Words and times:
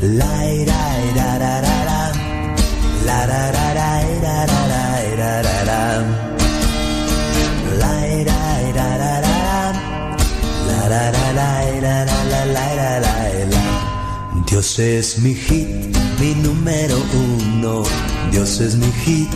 La 0.00 0.46
ira, 0.46 0.80
ira, 1.10 1.38
ra, 1.38 1.60
ra. 1.60 2.12
La 3.04 3.26
ra, 3.26 3.50
ra, 3.50 3.74
ra, 3.74 4.02
ira, 4.16 4.46
ra, 4.46 4.60
ra, 4.68 4.82
ira, 5.12 5.42
ra, 5.42 5.64
ra. 5.64 5.80
La. 7.80 7.90
La 10.68 10.88
la, 10.88 11.32
la, 11.32 11.50
ira, 11.76 12.04
la, 12.04 12.44
la. 12.46 12.70
Dios 14.46 14.78
es 14.78 15.18
mi 15.18 15.34
hit, 15.34 15.68
mi 16.20 16.34
número 16.34 16.96
uno. 17.12 17.82
Dios 18.30 18.60
es 18.60 18.76
mi 18.76 18.92
hit, 19.04 19.30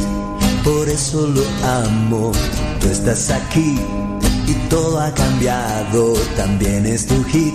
por 0.62 0.88
eso 0.88 1.26
lo 1.26 1.42
amo. 1.66 2.30
Tú 2.80 2.88
estás 2.88 3.30
aquí 3.30 3.80
y 4.46 4.52
todo 4.68 5.00
ha 5.00 5.12
cambiado. 5.12 6.14
También 6.36 6.86
es 6.86 7.06
tu 7.06 7.24
hit, 7.24 7.54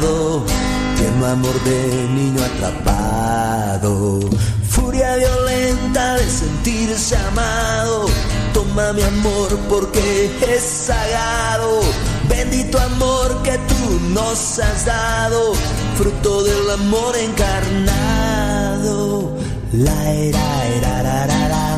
Tierno 0.00 1.26
amor 1.26 1.60
de 1.64 2.08
niño 2.14 2.40
atrapado. 2.44 4.20
Furia 4.68 5.16
violenta 5.16 6.14
de 6.14 6.30
sentirse 6.30 7.16
amado. 7.16 8.06
Toma 8.54 8.92
mi 8.92 9.02
amor 9.02 9.58
porque 9.68 10.30
es 10.40 10.62
sagrado. 10.62 11.80
Bendito 12.28 12.78
amor 12.78 13.42
que 13.42 13.58
tú 13.58 13.98
nos 14.14 14.60
has 14.60 14.86
dado. 14.86 15.54
Fruto 15.96 16.44
del 16.44 16.70
amor 16.70 17.16
encarnado. 17.16 19.36
La 19.72 20.12
era, 20.12 20.66
era, 20.76 21.02
ra, 21.02 21.26
ra, 21.26 21.48
ra. 21.48 21.76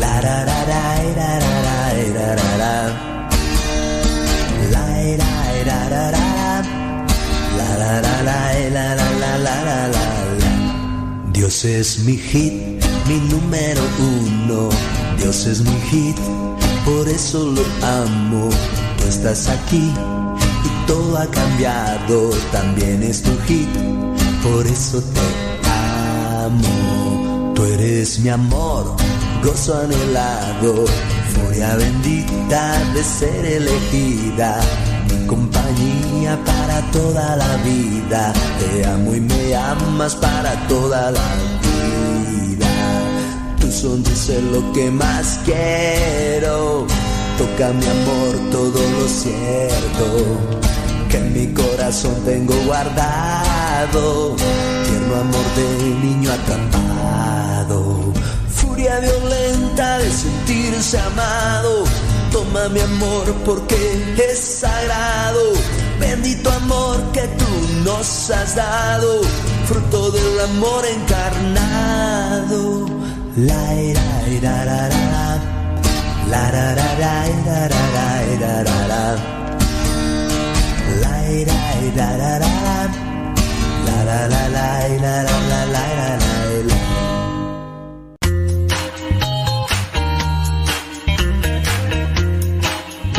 La 0.00 0.20
ra, 0.22 0.46
ra, 0.46 0.64
ra, 0.64 1.02
era, 1.02 1.40
ra, 1.40 1.62
ra, 1.62 1.92
era, 1.92 2.36
ra. 2.36 2.56
La 2.56 3.08
la 7.78 8.00
la 8.02 8.22
la 8.22 8.94
la 8.94 9.38
la 9.38 9.88
la 9.88 10.18
Dios 11.32 11.64
es 11.64 12.00
mi 12.00 12.16
hit, 12.16 12.52
mi 13.06 13.20
número 13.30 13.80
uno. 14.00 14.68
Dios 15.18 15.46
es 15.46 15.60
mi 15.60 15.80
hit, 15.88 16.16
por 16.84 17.08
eso 17.08 17.52
lo 17.52 17.62
amo. 17.86 18.50
Tú 18.98 19.04
estás 19.06 19.48
aquí 19.48 19.92
y 20.64 20.86
todo 20.86 21.16
ha 21.16 21.26
cambiado. 21.30 22.30
También 22.50 23.04
es 23.04 23.22
tu 23.22 23.30
hit, 23.46 23.68
por 24.42 24.66
eso 24.66 25.00
te 25.00 25.26
amo. 26.44 27.52
Tú 27.54 27.64
eres 27.64 28.18
mi 28.18 28.30
amor, 28.30 28.96
gozo 29.44 29.78
anhelado, 29.78 30.84
furia 31.32 31.76
bendita 31.76 32.84
de 32.94 33.04
ser 33.04 33.44
elegida 33.46 34.60
compañía 35.28 36.36
para 36.44 36.80
toda 36.90 37.36
la 37.36 37.56
vida. 37.58 38.32
Te 38.58 38.84
amo 38.86 39.14
y 39.14 39.20
me 39.20 39.54
amas 39.54 40.16
para 40.16 40.52
toda 40.66 41.12
la 41.12 41.28
vida. 41.62 42.66
Tu 43.60 43.70
sonrisa 43.70 44.32
es 44.32 44.42
lo 44.44 44.72
que 44.72 44.90
más 44.90 45.38
quiero. 45.44 46.86
Toca 47.36 47.68
mi 47.72 47.86
amor 47.86 48.50
todo 48.50 48.80
lo 48.96 49.06
cierto 49.06 50.06
que 51.08 51.18
en 51.18 51.32
mi 51.32 51.46
corazón 51.54 52.14
tengo 52.24 52.54
guardado. 52.66 54.34
Tierno 54.86 55.14
amor 55.14 55.46
de 55.56 55.68
niño 56.06 56.30
atrapado. 56.32 58.12
Furia 58.48 58.98
violenta 58.98 59.98
de 59.98 60.10
sentirse 60.10 60.98
amado. 60.98 61.84
Toma 62.32 62.68
mi 62.68 62.80
amor 62.80 63.24
porque 63.44 64.16
es 64.30 64.38
sagrado. 64.38 65.52
Bendito 65.98 66.50
amor 66.50 67.02
que 67.12 67.22
tú 67.22 67.44
nos 67.84 68.30
has 68.30 68.54
dado. 68.54 69.22
Fruto 69.66 70.10
del 70.10 70.40
amor 70.40 70.84
encarnado. 70.86 72.86
La 73.36 73.74
ira, 73.74 74.28
ira, 74.28 74.64
ra, 74.64 74.88
ra, 74.88 75.10
ra. 75.12 75.38
La 76.30 76.50
ra, 76.50 76.74
ra, 76.74 77.28
ira, 77.28 77.68
ra, 77.68 77.88
ra. 78.88 79.16
La 81.00 81.30
ira, 81.30 81.54
ira, 81.82 82.16
ra, 82.16 82.38
ra, 82.38 82.40
ra. 82.40 82.88
La 83.86 84.04
la 84.04 84.28
la 84.28 84.48
la, 84.48 84.88
ira, 84.88 85.22
la 85.22 85.40
la 85.50 85.66
la, 85.66 85.82
ira, 85.92 86.18
la, 86.18 86.26
la. 86.68 86.87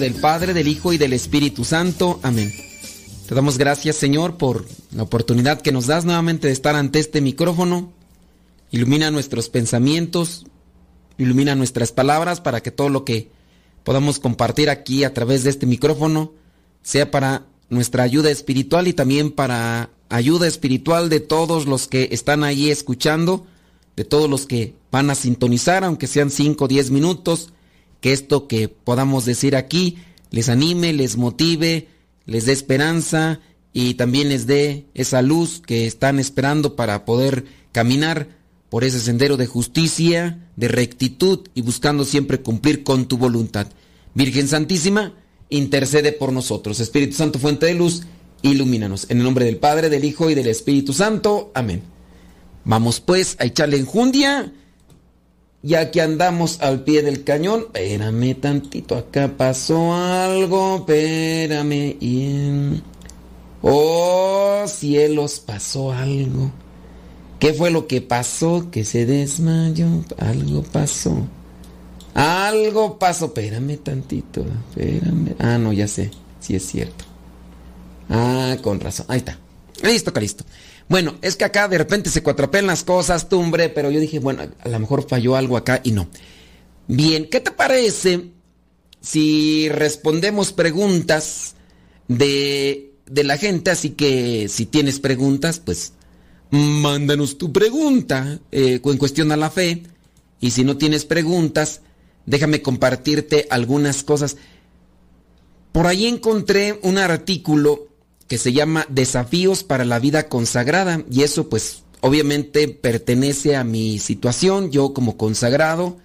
Del 0.00 0.14
Padre, 0.14 0.54
del 0.54 0.68
Hijo 0.68 0.92
y 0.92 0.98
del 0.98 1.12
Espíritu 1.12 1.64
Santo. 1.64 2.20
Amén. 2.22 2.52
Te 3.28 3.34
damos 3.34 3.58
gracias, 3.58 3.96
Señor, 3.96 4.36
por 4.36 4.66
la 4.92 5.02
oportunidad 5.02 5.60
que 5.60 5.72
nos 5.72 5.86
das 5.86 6.04
nuevamente 6.04 6.46
de 6.46 6.52
estar 6.52 6.74
ante 6.74 6.98
este 6.98 7.20
micrófono. 7.20 7.92
Ilumina 8.70 9.10
nuestros 9.10 9.48
pensamientos, 9.48 10.46
ilumina 11.18 11.54
nuestras 11.54 11.92
palabras 11.92 12.40
para 12.40 12.62
que 12.62 12.70
todo 12.70 12.88
lo 12.88 13.04
que 13.04 13.30
podamos 13.84 14.18
compartir 14.18 14.70
aquí 14.70 15.04
a 15.04 15.12
través 15.12 15.44
de 15.44 15.50
este 15.50 15.66
micrófono 15.66 16.32
sea 16.82 17.10
para 17.10 17.46
nuestra 17.68 18.02
ayuda 18.02 18.30
espiritual 18.30 18.88
y 18.88 18.92
también 18.92 19.30
para 19.30 19.90
ayuda 20.08 20.46
espiritual 20.46 21.08
de 21.08 21.20
todos 21.20 21.66
los 21.66 21.86
que 21.86 22.08
están 22.12 22.44
ahí 22.44 22.70
escuchando, 22.70 23.46
de 23.96 24.04
todos 24.04 24.30
los 24.30 24.46
que 24.46 24.74
van 24.90 25.10
a 25.10 25.14
sintonizar, 25.14 25.84
aunque 25.84 26.06
sean 26.06 26.30
5 26.30 26.64
o 26.64 26.68
10 26.68 26.90
minutos 26.90 27.52
que 28.00 28.12
esto 28.12 28.48
que 28.48 28.68
podamos 28.68 29.24
decir 29.24 29.56
aquí 29.56 29.98
les 30.30 30.48
anime, 30.48 30.92
les 30.92 31.16
motive, 31.16 31.88
les 32.26 32.46
dé 32.46 32.52
esperanza 32.52 33.40
y 33.72 33.94
también 33.94 34.28
les 34.28 34.46
dé 34.46 34.86
esa 34.94 35.22
luz 35.22 35.60
que 35.64 35.86
están 35.86 36.18
esperando 36.18 36.76
para 36.76 37.04
poder 37.04 37.44
caminar 37.72 38.28
por 38.68 38.84
ese 38.84 39.00
sendero 39.00 39.36
de 39.36 39.46
justicia, 39.46 40.48
de 40.56 40.68
rectitud 40.68 41.48
y 41.54 41.62
buscando 41.62 42.04
siempre 42.04 42.40
cumplir 42.40 42.84
con 42.84 43.06
tu 43.06 43.18
voluntad. 43.18 43.66
Virgen 44.14 44.48
Santísima, 44.48 45.14
intercede 45.50 46.12
por 46.12 46.32
nosotros. 46.32 46.78
Espíritu 46.78 47.16
Santo, 47.16 47.38
fuente 47.38 47.66
de 47.66 47.74
luz, 47.74 48.04
ilumínanos. 48.42 49.06
En 49.08 49.18
el 49.18 49.24
nombre 49.24 49.44
del 49.44 49.56
Padre, 49.56 49.88
del 49.88 50.04
Hijo 50.04 50.30
y 50.30 50.34
del 50.34 50.46
Espíritu 50.46 50.92
Santo. 50.92 51.50
Amén. 51.54 51.82
Vamos 52.64 53.00
pues 53.00 53.36
a 53.40 53.44
echarle 53.44 53.78
enjundia 53.78 54.52
ya 55.62 55.90
que 55.90 56.00
andamos 56.00 56.60
al 56.60 56.84
pie 56.84 57.02
del 57.02 57.24
cañón, 57.24 57.66
espérame 57.66 58.34
tantito, 58.34 58.96
acá 58.96 59.34
pasó 59.36 59.94
algo, 59.94 60.78
espérame. 60.78 61.96
Y... 62.00 62.82
Oh 63.62 64.40
cielos, 64.66 65.40
pasó 65.40 65.92
algo. 65.92 66.50
¿Qué 67.38 67.54
fue 67.54 67.70
lo 67.70 67.86
que 67.86 68.00
pasó? 68.00 68.70
Que 68.70 68.84
se 68.84 69.06
desmayó, 69.06 69.86
algo 70.18 70.62
pasó. 70.62 71.26
Algo 72.14 72.98
pasó, 72.98 73.26
espérame 73.26 73.78
tantito, 73.78 74.44
espérame. 74.70 75.34
Ah, 75.38 75.58
no, 75.58 75.72
ya 75.72 75.88
sé, 75.88 76.10
sí 76.40 76.54
es 76.56 76.66
cierto. 76.66 77.04
Ah, 78.08 78.56
con 78.62 78.80
razón, 78.80 79.06
ahí 79.08 79.18
está. 79.18 79.38
Listo, 79.82 80.12
listo. 80.20 80.44
Bueno, 80.90 81.14
es 81.22 81.36
que 81.36 81.44
acá 81.44 81.68
de 81.68 81.78
repente 81.78 82.10
se 82.10 82.20
cuatropean 82.20 82.66
las 82.66 82.82
cosas, 82.82 83.28
tumbre, 83.28 83.68
pero 83.68 83.92
yo 83.92 84.00
dije, 84.00 84.18
bueno, 84.18 84.42
a 84.58 84.68
lo 84.68 84.80
mejor 84.80 85.06
falló 85.08 85.36
algo 85.36 85.56
acá 85.56 85.80
y 85.84 85.92
no. 85.92 86.08
Bien, 86.88 87.28
¿qué 87.30 87.38
te 87.38 87.52
parece 87.52 88.32
si 89.00 89.68
respondemos 89.68 90.52
preguntas 90.52 91.54
de, 92.08 92.92
de 93.06 93.22
la 93.22 93.38
gente? 93.38 93.70
Así 93.70 93.90
que 93.90 94.48
si 94.48 94.66
tienes 94.66 94.98
preguntas, 94.98 95.60
pues 95.60 95.92
mándanos 96.50 97.38
tu 97.38 97.52
pregunta 97.52 98.40
eh, 98.50 98.80
en 98.84 98.98
cuestión 98.98 99.30
a 99.30 99.36
la 99.36 99.48
fe. 99.48 99.84
Y 100.40 100.50
si 100.50 100.64
no 100.64 100.76
tienes 100.76 101.04
preguntas, 101.04 101.82
déjame 102.26 102.62
compartirte 102.62 103.46
algunas 103.50 104.02
cosas. 104.02 104.38
Por 105.70 105.86
ahí 105.86 106.06
encontré 106.06 106.80
un 106.82 106.98
artículo 106.98 107.89
que 108.30 108.38
se 108.38 108.52
llama 108.52 108.86
Desafíos 108.88 109.64
para 109.64 109.84
la 109.84 109.98
vida 109.98 110.28
consagrada 110.28 111.02
y 111.10 111.24
eso 111.24 111.48
pues 111.48 111.82
obviamente 112.00 112.68
pertenece 112.68 113.56
a 113.56 113.64
mi 113.64 113.98
situación, 113.98 114.70
yo 114.70 114.94
como 114.94 115.16
consagrado. 115.16 115.98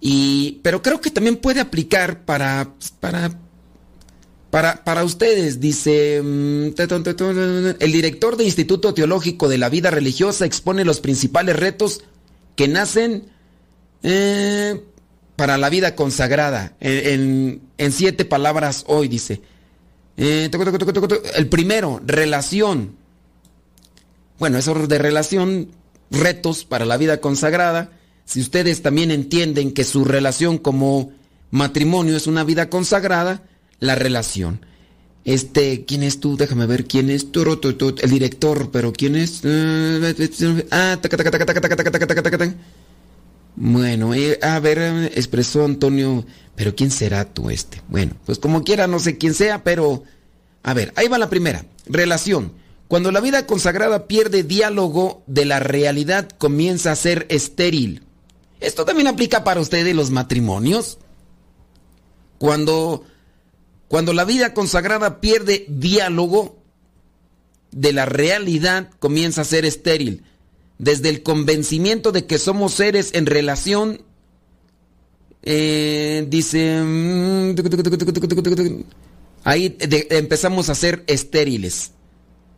Y 0.00 0.58
pero 0.64 0.82
creo 0.82 1.00
que 1.00 1.12
también 1.12 1.36
puede 1.36 1.60
aplicar 1.60 2.24
para 2.24 2.72
para 2.98 3.38
para, 4.50 4.82
para 4.82 5.04
ustedes, 5.04 5.60
dice 5.60 6.20
mm, 6.20 6.74
el 7.78 7.92
director 7.92 8.36
de 8.36 8.44
Instituto 8.44 8.92
Teológico 8.92 9.48
de 9.48 9.58
la 9.58 9.68
Vida 9.68 9.92
Religiosa 9.92 10.44
expone 10.44 10.84
los 10.84 11.00
principales 11.00 11.54
retos 11.54 12.02
que 12.56 12.66
nacen 12.66 13.26
eh, 14.02 14.82
para 15.36 15.56
la 15.56 15.70
vida 15.70 15.94
consagrada. 15.94 16.76
en 16.80 17.60
siete 17.92 18.24
palabras 18.24 18.82
hoy 18.88 19.06
dice, 19.06 19.40
eh, 20.16 20.50
el 21.36 21.48
primero, 21.48 22.00
relación. 22.04 22.96
Bueno, 24.38 24.58
eso 24.58 24.74
de 24.86 24.98
relación, 24.98 25.70
retos 26.10 26.64
para 26.64 26.84
la 26.84 26.96
vida 26.96 27.20
consagrada. 27.20 27.92
Si 28.24 28.40
ustedes 28.40 28.82
también 28.82 29.10
entienden 29.10 29.72
que 29.72 29.84
su 29.84 30.04
relación 30.04 30.58
como 30.58 31.12
matrimonio 31.50 32.16
es 32.16 32.26
una 32.26 32.44
vida 32.44 32.68
consagrada, 32.70 33.42
la 33.78 33.94
relación. 33.94 34.64
Este, 35.24 35.84
¿quién 35.84 36.02
es 36.02 36.20
tú? 36.20 36.36
Déjame 36.36 36.66
ver 36.66 36.86
quién 36.86 37.10
es. 37.10 37.26
El 37.34 38.10
director, 38.10 38.70
pero 38.70 38.92
¿quién 38.92 39.16
es? 39.16 39.42
Ah, 40.70 40.98
bueno, 43.56 44.12
a 44.42 44.60
ver, 44.60 45.12
expresó 45.14 45.64
Antonio, 45.64 46.26
pero 46.54 46.76
¿quién 46.76 46.90
será 46.90 47.24
tú 47.24 47.48
este? 47.48 47.80
Bueno, 47.88 48.12
pues 48.26 48.38
como 48.38 48.62
quiera, 48.62 48.86
no 48.86 48.98
sé 48.98 49.16
quién 49.16 49.34
sea, 49.34 49.64
pero... 49.64 50.04
A 50.62 50.74
ver, 50.74 50.92
ahí 50.96 51.08
va 51.08 51.16
la 51.16 51.30
primera. 51.30 51.64
Relación. 51.86 52.52
Cuando 52.88 53.10
la 53.12 53.20
vida 53.20 53.46
consagrada 53.46 54.06
pierde 54.06 54.42
diálogo 54.42 55.22
de 55.26 55.44
la 55.44 55.58
realidad, 55.58 56.28
comienza 56.38 56.92
a 56.92 56.96
ser 56.96 57.26
estéril. 57.30 58.02
Esto 58.60 58.84
también 58.84 59.08
aplica 59.08 59.42
para 59.42 59.60
ustedes 59.60 59.94
los 59.94 60.10
matrimonios. 60.10 60.98
Cuando, 62.38 63.04
cuando 63.88 64.12
la 64.12 64.24
vida 64.24 64.54
consagrada 64.54 65.20
pierde 65.20 65.64
diálogo 65.68 66.58
de 67.70 67.92
la 67.92 68.04
realidad, 68.04 68.90
comienza 68.98 69.42
a 69.42 69.44
ser 69.44 69.64
estéril 69.64 70.24
desde 70.78 71.08
el 71.08 71.22
convencimiento 71.22 72.12
de 72.12 72.26
que 72.26 72.38
somos 72.38 72.74
seres 72.74 73.10
en 73.14 73.26
relación, 73.26 74.02
dice, 75.42 76.82
ahí 79.44 79.76
empezamos 80.10 80.68
a 80.70 80.74
ser 80.74 81.04
estériles. 81.06 81.92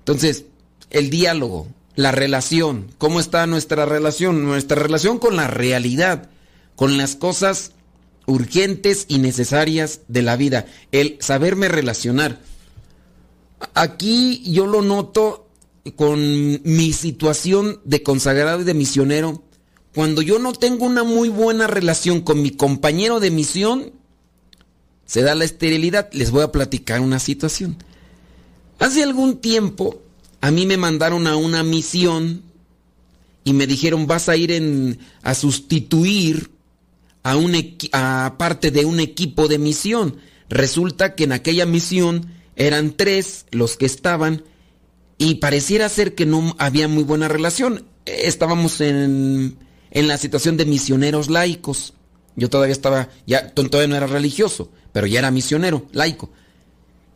Entonces, 0.00 0.44
el 0.90 1.10
diálogo, 1.10 1.68
la 1.96 2.12
relación, 2.12 2.92
¿cómo 2.96 3.20
está 3.20 3.46
nuestra 3.46 3.84
relación? 3.84 4.44
Nuestra 4.44 4.80
relación 4.80 5.18
con 5.18 5.36
la 5.36 5.48
realidad, 5.48 6.30
con 6.76 6.96
las 6.96 7.16
cosas 7.16 7.72
urgentes 8.26 9.04
y 9.08 9.18
necesarias 9.18 10.02
de 10.08 10.22
la 10.22 10.36
vida, 10.36 10.66
el 10.92 11.16
saberme 11.20 11.68
relacionar. 11.68 12.40
Aquí 13.74 14.42
yo 14.44 14.66
lo 14.66 14.82
noto 14.82 15.47
con 15.96 16.60
mi 16.64 16.92
situación 16.92 17.80
de 17.84 18.02
consagrado 18.02 18.60
y 18.60 18.64
de 18.64 18.74
misionero, 18.74 19.42
cuando 19.94 20.22
yo 20.22 20.38
no 20.38 20.52
tengo 20.52 20.84
una 20.86 21.02
muy 21.02 21.28
buena 21.28 21.66
relación 21.66 22.20
con 22.20 22.42
mi 22.42 22.50
compañero 22.50 23.20
de 23.20 23.30
misión, 23.30 23.92
se 25.06 25.22
da 25.22 25.34
la 25.34 25.44
esterilidad. 25.44 26.08
Les 26.12 26.30
voy 26.30 26.42
a 26.42 26.52
platicar 26.52 27.00
una 27.00 27.18
situación. 27.18 27.76
Hace 28.78 29.02
algún 29.02 29.38
tiempo 29.38 30.02
a 30.40 30.50
mí 30.50 30.66
me 30.66 30.76
mandaron 30.76 31.26
a 31.26 31.36
una 31.36 31.62
misión 31.62 32.42
y 33.42 33.54
me 33.54 33.66
dijeron 33.66 34.06
vas 34.06 34.28
a 34.28 34.36
ir 34.36 34.52
en, 34.52 34.98
a 35.22 35.34
sustituir 35.34 36.50
a, 37.22 37.36
un, 37.36 37.54
a 37.92 38.36
parte 38.38 38.70
de 38.70 38.84
un 38.84 39.00
equipo 39.00 39.48
de 39.48 39.58
misión. 39.58 40.18
Resulta 40.48 41.14
que 41.14 41.24
en 41.24 41.32
aquella 41.32 41.66
misión 41.66 42.30
eran 42.56 42.92
tres 42.96 43.46
los 43.50 43.76
que 43.76 43.86
estaban 43.86 44.44
y 45.18 45.36
pareciera 45.36 45.88
ser 45.88 46.14
que 46.14 46.26
no 46.26 46.54
había 46.58 46.88
muy 46.88 47.02
buena 47.02 47.28
relación. 47.28 47.84
Estábamos 48.06 48.80
en, 48.80 49.58
en 49.90 50.08
la 50.08 50.16
situación 50.16 50.56
de 50.56 50.64
misioneros 50.64 51.28
laicos. 51.28 51.94
Yo 52.36 52.48
todavía 52.48 52.72
estaba, 52.72 53.08
ya 53.26 53.52
todavía 53.52 53.88
no 53.88 53.96
era 53.96 54.06
religioso, 54.06 54.70
pero 54.92 55.08
ya 55.08 55.18
era 55.18 55.32
misionero, 55.32 55.86
laico. 55.92 56.30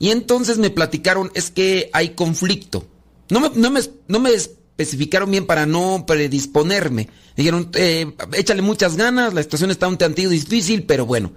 Y 0.01 0.11
entonces 0.11 0.59
me 0.59 0.71
platicaron, 0.71 1.31
es 1.35 1.51
que 1.53 1.89
hay 1.93 2.11
conflicto. 2.11 2.89
No 3.31 3.39
me, 3.39 3.51
no 3.55 3.71
me, 3.71 3.81
no 4.09 4.19
me 4.19 4.35
especificaron 4.35 5.31
bien 5.31 5.47
para 5.47 5.65
no 5.65 6.05
predisponerme. 6.07 7.09
Dijeron, 7.37 7.71
eh, 7.75 8.13
échale 8.33 8.63
muchas 8.63 8.97
ganas, 8.97 9.33
la 9.33 9.45
situación 9.45 9.71
está 9.71 9.87
un 9.87 9.97
tantillo 9.97 10.29
difícil, 10.29 10.83
pero 10.83 11.07
bueno. 11.07 11.33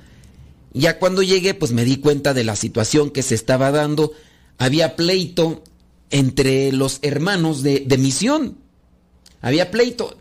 Ya 0.73 0.97
cuando 0.97 1.21
llegué, 1.21 1.53
pues 1.53 1.71
me 1.71 1.85
di 1.85 1.97
cuenta 1.97 2.33
de 2.33 2.43
la 2.43 2.55
situación 2.55 3.11
que 3.11 3.21
se 3.21 3.35
estaba 3.35 3.71
dando. 3.71 4.13
Había 4.57 4.95
pleito 4.95 5.63
entre 6.09 6.71
los 6.71 6.99
hermanos 7.01 7.63
de, 7.63 7.85
misión. 7.97 8.57
Había 9.41 9.71
pleito. 9.71 10.17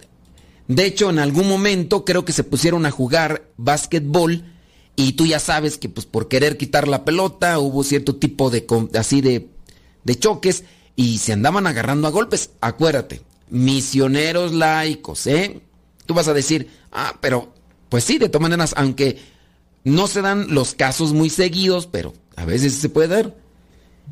De 0.69 0.87
hecho, 0.87 1.11
en 1.11 1.19
algún 1.19 1.49
momento 1.49 2.05
creo 2.05 2.25
que 2.25 2.33
se 2.33 2.45
pusieron 2.45 2.87
a 2.87 2.91
jugar 2.91 3.51
básquetbol 3.57 4.45
y 4.97 5.13
tú 5.13 5.27
ya 5.27 5.39
sabes 5.39 5.77
que 5.77 5.89
pues 5.89 6.07
por 6.07 6.29
querer 6.29 6.57
quitar 6.57 6.89
la 6.89 7.05
pelota 7.05 7.59
hubo 7.59 7.85
cierto 7.85 8.17
tipo 8.17 8.49
de 8.51 8.67
así 8.99 9.21
de, 9.21 9.49
de 10.05 10.19
choques 10.19 10.65
y 10.97 11.19
se 11.19 11.33
andaban 11.33 11.67
agarrando 11.67 12.09
a 12.09 12.11
golpes. 12.11 12.51
Acuérdate, 12.61 13.23
misioneros 13.51 14.53
laicos, 14.53 15.27
¿eh? 15.27 15.61
Tú 16.07 16.15
vas 16.15 16.29
a 16.29 16.35
decir, 16.35 16.69
ah, 16.93 17.19
pero 17.21 17.53
pues 17.89 18.05
sí, 18.05 18.19
de 18.19 18.29
todas 18.29 18.43
maneras, 18.43 18.75
aunque 18.77 19.19
no 19.85 20.07
se 20.07 20.23
dan 20.23 20.55
los 20.55 20.75
casos 20.75 21.13
muy 21.13 21.31
seguidos, 21.31 21.87
pero 21.87 22.15
a 22.37 22.45
veces 22.45 22.75
se 22.75 22.89
puede 22.89 23.09
dar. 23.09 23.44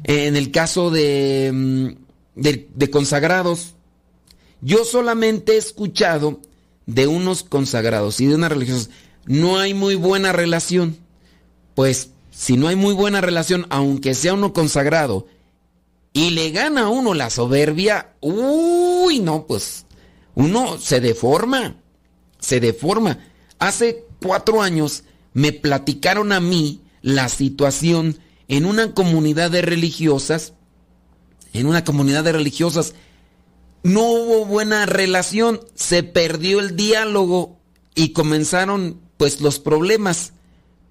En 0.05 0.37
el 0.37 0.51
caso 0.51 0.91
de, 0.91 1.51
mm, 1.53 2.41
de, 2.41 2.69
de 2.75 2.91
consagrados, 2.91 3.75
yo 4.61 4.85
solamente 4.85 5.55
he 5.55 5.59
escuchado 5.59 6.41
de 6.87 7.07
unos 7.07 7.43
consagrados 7.43 8.21
y 8.21 8.27
de 8.27 8.35
unas 8.35 8.53
religiosas, 8.53 8.91
no 9.27 9.59
hay 9.59 9.75
muy 9.75 9.95
buena 9.95 10.33
relación. 10.33 10.97
Pues 11.75 12.11
si 12.31 12.57
no 12.57 12.69
hay 12.69 12.77
muy 12.77 12.95
buena 12.95 13.21
relación, 13.21 13.67
aunque 13.71 14.15
sea 14.15 14.35
uno 14.35 14.53
consagrado, 14.53 15.27
y 16.13 16.31
le 16.31 16.51
gana 16.51 16.83
a 16.83 16.89
uno 16.89 17.15
la 17.15 17.31
soberbia, 17.31 18.13
uy, 18.21 19.21
no, 19.21 19.47
pues 19.47 19.87
uno 20.35 20.79
se 20.79 21.01
deforma, 21.01 21.77
se 22.39 22.61
deforma. 22.61 23.19
Hace 23.59 24.05
cuatro 24.21 24.63
años 24.63 25.05
me 25.33 25.53
platicaron 25.53 26.33
a 26.33 26.41
mí 26.41 26.81
la 27.01 27.29
situación 27.29 28.19
en 28.49 28.65
una 28.65 28.93
comunidad 28.93 29.51
de 29.51 29.63
religiosas, 29.63 30.55
en 31.53 31.67
una 31.67 31.85
comunidad 31.85 32.25
de 32.25 32.33
religiosas, 32.33 32.95
no 33.83 34.03
hubo 34.03 34.45
buena 34.45 34.87
relación, 34.87 35.61
se 35.75 36.03
perdió 36.03 36.61
el 36.61 36.77
diálogo 36.77 37.59
y 37.95 38.13
comenzaron 38.13 39.01
pues 39.17 39.41
los 39.41 39.59
problemas 39.59 40.33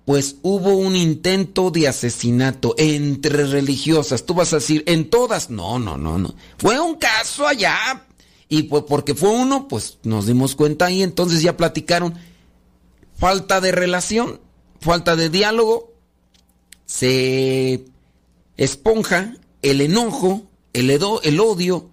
pues 0.05 0.37
hubo 0.41 0.75
un 0.75 0.95
intento 0.95 1.71
de 1.71 1.87
asesinato 1.87 2.73
entre 2.77 3.45
religiosas. 3.45 4.25
Tú 4.25 4.33
vas 4.33 4.51
a 4.51 4.57
decir, 4.57 4.83
en 4.87 5.09
todas. 5.09 5.49
No, 5.49 5.79
no, 5.79 5.97
no, 5.97 6.17
no. 6.17 6.33
Fue 6.57 6.79
un 6.79 6.95
caso 6.95 7.47
allá. 7.47 8.05
Y 8.49 8.63
pues 8.63 8.83
porque 8.87 9.15
fue 9.15 9.29
uno, 9.29 9.67
pues 9.67 9.99
nos 10.03 10.25
dimos 10.25 10.55
cuenta 10.55 10.91
y 10.91 11.03
entonces 11.03 11.41
ya 11.41 11.55
platicaron. 11.55 12.15
Falta 13.15 13.61
de 13.61 13.71
relación, 13.71 14.41
falta 14.81 15.15
de 15.15 15.29
diálogo. 15.29 15.90
Se 16.91 17.85
esponja 18.57 19.33
el 19.61 19.79
enojo, 19.79 20.43
el, 20.73 20.89
el 20.89 21.39
odio. 21.39 21.89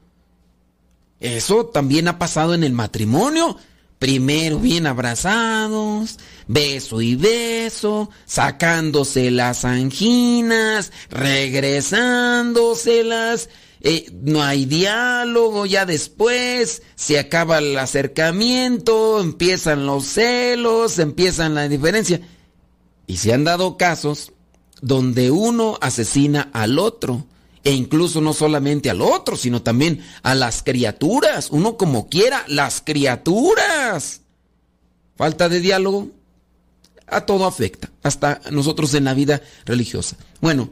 Eso 1.21 1.67
también 1.67 2.09
ha 2.09 2.19
pasado 2.19 2.53
en 2.53 2.65
el 2.65 2.73
matrimonio. 2.73 3.57
Primero 4.01 4.59
bien 4.59 4.89
abrazados, 4.89 6.19
beso 6.49 7.01
y 7.01 7.15
beso, 7.15 8.11
sacándose 8.27 9.31
las 9.31 9.65
anginas, 9.65 10.91
regresándoselas. 11.11 13.51
Eh, 13.81 14.11
no 14.25 14.43
hay 14.43 14.67
diálogo, 14.67 15.65
ya 15.65 15.87
después 15.87 16.83
se 16.97 17.21
acaba 17.21 17.59
el 17.59 17.79
acercamiento, 17.79 19.21
empiezan 19.21 19.87
los 19.87 20.07
celos, 20.07 20.99
empiezan 20.99 21.55
la 21.55 21.69
diferencia. 21.69 22.21
Y 23.07 23.19
se 23.19 23.33
han 23.33 23.45
dado 23.45 23.77
casos 23.77 24.33
donde 24.81 25.31
uno 25.31 25.79
asesina 25.81 26.51
al 26.53 26.79
otro 26.79 27.27
e 27.65 27.73
incluso 27.73 28.21
no 28.21 28.33
solamente 28.33 28.91
al 28.91 29.03
otro, 29.03 29.37
sino 29.37 29.63
también 29.63 30.03
a 30.23 30.35
las 30.35 30.63
criaturas, 30.63 31.49
uno 31.51 31.77
como 31.77 32.09
quiera, 32.09 32.45
las 32.49 32.81
criaturas. 32.81 34.23
Falta 35.17 35.49
de 35.49 35.61
diálogo, 35.61 36.11
a 37.07 37.23
todo 37.23 37.47
afecta, 37.47 37.91
hasta 38.03 38.41
nosotros 38.51 38.95
en 38.95 39.05
la 39.05 39.15
vida 39.15 39.43
religiosa. 39.65 40.17
Bueno, 40.41 40.71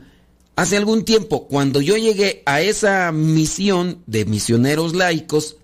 hace 0.54 0.76
algún 0.76 1.04
tiempo, 1.04 1.48
cuando 1.48 1.80
yo 1.80 1.96
llegué 1.96 2.42
a 2.46 2.60
esa 2.60 3.10
misión 3.12 4.02
de 4.06 4.24
misioneros 4.24 4.94
laicos, 4.94 5.56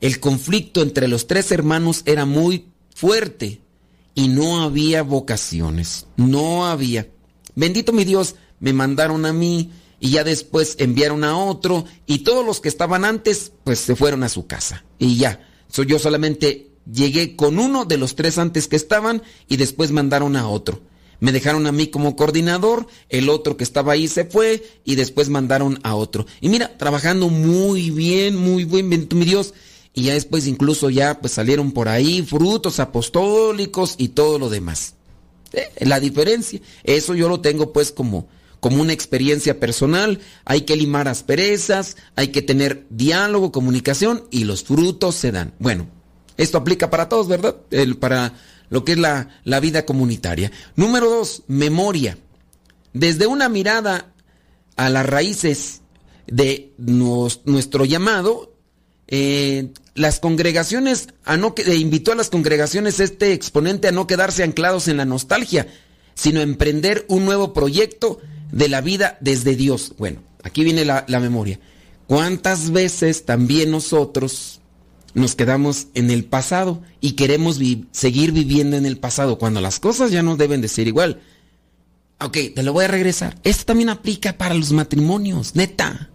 el 0.00 0.20
conflicto 0.20 0.82
entre 0.82 1.08
los 1.08 1.26
tres 1.26 1.50
hermanos 1.50 2.02
era 2.06 2.24
muy 2.26 2.66
fuerte 2.94 3.60
y 4.14 4.28
no 4.28 4.62
había 4.62 5.02
vocaciones, 5.02 6.06
no 6.16 6.66
había. 6.66 7.08
Bendito 7.54 7.92
mi 7.92 8.04
Dios, 8.04 8.34
me 8.60 8.72
mandaron 8.72 9.26
a 9.26 9.32
mí, 9.32 9.70
y 10.04 10.10
ya 10.10 10.22
después 10.22 10.76
enviaron 10.78 11.24
a 11.24 11.36
otro 11.36 11.86
y 12.06 12.18
todos 12.18 12.44
los 12.44 12.60
que 12.60 12.68
estaban 12.68 13.06
antes 13.06 13.52
pues 13.64 13.78
se 13.78 13.96
fueron 13.96 14.22
a 14.22 14.28
su 14.28 14.46
casa 14.46 14.84
y 14.98 15.16
ya. 15.16 15.40
yo 15.86 15.98
solamente 15.98 16.68
llegué 16.92 17.36
con 17.36 17.58
uno 17.58 17.86
de 17.86 17.96
los 17.96 18.14
tres 18.14 18.36
antes 18.36 18.68
que 18.68 18.76
estaban 18.76 19.22
y 19.48 19.56
después 19.56 19.92
mandaron 19.92 20.36
a 20.36 20.46
otro. 20.46 20.82
Me 21.20 21.32
dejaron 21.32 21.66
a 21.66 21.72
mí 21.72 21.86
como 21.86 22.16
coordinador, 22.16 22.86
el 23.08 23.30
otro 23.30 23.56
que 23.56 23.64
estaba 23.64 23.94
ahí 23.94 24.08
se 24.08 24.26
fue 24.26 24.62
y 24.84 24.96
después 24.96 25.30
mandaron 25.30 25.80
a 25.84 25.94
otro. 25.94 26.26
Y 26.42 26.50
mira, 26.50 26.76
trabajando 26.76 27.30
muy 27.30 27.90
bien, 27.90 28.36
muy 28.36 28.64
bien, 28.64 28.88
mi 28.88 29.24
Dios. 29.24 29.54
Y 29.94 30.02
ya 30.02 30.12
después 30.12 30.46
incluso 30.46 30.90
ya 30.90 31.18
pues 31.20 31.32
salieron 31.32 31.72
por 31.72 31.88
ahí 31.88 32.20
frutos 32.20 32.78
apostólicos 32.78 33.94
y 33.96 34.08
todo 34.08 34.38
lo 34.38 34.50
demás. 34.50 34.96
Eh, 35.54 35.70
la 35.80 36.00
diferencia, 36.00 36.60
eso 36.82 37.14
yo 37.14 37.28
lo 37.28 37.40
tengo 37.40 37.72
pues 37.72 37.92
como 37.92 38.28
como 38.64 38.80
una 38.80 38.94
experiencia 38.94 39.60
personal, 39.60 40.20
hay 40.46 40.62
que 40.62 40.74
limar 40.74 41.06
asperezas, 41.06 41.98
hay 42.16 42.28
que 42.28 42.40
tener 42.40 42.86
diálogo, 42.88 43.52
comunicación 43.52 44.24
y 44.30 44.44
los 44.44 44.64
frutos 44.64 45.16
se 45.16 45.32
dan. 45.32 45.52
Bueno, 45.58 45.86
esto 46.38 46.56
aplica 46.56 46.88
para 46.88 47.10
todos, 47.10 47.28
¿verdad? 47.28 47.56
El, 47.70 47.98
para 47.98 48.32
lo 48.70 48.82
que 48.82 48.92
es 48.92 48.98
la, 48.98 49.28
la 49.44 49.60
vida 49.60 49.84
comunitaria. 49.84 50.50
Número 50.76 51.10
dos, 51.10 51.42
memoria. 51.46 52.16
Desde 52.94 53.26
una 53.26 53.50
mirada 53.50 54.14
a 54.76 54.88
las 54.88 55.04
raíces 55.04 55.82
de 56.26 56.72
nuestro 56.78 57.84
llamado, 57.84 58.53
eh, 59.08 59.68
las 59.94 60.18
congregaciones, 60.18 61.08
a 61.24 61.36
no, 61.36 61.54
eh, 61.56 61.76
invitó 61.76 62.12
a 62.12 62.16
las 62.16 62.30
congregaciones 62.30 63.00
este 63.00 63.32
exponente 63.32 63.88
a 63.88 63.92
no 63.92 64.06
quedarse 64.06 64.42
anclados 64.42 64.88
en 64.88 64.96
la 64.96 65.04
nostalgia, 65.04 65.68
sino 66.14 66.40
emprender 66.40 67.04
un 67.08 67.24
nuevo 67.24 67.52
proyecto 67.52 68.20
de 68.50 68.68
la 68.68 68.80
vida 68.80 69.18
desde 69.20 69.56
Dios. 69.56 69.94
Bueno, 69.98 70.20
aquí 70.42 70.64
viene 70.64 70.84
la, 70.84 71.04
memoria. 71.20 71.60
¿Cuántas 72.06 72.70
veces 72.70 73.24
también 73.24 73.70
nosotros 73.70 74.60
nos 75.14 75.34
quedamos 75.34 75.88
en 75.94 76.10
el 76.10 76.24
pasado 76.24 76.82
y 77.00 77.12
queremos 77.12 77.58
seguir 77.92 78.32
viviendo 78.32 78.76
en 78.76 78.86
el 78.86 78.98
pasado 78.98 79.38
cuando 79.38 79.60
las 79.60 79.80
cosas 79.80 80.10
ya 80.10 80.22
no 80.22 80.36
deben 80.36 80.60
de 80.60 80.68
ser 80.68 80.86
igual? 80.86 81.20
Ok, 82.20 82.38
te 82.54 82.62
lo 82.62 82.72
voy 82.72 82.84
a 82.84 82.88
regresar. 82.88 83.38
Esto 83.44 83.66
también 83.66 83.90
aplica 83.90 84.38
para 84.38 84.54
los 84.54 84.72
matrimonios, 84.72 85.54
neta. 85.56 86.10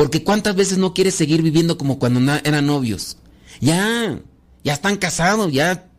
Porque 0.00 0.24
cuántas 0.24 0.56
veces 0.56 0.78
no 0.78 0.94
quieres 0.94 1.14
seguir 1.14 1.42
viviendo 1.42 1.76
como 1.76 1.98
cuando 1.98 2.32
eran 2.42 2.64
novios. 2.64 3.18
Ya, 3.60 4.18
ya 4.64 4.72
están 4.72 4.96
casados, 4.96 5.52
ya, 5.52 5.90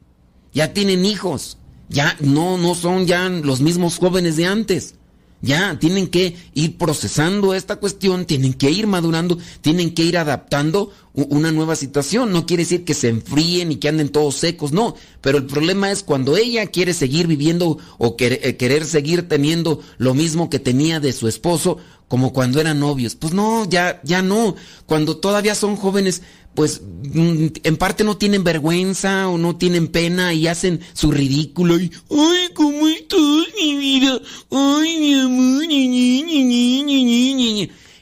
ya 0.52 0.74
tienen 0.74 1.06
hijos. 1.06 1.60
Ya 1.88 2.18
no, 2.20 2.58
no 2.58 2.74
son 2.74 3.06
ya 3.06 3.30
los 3.30 3.62
mismos 3.62 4.00
jóvenes 4.00 4.38
de 4.38 4.48
antes. 4.48 4.96
Ya, 5.44 5.78
tienen 5.80 6.08
que 6.08 6.36
ir 6.56 6.78
procesando 6.78 7.54
esta 7.54 7.76
cuestión, 7.76 8.26
tienen 8.26 8.56
que 8.56 8.72
ir 8.72 8.88
madurando, 8.88 9.38
tienen 9.62 9.94
que 9.94 10.04
ir 10.04 10.18
adaptando 10.18 10.92
una 11.14 11.52
nueva 11.52 11.76
situación. 11.76 12.32
No 12.32 12.48
quiere 12.48 12.64
decir 12.64 12.86
que 12.86 12.96
se 12.96 13.10
enfríen 13.10 13.72
y 13.72 13.76
que 13.76 13.90
anden 13.90 14.10
todos 14.10 14.36
secos, 14.36 14.72
no. 14.72 14.96
Pero 15.22 15.38
el 15.38 15.46
problema 15.46 15.92
es 15.92 16.02
cuando 16.02 16.38
ella 16.38 16.66
quiere 16.68 16.94
seguir 16.94 17.28
viviendo 17.28 17.78
o 18.00 18.16
eh, 18.20 18.56
querer, 18.58 18.86
seguir 18.86 19.28
teniendo 19.28 19.82
lo 20.00 20.16
mismo 20.16 20.50
que 20.50 20.58
tenía 20.58 21.00
de 21.00 21.14
su 21.14 21.28
esposo, 21.28 21.78
como 22.12 22.34
cuando 22.34 22.60
eran 22.60 22.82
novios. 22.82 23.16
Pues 23.16 23.34
no, 23.34 23.64
ya, 23.70 24.02
ya 24.04 24.22
no. 24.22 24.58
Cuando 24.86 25.16
todavía 25.16 25.56
son 25.56 25.78
jóvenes, 25.78 26.24
pues 26.54 26.82
mm, 26.82 27.46
en 27.64 27.78
parte 27.78 28.04
no 28.04 28.18
tienen 28.18 28.44
vergüenza 28.44 29.30
o 29.30 29.38
no 29.38 29.56
tienen 29.56 29.88
pena 29.88 30.34
y 30.34 30.48
hacen 30.48 30.82
su 30.92 31.10
ridículo 31.10 31.80
y 31.80 31.90
ay 32.10 32.50
cómo 32.54 32.86
estás 32.90 33.18
mi 33.58 33.78
vida 33.78 34.20
ay 34.52 35.00
mi 35.00 35.14
amor 35.22 35.64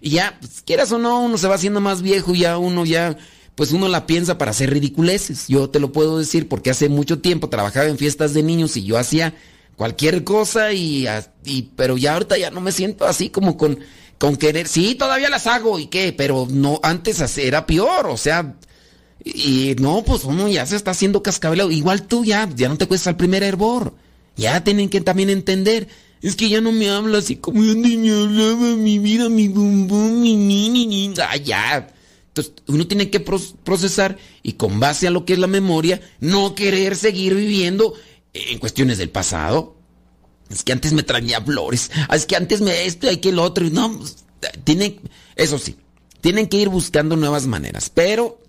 y 0.02 0.10
ya 0.10 0.40
pues, 0.40 0.64
quieras 0.66 0.92
o 0.92 0.98
no 0.98 1.22
uno 1.22 1.38
se 1.38 1.48
va 1.48 1.54
haciendo 1.54 1.80
más 1.80 2.02
viejo 2.02 2.34
y 2.34 2.40
ya 2.40 2.58
uno 2.58 2.88
ya 2.88 3.16
pues 3.54 3.74
uno 3.74 3.88
la 3.90 4.08
piensa 4.08 4.40
para 4.40 4.50
hacer 4.50 4.72
ridiculeces 4.72 5.48
yo 5.48 5.70
te 5.70 5.80
lo 5.80 5.92
puedo 5.92 6.18
decir 6.18 6.48
porque 6.48 6.72
hace 6.72 6.90
mucho 6.90 7.20
tiempo 7.20 7.50
trabajaba 7.50 7.86
en 7.86 8.00
fiestas 8.00 8.34
de 8.34 8.42
niños 8.42 8.76
y 8.76 8.86
yo 8.86 8.98
hacía 8.98 9.36
cualquier 9.80 10.26
cosa 10.26 10.74
y, 10.74 11.08
y 11.46 11.70
pero 11.78 11.96
ya 11.96 12.14
ahorita 12.14 12.38
ya 12.38 12.52
no 12.52 12.60
me 12.60 12.74
siento 12.74 13.06
así 13.06 13.30
como 13.30 13.56
con 13.56 13.80
con 14.20 14.36
querer, 14.36 14.68
sí, 14.68 14.96
todavía 14.96 15.30
las 15.30 15.48
hago 15.48 15.80
y 15.80 15.88
qué, 15.88 16.14
pero 16.14 16.46
no, 16.50 16.80
antes 16.84 17.38
era 17.38 17.66
peor, 17.66 18.08
o 18.08 18.18
sea, 18.18 18.58
y, 19.24 19.76
no, 19.80 20.04
pues 20.04 20.26
uno 20.26 20.50
ya 20.50 20.66
se 20.66 20.76
está 20.76 20.92
haciendo 20.92 21.24
cascabel, 21.24 21.72
igual 21.72 22.06
tú 22.06 22.26
ya, 22.26 22.48
ya 22.54 22.68
no 22.68 22.78
te 22.78 22.86
cuesta 22.86 23.10
el 23.10 23.16
primer 23.16 23.44
hervor, 23.44 23.96
ya 24.36 24.62
tienen 24.64 24.90
que 24.90 25.00
también 25.00 25.30
entender, 25.30 25.88
es 26.22 26.36
que 26.36 26.50
ya 26.50 26.60
no 26.60 26.74
me 26.74 26.90
habla 26.90 27.20
así 27.20 27.38
como 27.38 27.64
yo 27.64 27.76
me 27.78 28.12
hablaba 28.12 28.76
mi 28.76 29.00
vida, 29.00 29.30
mi 29.30 29.48
bum 29.48 29.88
bum, 29.88 30.22
mi 30.22 30.36
ni 30.36 30.70
ni 30.70 30.86
ni, 30.86 31.14
ah, 31.22 31.38
ya. 31.38 31.88
Entonces 32.28 32.54
uno 32.68 32.86
tiene 32.88 33.10
que 33.10 33.22
procesar 33.22 34.18
y 34.44 34.54
con 34.54 34.82
base 34.82 35.08
a 35.08 35.12
lo 35.12 35.24
que 35.24 35.34
es 35.34 35.40
la 35.40 35.48
memoria, 35.48 36.02
no 36.20 36.56
querer 36.56 36.98
seguir 36.98 37.36
viviendo 37.36 37.94
en 38.34 38.60
cuestiones 38.60 38.98
del 38.98 39.10
pasado. 39.10 39.79
Es 40.50 40.64
que 40.64 40.72
antes 40.72 40.94
me 40.94 41.04
traía 41.04 41.42
flores. 41.42 41.92
Ah, 42.08 42.16
es 42.16 42.26
que 42.26 42.36
antes 42.36 42.62
me 42.62 42.86
esto 42.86 43.12
y 43.12 43.18
que 43.18 43.30
el 43.30 43.40
otro. 43.40 43.70
No, 43.70 43.98
pues, 43.98 44.18
tienen, 44.64 45.00
eso 45.36 45.60
sí, 45.60 45.78
tienen 46.22 46.48
que 46.48 46.58
ir 46.58 46.70
buscando 46.70 47.16
nuevas 47.16 47.46
maneras, 47.46 47.92
pero 47.94 48.40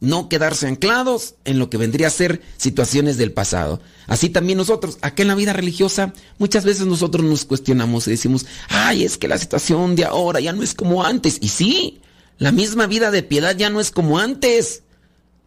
no 0.00 0.28
quedarse 0.28 0.66
anclados 0.68 1.34
en 1.44 1.58
lo 1.58 1.70
que 1.70 1.76
vendría 1.76 2.06
a 2.06 2.10
ser 2.10 2.42
situaciones 2.56 3.16
del 3.16 3.32
pasado. 3.32 3.80
Así 4.06 4.28
también 4.28 4.58
nosotros, 4.58 4.98
acá 5.00 5.22
en 5.22 5.28
la 5.28 5.34
vida 5.34 5.52
religiosa, 5.52 6.12
muchas 6.38 6.64
veces 6.64 6.86
nosotros 6.86 7.24
nos 7.24 7.44
cuestionamos 7.44 8.06
y 8.06 8.12
decimos, 8.12 8.46
ay, 8.68 9.04
es 9.04 9.18
que 9.18 9.28
la 9.28 9.38
situación 9.38 9.96
de 9.96 10.04
ahora 10.04 10.40
ya 10.40 10.52
no 10.52 10.62
es 10.62 10.74
como 10.74 11.04
antes. 11.04 11.38
Y 11.40 11.48
sí, 11.48 12.00
la 12.38 12.52
misma 12.52 12.86
vida 12.86 13.10
de 13.10 13.22
piedad 13.22 13.56
ya 13.56 13.70
no 13.70 13.80
es 13.80 13.90
como 13.90 14.18
antes. 14.18 14.82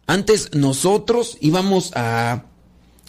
Antes 0.06 0.50
nosotros 0.54 1.38
íbamos 1.40 1.92
a 1.94 2.44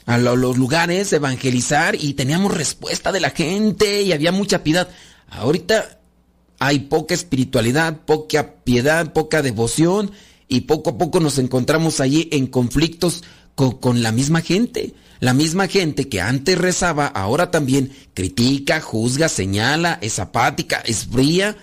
a 0.05 0.17
los 0.17 0.57
lugares, 0.57 1.13
evangelizar 1.13 1.95
y 1.95 2.13
teníamos 2.13 2.53
respuesta 2.53 3.11
de 3.11 3.21
la 3.21 3.29
gente 3.29 4.01
y 4.01 4.11
había 4.11 4.31
mucha 4.31 4.63
piedad. 4.63 4.89
Ahorita 5.29 5.99
hay 6.59 6.79
poca 6.79 7.13
espiritualidad, 7.13 8.01
poca 8.05 8.55
piedad, 8.63 9.13
poca 9.13 9.41
devoción 9.41 10.11
y 10.47 10.61
poco 10.61 10.91
a 10.91 10.97
poco 10.97 11.19
nos 11.19 11.37
encontramos 11.37 11.99
allí 11.99 12.29
en 12.31 12.47
conflictos 12.47 13.23
con, 13.55 13.77
con 13.77 14.03
la 14.03 14.11
misma 14.11 14.41
gente. 14.41 14.93
La 15.19 15.33
misma 15.33 15.67
gente 15.67 16.09
que 16.09 16.19
antes 16.19 16.57
rezaba, 16.57 17.07
ahora 17.07 17.49
también 17.49 17.93
critica, 18.13 18.81
juzga, 18.81 19.29
señala, 19.29 19.97
es 20.01 20.19
apática, 20.19 20.83
es 20.85 21.05
fría. 21.05 21.55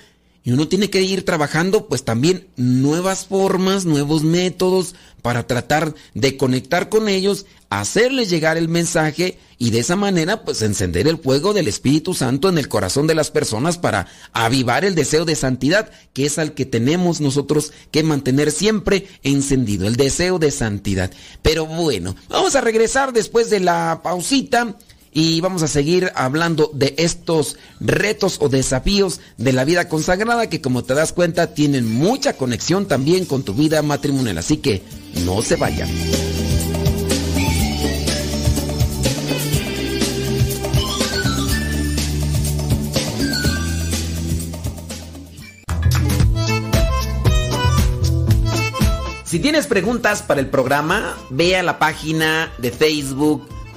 Y 0.43 0.53
uno 0.53 0.69
tiene 0.69 0.89
que 0.89 1.03
ir 1.03 1.25
trabajando 1.25 1.87
pues 1.87 2.05
también 2.05 2.49
nuevas 2.57 3.27
formas, 3.27 3.85
nuevos 3.85 4.23
métodos 4.23 4.95
para 5.21 5.47
tratar 5.47 5.95
de 6.15 6.37
conectar 6.37 6.89
con 6.89 7.09
ellos 7.09 7.47
hacerles 7.71 8.29
llegar 8.29 8.57
el 8.57 8.69
mensaje 8.69 9.39
y 9.57 9.71
de 9.71 9.79
esa 9.79 9.95
manera 9.95 10.43
pues 10.45 10.61
encender 10.61 11.07
el 11.07 11.19
fuego 11.19 11.53
del 11.53 11.69
Espíritu 11.69 12.15
Santo 12.15 12.49
en 12.49 12.59
el 12.59 12.69
corazón 12.69 13.07
de 13.07 13.15
las 13.15 13.31
personas 13.31 13.79
para 13.79 14.09
avivar 14.33 14.85
el 14.85 14.97
deseo 14.97 15.25
de 15.25 15.37
santidad, 15.37 15.91
que 16.13 16.27
es 16.27 16.39
al 16.39 16.53
que 16.53 16.67
tenemos 16.67 17.21
nosotros 17.21 17.73
que 17.93 18.03
mantener 18.03 18.51
siempre 18.51 19.07
encendido, 19.23 19.87
el 19.87 19.97
deseo 19.97 20.41
de 20.41 20.51
santidad. 20.51 21.13
Pero 21.43 21.65
bueno, 21.65 22.17
vamos 22.29 22.57
a 22.57 22.61
regresar 22.61 23.13
después 23.13 23.51
de 23.51 23.61
la 23.61 24.01
pausita 24.03 24.77
y 25.13 25.41
vamos 25.41 25.63
a 25.63 25.69
seguir 25.69 26.13
hablando 26.15 26.71
de 26.73 26.95
estos 26.99 27.57
retos 27.81 28.37
o 28.41 28.49
desafíos 28.49 29.21
de 29.39 29.53
la 29.53 29.65
vida 29.65 29.89
consagrada 29.89 30.49
que 30.49 30.61
como 30.61 30.85
te 30.85 30.95
das 30.95 31.13
cuenta 31.13 31.55
tienen 31.55 31.91
mucha 31.91 32.35
conexión 32.35 32.87
también 32.87 33.25
con 33.25 33.43
tu 33.43 33.55
vida 33.55 33.83
matrimonial. 33.83 34.39
Así 34.39 34.59
que 34.59 34.83
no 35.25 35.43
se 35.43 35.57
vayan. 35.57 35.89
Si 49.25 49.39
tienes 49.39 49.69
preguntas 49.69 50.23
para 50.23 50.41
el 50.41 50.49
programa, 50.49 51.17
ve 51.31 51.57
a 51.57 51.63
la 51.63 51.79
página 51.79 52.53
de 52.59 52.73
Facebook 52.73 53.47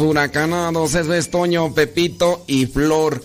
Huracanados, 0.00 0.94
es 0.94 1.30
Toño, 1.30 1.74
Pepito 1.74 2.44
y 2.46 2.66
Flor. 2.66 3.22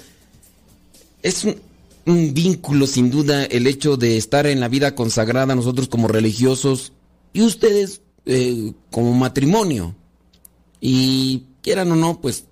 Es 1.21 1.45
un, 1.45 2.33
vínculo, 2.33 2.87
sin 2.87 3.09
duda, 3.09 3.45
el 3.45 3.67
hecho 3.67 3.95
de 3.97 4.17
estar 4.17 4.45
en 4.45 4.59
la 4.59 4.67
vida 4.67 4.95
consagrada 4.95 5.55
nosotros 5.55 5.87
como 5.87 6.07
religiosos 6.07 6.91
y 7.33 7.41
ustedes 7.41 8.01
eh, 8.25 8.73
como 8.91 9.13
matrimonio. 9.13 9.95
Y 10.81 11.45
quieran 11.61 11.91
o 11.93 11.95
no, 11.95 12.19
pues 12.19 12.45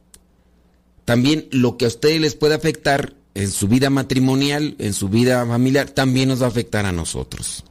también 1.05 1.47
lo 1.51 1.77
que 1.77 1.85
a 1.85 1.89
ustedes 1.89 2.21
les 2.21 2.35
puede 2.35 2.55
afectar 2.55 3.13
en 3.35 3.51
su 3.51 3.67
vida 3.67 3.89
matrimonial, 3.89 4.75
en 4.79 4.93
su 4.93 5.09
vida 5.09 5.45
familiar, 5.45 5.89
también 5.89 6.29
nos 6.29 6.41
va 6.41 6.45
a 6.45 6.49
afectar 6.49 6.85
a 6.85 6.91
nosotros. 6.91 7.63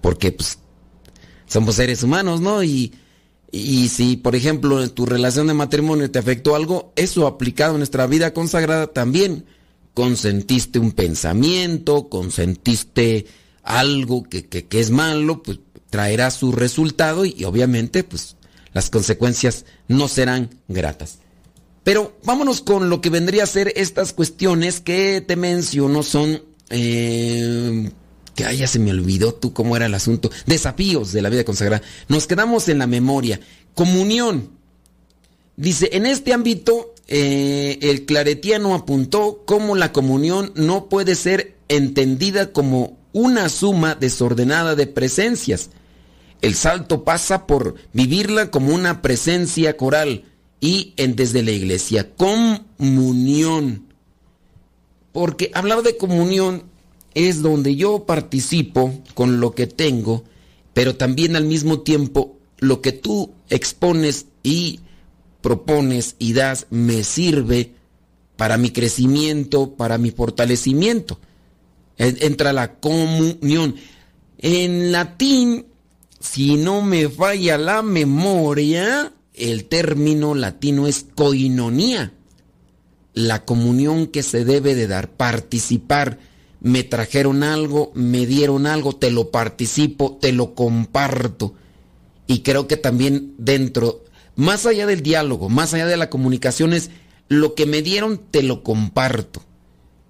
Porque 0.00 0.30
pues 0.30 0.58
somos 1.46 1.74
seres 1.74 2.02
humanos, 2.02 2.40
¿no? 2.40 2.62
Y 2.62 2.92
Y 3.50 3.88
si, 3.88 4.16
por 4.16 4.36
ejemplo, 4.36 4.82
en 4.82 4.90
tu 4.90 5.06
relación 5.06 5.46
de 5.46 5.54
matrimonio 5.54 6.10
te 6.10 6.18
afectó 6.18 6.54
algo, 6.54 6.92
eso 6.96 7.26
aplicado 7.26 7.72
en 7.72 7.78
nuestra 7.78 8.06
vida 8.06 8.34
consagrada 8.34 8.88
también. 8.88 9.46
Consentiste 9.94 10.78
un 10.78 10.92
pensamiento, 10.92 12.08
consentiste 12.08 13.26
algo 13.62 14.22
que, 14.22 14.46
que, 14.46 14.66
que 14.66 14.80
es 14.80 14.90
malo, 14.90 15.42
pues 15.42 15.60
traerá 15.90 16.30
su 16.30 16.52
resultado 16.52 17.24
y, 17.24 17.44
obviamente 17.44 18.04
pues 18.04 18.36
las 18.72 18.90
consecuencias 18.90 19.64
no 19.88 20.08
serán 20.08 20.50
gratas. 20.68 21.18
Pero 21.84 22.18
vámonos 22.24 22.60
con 22.60 22.90
lo 22.90 23.00
que 23.00 23.10
vendría 23.10 23.44
a 23.44 23.46
ser 23.46 23.72
estas 23.76 24.12
cuestiones 24.12 24.80
que 24.80 25.24
te 25.26 25.36
menciono 25.36 26.02
son... 26.02 26.42
Eh, 26.70 27.90
que 28.38 28.44
ay, 28.44 28.58
ya 28.58 28.68
se 28.68 28.78
me 28.78 28.92
olvidó 28.92 29.34
tú 29.34 29.52
cómo 29.52 29.74
era 29.76 29.86
el 29.86 29.94
asunto. 29.94 30.30
Desafíos 30.46 31.10
de 31.10 31.22
la 31.22 31.28
vida 31.28 31.42
consagrada. 31.42 31.82
Nos 32.06 32.28
quedamos 32.28 32.68
en 32.68 32.78
la 32.78 32.86
memoria. 32.86 33.40
Comunión. 33.74 34.50
Dice, 35.56 35.90
en 35.90 36.06
este 36.06 36.32
ámbito, 36.32 36.94
eh, 37.08 37.80
el 37.82 38.06
claretiano 38.06 38.76
apuntó 38.76 39.42
cómo 39.44 39.74
la 39.74 39.92
comunión 39.92 40.52
no 40.54 40.88
puede 40.88 41.16
ser 41.16 41.56
entendida 41.66 42.52
como 42.52 42.96
una 43.12 43.48
suma 43.48 43.96
desordenada 43.96 44.76
de 44.76 44.86
presencias. 44.86 45.70
El 46.40 46.54
salto 46.54 47.02
pasa 47.02 47.44
por 47.44 47.74
vivirla 47.92 48.52
como 48.52 48.72
una 48.72 49.02
presencia 49.02 49.76
coral 49.76 50.26
y 50.60 50.94
en, 50.96 51.16
desde 51.16 51.42
la 51.42 51.50
iglesia. 51.50 52.08
Comunión. 52.14 53.88
Porque 55.10 55.50
hablar 55.54 55.82
de 55.82 55.96
comunión 55.96 56.67
es 57.14 57.42
donde 57.42 57.76
yo 57.76 58.04
participo 58.04 58.92
con 59.14 59.40
lo 59.40 59.54
que 59.54 59.66
tengo, 59.66 60.24
pero 60.74 60.96
también 60.96 61.36
al 61.36 61.44
mismo 61.44 61.80
tiempo 61.80 62.38
lo 62.58 62.80
que 62.80 62.92
tú 62.92 63.32
expones 63.48 64.26
y 64.42 64.80
propones 65.40 66.16
y 66.18 66.32
das 66.32 66.66
me 66.70 67.04
sirve 67.04 67.72
para 68.36 68.56
mi 68.56 68.70
crecimiento, 68.70 69.74
para 69.74 69.98
mi 69.98 70.10
fortalecimiento. 70.10 71.18
Entra 71.96 72.52
la 72.52 72.74
comunión. 72.74 73.74
En 74.38 74.92
latín, 74.92 75.66
si 76.20 76.56
no 76.56 76.82
me 76.82 77.08
falla 77.08 77.58
la 77.58 77.82
memoria, 77.82 79.12
el 79.34 79.64
término 79.64 80.34
latino 80.34 80.86
es 80.86 81.06
coinonía. 81.14 82.12
La 83.14 83.44
comunión 83.44 84.06
que 84.06 84.22
se 84.22 84.44
debe 84.44 84.76
de 84.76 84.86
dar, 84.86 85.10
participar 85.10 86.18
me 86.60 86.82
trajeron 86.82 87.42
algo, 87.42 87.92
me 87.94 88.26
dieron 88.26 88.66
algo, 88.66 88.96
te 88.96 89.10
lo 89.10 89.30
participo, 89.30 90.18
te 90.20 90.32
lo 90.32 90.54
comparto. 90.54 91.54
Y 92.26 92.40
creo 92.40 92.66
que 92.66 92.76
también 92.76 93.34
dentro, 93.38 94.04
más 94.36 94.66
allá 94.66 94.86
del 94.86 95.02
diálogo, 95.02 95.48
más 95.48 95.74
allá 95.74 95.86
de 95.86 95.96
la 95.96 96.10
comunicación 96.10 96.72
es 96.72 96.90
lo 97.28 97.54
que 97.54 97.66
me 97.66 97.82
dieron, 97.82 98.20
te 98.30 98.42
lo 98.42 98.62
comparto. 98.62 99.42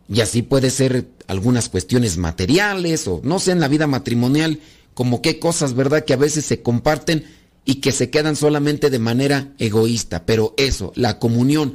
Y 0.08 0.20
así 0.20 0.42
puede 0.42 0.70
ser 0.70 1.08
algunas 1.26 1.68
cuestiones 1.68 2.16
materiales 2.16 3.06
o 3.06 3.20
no 3.22 3.38
sé 3.38 3.52
en 3.52 3.60
la 3.60 3.68
vida 3.68 3.86
matrimonial, 3.86 4.60
como 4.94 5.20
qué 5.20 5.38
cosas, 5.38 5.74
¿verdad? 5.74 6.04
Que 6.04 6.14
a 6.14 6.16
veces 6.16 6.46
se 6.46 6.62
comparten 6.62 7.24
y 7.64 7.76
que 7.76 7.92
se 7.92 8.08
quedan 8.08 8.34
solamente 8.34 8.88
de 8.88 8.98
manera 8.98 9.52
egoísta. 9.58 10.24
Pero 10.24 10.54
eso, 10.56 10.92
la 10.96 11.18
comunión. 11.18 11.74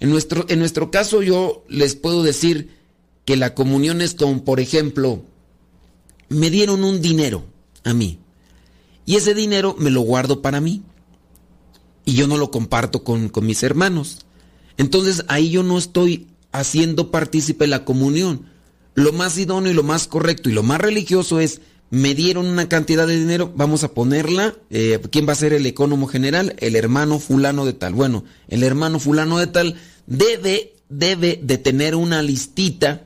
En 0.00 0.10
nuestro, 0.10 0.46
en 0.48 0.58
nuestro 0.58 0.90
caso 0.90 1.22
yo 1.22 1.64
les 1.68 1.94
puedo 1.94 2.22
decir, 2.22 2.75
que 3.26 3.36
la 3.36 3.54
comunión 3.54 4.00
es 4.00 4.14
como, 4.14 4.42
por 4.44 4.60
ejemplo, 4.60 5.22
me 6.30 6.48
dieron 6.48 6.82
un 6.84 7.02
dinero 7.02 7.44
a 7.84 7.92
mí 7.92 8.20
y 9.04 9.16
ese 9.16 9.34
dinero 9.34 9.76
me 9.78 9.90
lo 9.90 10.00
guardo 10.00 10.40
para 10.40 10.60
mí 10.60 10.82
y 12.04 12.14
yo 12.14 12.26
no 12.28 12.38
lo 12.38 12.50
comparto 12.50 13.04
con, 13.04 13.28
con 13.28 13.44
mis 13.44 13.62
hermanos. 13.62 14.20
Entonces 14.78 15.24
ahí 15.28 15.50
yo 15.50 15.62
no 15.62 15.76
estoy 15.76 16.28
haciendo 16.52 17.10
partícipe 17.10 17.66
la 17.66 17.84
comunión. 17.84 18.46
Lo 18.94 19.12
más 19.12 19.36
idóneo 19.36 19.72
y 19.72 19.74
lo 19.74 19.82
más 19.82 20.06
correcto 20.06 20.48
y 20.48 20.52
lo 20.52 20.62
más 20.62 20.80
religioso 20.80 21.40
es, 21.40 21.60
me 21.90 22.14
dieron 22.14 22.46
una 22.46 22.68
cantidad 22.68 23.06
de 23.06 23.18
dinero, 23.18 23.52
vamos 23.54 23.84
a 23.84 23.92
ponerla, 23.92 24.56
eh, 24.70 25.00
¿quién 25.10 25.28
va 25.28 25.32
a 25.32 25.36
ser 25.36 25.52
el 25.52 25.66
economo 25.66 26.06
general? 26.06 26.56
El 26.58 26.74
hermano 26.76 27.18
fulano 27.18 27.64
de 27.64 27.74
tal. 27.74 27.94
Bueno, 27.94 28.24
el 28.48 28.62
hermano 28.62 28.98
fulano 28.98 29.38
de 29.38 29.46
tal 29.46 29.76
debe, 30.06 30.74
debe 30.88 31.40
de 31.42 31.58
tener 31.58 31.94
una 31.94 32.22
listita 32.22 33.05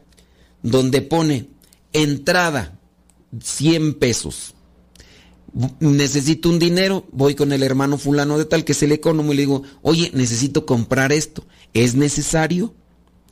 donde 0.62 1.03
pone 1.03 1.49
entrada 1.92 2.79
100 3.42 3.94
pesos. 3.94 4.55
Necesito 5.81 6.49
un 6.49 6.59
dinero, 6.59 7.07
voy 7.11 7.35
con 7.35 7.53
el 7.53 7.62
hermano 7.62 7.99
fulano 7.99 8.38
de 8.38 8.44
tal 8.44 8.64
que 8.64 8.73
es 8.73 8.83
el 8.83 8.92
economo 8.92 9.33
y 9.33 9.37
le 9.37 9.42
digo, 9.42 9.62
oye, 9.83 10.11
necesito 10.14 10.64
comprar 10.64 11.12
esto. 11.12 11.44
¿Es 11.75 11.94
necesario? 11.94 12.75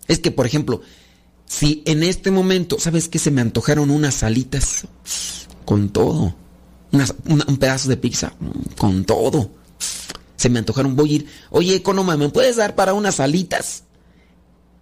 Es 0.09 0.19
que, 0.19 0.31
por 0.31 0.47
ejemplo, 0.47 0.81
si 1.47 1.83
en 1.87 2.03
este 2.03 2.31
momento, 2.31 2.79
¿sabes 2.79 3.09
qué? 3.09 3.19
Se 3.19 3.31
me 3.31 3.41
antojaron 3.41 3.91
unas 3.91 4.23
alitas 4.23 4.87
con 5.65 5.91
todo. 5.91 6.35
un 7.27 7.57
pedazo 7.59 7.89
de 7.89 7.97
pizza 7.97 8.35
con 8.77 9.05
todo. 9.05 9.53
Se 10.37 10.49
me 10.49 10.59
antojaron, 10.61 10.97
voy 10.97 11.11
a 11.11 11.15
ir, 11.17 11.27
oye, 11.51 11.75
economo, 11.75 12.17
¿me 12.17 12.29
puedes 12.29 12.57
dar 12.57 12.75
para 12.75 12.95
unas 12.95 13.21
alitas? 13.21 13.85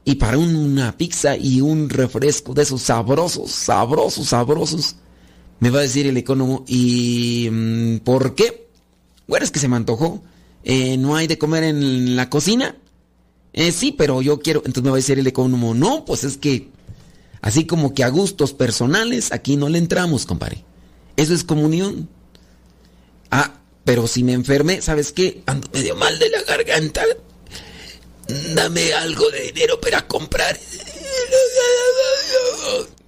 Y 0.09 0.14
para 0.14 0.38
una 0.38 0.97
pizza 0.97 1.37
y 1.37 1.61
un 1.61 1.90
refresco 1.90 2.55
de 2.55 2.62
esos 2.62 2.81
sabrosos, 2.81 3.51
sabrosos, 3.51 4.29
sabrosos, 4.29 4.95
me 5.59 5.69
va 5.69 5.81
a 5.81 5.83
decir 5.83 6.07
el 6.07 6.16
economo, 6.16 6.64
¿y 6.69 7.49
mm, 7.51 7.99
por 8.05 8.37
qué? 8.37 8.69
Bueno, 9.27 9.45
es 9.45 9.51
que 9.51 9.59
se 9.59 9.66
me 9.66 9.75
antojó. 9.75 10.23
Eh, 10.62 10.97
¿No 10.97 11.16
hay 11.16 11.27
de 11.27 11.38
comer 11.38 11.64
en 11.64 12.14
la 12.14 12.31
cocina? 12.31 12.77
Eh, 13.53 13.73
sí, 13.73 13.90
pero 13.90 14.23
yo 14.23 14.38
quiero. 14.38 14.61
Entonces 14.61 14.85
me 14.85 14.90
va 14.90 14.97
a 14.97 15.03
decir 15.03 15.19
el 15.19 15.27
economo, 15.27 15.75
no, 15.75 16.05
pues 16.05 16.23
es 16.23 16.37
que 16.37 16.69
así 17.40 17.66
como 17.66 17.92
que 17.92 18.05
a 18.05 18.09
gustos 18.09 18.53
personales 18.53 19.33
aquí 19.33 19.57
no 19.57 19.69
le 19.69 19.79
entramos, 19.79 20.25
compadre. 20.25 20.64
Eso 21.16 21.35
es 21.35 21.42
comunión. 21.42 22.09
Ah, 23.33 23.55
pero 23.83 24.07
si 24.07 24.23
me 24.23 24.35
enfermé, 24.35 24.83
¿sabes 24.83 25.11
qué? 25.11 25.42
Ando 25.47 25.69
medio 25.73 25.97
mal 25.97 26.16
de 26.21 26.31
la 26.31 26.42
garganta 26.45 27.03
dame 28.55 28.93
algo 28.93 29.29
de 29.31 29.53
dinero 29.53 29.81
para 29.81 30.07
comprar. 30.07 30.59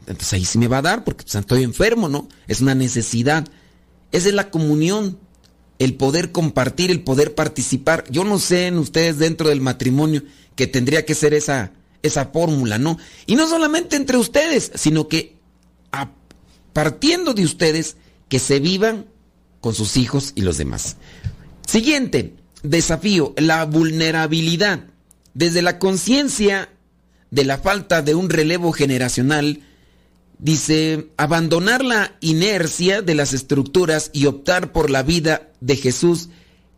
Entonces 0.07 0.33
ahí 0.33 0.45
sí 0.45 0.59
me 0.59 0.69
va 0.69 0.79
a 0.79 0.83
dar 0.83 1.05
porque 1.05 1.25
estoy 1.27 1.63
enfermo, 1.63 2.09
¿no? 2.09 2.29
Es 2.47 2.61
una 2.61 2.75
necesidad. 2.75 3.47
Esa 4.11 4.29
es 4.29 4.35
la 4.35 4.51
comunión, 4.51 5.19
el 5.79 5.95
poder 5.95 6.33
compartir, 6.33 6.91
el 6.91 7.03
poder 7.03 7.35
participar. 7.35 8.05
Yo 8.11 8.25
no 8.25 8.39
sé 8.39 8.69
en 8.69 8.79
ustedes 8.79 9.19
dentro 9.19 9.49
del 9.49 9.61
matrimonio 9.61 10.23
que 10.57 10.67
tendría 10.67 11.05
que 11.05 11.15
ser 11.15 11.35
esa, 11.35 11.73
esa 12.03 12.27
fórmula, 12.27 12.79
¿no? 12.79 12.99
Y 13.27 13.37
no 13.37 13.49
solamente 13.49 13.97
entre 13.97 14.17
ustedes, 14.17 14.73
sino 14.75 15.09
que 15.09 15.37
a, 15.93 16.11
partiendo 16.73 17.35
de 17.35 17.45
ustedes, 17.45 17.97
que 18.29 18.39
se 18.39 18.61
vivan 18.61 19.07
con 19.61 19.75
sus 19.75 19.97
hijos 19.97 20.33
y 20.35 20.43
los 20.43 20.59
demás. 20.59 20.97
Siguiente 21.67 22.35
desafío, 22.63 23.35
la 23.37 23.65
vulnerabilidad. 23.65 24.87
Desde 25.35 25.63
la 25.63 25.79
conciencia 25.79 26.71
de 27.31 27.45
la 27.45 27.59
falta 27.59 28.03
de 28.03 28.15
un 28.15 28.31
relevo 28.31 28.73
generacional, 28.73 29.63
dice, 30.39 31.09
abandonar 31.17 31.85
la 31.85 32.17
inercia 32.21 33.03
de 33.03 33.15
las 33.15 33.33
estructuras 33.33 34.11
y 34.13 34.27
optar 34.27 34.73
por 34.73 34.91
la 34.91 35.03
vida 35.03 35.51
de 35.61 35.77
Jesús 35.77 36.29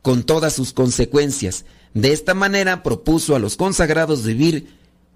con 0.02 0.24
todas 0.24 0.54
sus 0.54 0.72
consecuencias. 0.72 1.64
De 1.94 2.12
esta 2.12 2.34
manera 2.34 2.82
propuso 2.82 3.34
a 3.36 3.38
los 3.38 3.56
consagrados 3.56 4.24
vivir 4.24 4.68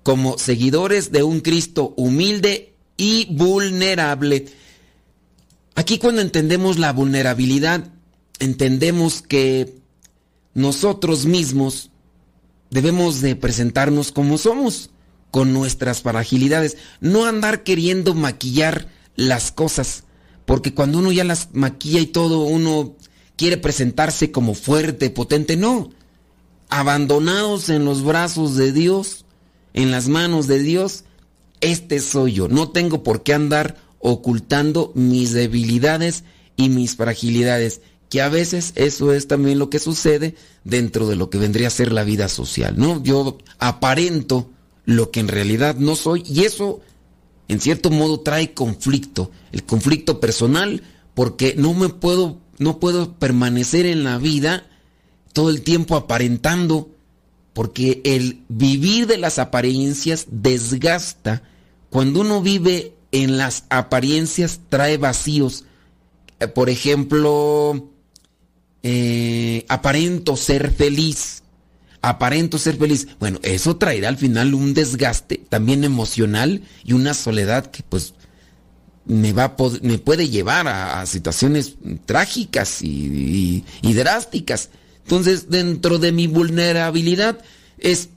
como 0.02 0.38
seguidores 0.38 1.12
de 1.12 1.22
un 1.22 1.40
Cristo 1.40 1.94
humilde 1.96 2.74
y 2.96 3.26
vulnerable. 3.34 4.46
Aquí 5.74 5.98
cuando 5.98 6.20
entendemos 6.20 6.78
la 6.78 6.92
vulnerabilidad, 6.92 7.90
entendemos 8.38 9.22
que 9.22 9.74
nosotros 10.52 11.26
mismos 11.26 11.90
debemos 12.74 13.20
de 13.20 13.36
presentarnos 13.36 14.10
como 14.10 14.36
somos, 14.36 14.90
con 15.30 15.52
nuestras 15.52 16.02
fragilidades, 16.02 16.76
no 17.00 17.24
andar 17.24 17.62
queriendo 17.62 18.14
maquillar 18.14 18.88
las 19.14 19.52
cosas, 19.52 20.02
porque 20.44 20.74
cuando 20.74 20.98
uno 20.98 21.12
ya 21.12 21.22
las 21.22 21.50
maquilla 21.52 22.00
y 22.00 22.06
todo, 22.06 22.40
uno 22.40 22.96
quiere 23.36 23.58
presentarse 23.58 24.32
como 24.32 24.54
fuerte, 24.54 25.08
potente, 25.10 25.56
no. 25.56 25.90
Abandonados 26.68 27.68
en 27.68 27.84
los 27.84 28.02
brazos 28.02 28.56
de 28.56 28.72
Dios, 28.72 29.24
en 29.72 29.92
las 29.92 30.08
manos 30.08 30.48
de 30.48 30.58
Dios, 30.58 31.04
este 31.60 32.00
soy 32.00 32.32
yo. 32.32 32.48
No 32.48 32.70
tengo 32.70 33.04
por 33.04 33.22
qué 33.22 33.34
andar 33.34 33.76
ocultando 34.00 34.90
mis 34.96 35.32
debilidades 35.32 36.24
y 36.56 36.70
mis 36.70 36.96
fragilidades 36.96 37.82
que 38.14 38.22
a 38.22 38.28
veces 38.28 38.74
eso 38.76 39.12
es 39.12 39.26
también 39.26 39.58
lo 39.58 39.70
que 39.70 39.80
sucede 39.80 40.36
dentro 40.62 41.08
de 41.08 41.16
lo 41.16 41.30
que 41.30 41.38
vendría 41.38 41.66
a 41.66 41.70
ser 41.70 41.90
la 41.90 42.04
vida 42.04 42.28
social, 42.28 42.74
¿no? 42.78 43.02
Yo 43.02 43.38
aparento 43.58 44.52
lo 44.84 45.10
que 45.10 45.18
en 45.18 45.26
realidad 45.26 45.74
no 45.74 45.96
soy 45.96 46.22
y 46.24 46.44
eso 46.44 46.78
en 47.48 47.58
cierto 47.58 47.90
modo 47.90 48.20
trae 48.20 48.54
conflicto, 48.54 49.32
el 49.50 49.64
conflicto 49.64 50.20
personal 50.20 50.84
porque 51.14 51.56
no 51.58 51.74
me 51.74 51.88
puedo 51.88 52.38
no 52.60 52.78
puedo 52.78 53.14
permanecer 53.14 53.84
en 53.84 54.04
la 54.04 54.18
vida 54.18 54.64
todo 55.32 55.50
el 55.50 55.62
tiempo 55.62 55.96
aparentando, 55.96 56.90
porque 57.52 58.00
el 58.04 58.44
vivir 58.48 59.08
de 59.08 59.18
las 59.18 59.40
apariencias 59.40 60.26
desgasta. 60.30 61.42
Cuando 61.90 62.20
uno 62.20 62.42
vive 62.42 62.94
en 63.10 63.38
las 63.38 63.64
apariencias 63.70 64.60
trae 64.68 64.98
vacíos. 64.98 65.64
Eh, 66.38 66.46
Por 66.46 66.70
ejemplo, 66.70 67.90
eh, 68.84 69.64
aparento 69.68 70.36
ser 70.36 70.70
feliz. 70.70 71.42
Aparento 72.02 72.58
ser 72.58 72.76
feliz. 72.76 73.08
Bueno, 73.18 73.40
eso 73.42 73.76
traerá 73.76 74.08
al 74.08 74.18
final 74.18 74.54
un 74.54 74.74
desgaste 74.74 75.40
también 75.48 75.82
emocional 75.82 76.62
y 76.84 76.92
una 76.92 77.14
soledad 77.14 77.66
que 77.70 77.82
pues 77.82 78.14
me, 79.06 79.32
va 79.32 79.44
a 79.44 79.56
me 79.82 79.98
puede 79.98 80.28
llevar 80.28 80.68
a, 80.68 81.04
situaciones 81.06 81.74
trágicas 82.06 82.82
y 82.82 83.64
drásticas. 83.82 84.70
Entonces, 85.04 85.50
dentro 85.50 85.98
de 85.98 86.12
mi 86.12 86.26
vulnerabilidad 86.26 87.38
es, 87.78 88.08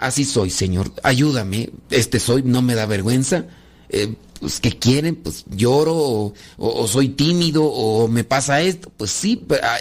así 0.00 0.24
soy, 0.24 0.50
Señor, 0.50 0.92
ayúdame, 1.02 1.70
este 1.90 2.18
soy, 2.18 2.42
no 2.42 2.62
me 2.62 2.74
da 2.74 2.86
vergüenza. 2.86 3.46
Eh, 3.88 4.14
pues, 4.42 4.58
¿qué 4.58 4.76
quieren? 4.76 5.14
Pues 5.14 5.44
lloro 5.50 6.34
o, 6.56 6.88
soy 6.88 7.10
tímido 7.10 7.62
o 7.62 8.08
me 8.08 8.24
pasa 8.24 8.60
esto. 8.60 8.90
Pues 8.96 9.12
sí, 9.12 9.46
ah, 9.62 9.78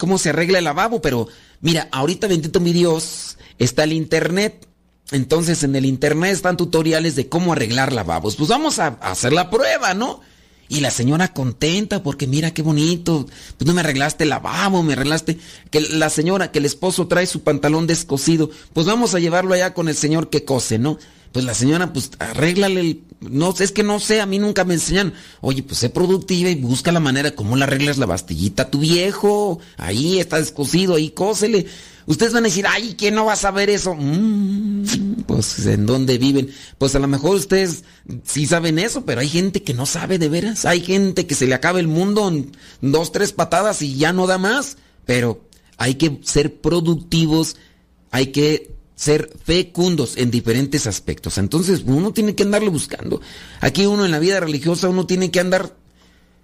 cómo 0.03 0.17
se 0.17 0.31
arregla 0.31 0.57
el 0.57 0.65
lavabo, 0.65 1.01
pero 1.01 1.29
mira, 1.61 1.87
ahorita 1.93 2.27
bendito 2.27 2.59
mi 2.59 2.73
Dios, 2.73 3.37
está 3.57 3.85
el 3.85 3.93
internet. 3.93 4.67
Entonces 5.11 5.63
en 5.63 5.77
el 5.77 5.85
internet 5.85 6.33
están 6.33 6.57
tutoriales 6.57 7.15
de 7.15 7.29
cómo 7.29 7.53
arreglar 7.53 7.93
lavabos. 7.93 8.35
Pues 8.35 8.49
vamos 8.49 8.79
a, 8.79 8.87
hacer 8.99 9.31
la 9.31 9.49
prueba, 9.49 9.93
¿no? 9.93 10.19
Y 10.67 10.81
la 10.81 10.91
señora 10.91 11.29
contenta 11.29 12.03
porque 12.03 12.27
mira 12.27 12.53
qué 12.53 12.61
bonito. 12.61 13.27
Pues 13.57 13.65
no 13.65 13.73
me 13.73 13.79
arreglaste 13.79 14.25
el 14.25 14.31
lavabo, 14.31 14.83
me 14.83 14.91
arreglaste. 14.91 15.39
Que 15.71 15.79
la 15.79 16.09
señora, 16.09 16.51
que 16.51 16.59
el 16.59 16.65
esposo 16.65 17.07
trae 17.07 17.25
su 17.25 17.43
pantalón 17.43 17.87
descosido. 17.87 18.49
Pues 18.73 18.85
vamos 18.85 19.15
a 19.15 19.19
llevarlo 19.19 19.53
allá 19.53 19.73
con 19.73 19.87
el 19.87 19.95
señor 19.95 20.29
que 20.29 20.43
cose, 20.43 20.79
¿no? 20.79 20.99
Pues 21.33 21.45
la 21.45 21.55
señora, 21.55 21.91
pues 21.91 22.11
arréglale 22.19 22.79
el. 22.79 23.03
No 23.19 23.53
es 23.57 23.71
que 23.71 23.83
no 23.83 23.99
sé, 23.99 24.21
a 24.21 24.27
mí 24.27 24.37
nunca 24.37 24.65
me 24.65 24.75
enseñan. 24.75 25.13
Oye, 25.41 25.63
pues 25.63 25.79
sé 25.79 25.89
productiva 25.89 26.49
y 26.49 26.55
busca 26.55 26.91
la 26.91 26.99
manera 26.99 27.31
cómo 27.31 27.55
le 27.55 27.63
arreglas 27.63 27.97
la 27.97 28.05
bastillita 28.05 28.63
a 28.63 28.69
tu 28.69 28.79
viejo. 28.79 29.59
Ahí 29.77 30.19
está 30.19 30.37
descosido, 30.37 30.95
ahí 30.95 31.09
cósele. 31.09 31.65
Ustedes 32.05 32.33
van 32.33 32.43
a 32.43 32.49
decir, 32.49 32.65
ay, 32.67 32.95
¿quién 32.97 33.15
no 33.15 33.25
va 33.25 33.33
a 33.33 33.37
saber 33.37 33.71
eso? 33.71 33.95
Mm, 33.95 35.23
pues 35.25 35.65
en 35.65 35.87
dónde 35.87 36.19
viven. 36.19 36.51
Pues 36.77 36.93
a 36.93 36.99
lo 36.99 37.07
mejor 37.07 37.35
ustedes 37.35 37.83
sí 38.23 38.45
saben 38.45 38.77
eso, 38.77 39.03
pero 39.03 39.21
hay 39.21 39.29
gente 39.29 39.63
que 39.63 39.73
no 39.73 39.87
sabe 39.87 40.19
de 40.19 40.29
veras. 40.29 40.65
Hay 40.65 40.81
gente 40.81 41.25
que 41.25 41.33
se 41.33 41.47
le 41.47 41.55
acaba 41.55 41.79
el 41.79 41.87
mundo 41.87 42.27
en 42.27 42.51
dos, 42.81 43.11
tres 43.11 43.31
patadas 43.31 43.81
y 43.81 43.95
ya 43.95 44.13
no 44.13 44.27
da 44.27 44.37
más. 44.37 44.77
Pero 45.05 45.47
hay 45.77 45.95
que 45.95 46.19
ser 46.23 46.61
productivos, 46.61 47.55
hay 48.11 48.27
que 48.27 48.73
ser 49.03 49.29
fecundos 49.43 50.17
en 50.17 50.31
diferentes 50.31 50.87
aspectos. 50.87 51.37
Entonces 51.37 51.83
uno 51.85 52.13
tiene 52.13 52.35
que 52.35 52.43
andarle 52.43 52.69
buscando. 52.69 53.21
Aquí 53.59 53.85
uno 53.85 54.05
en 54.05 54.11
la 54.11 54.19
vida 54.19 54.39
religiosa, 54.39 54.87
uno 54.87 55.05
tiene 55.05 55.29
que 55.29 55.41
andar 55.41 55.75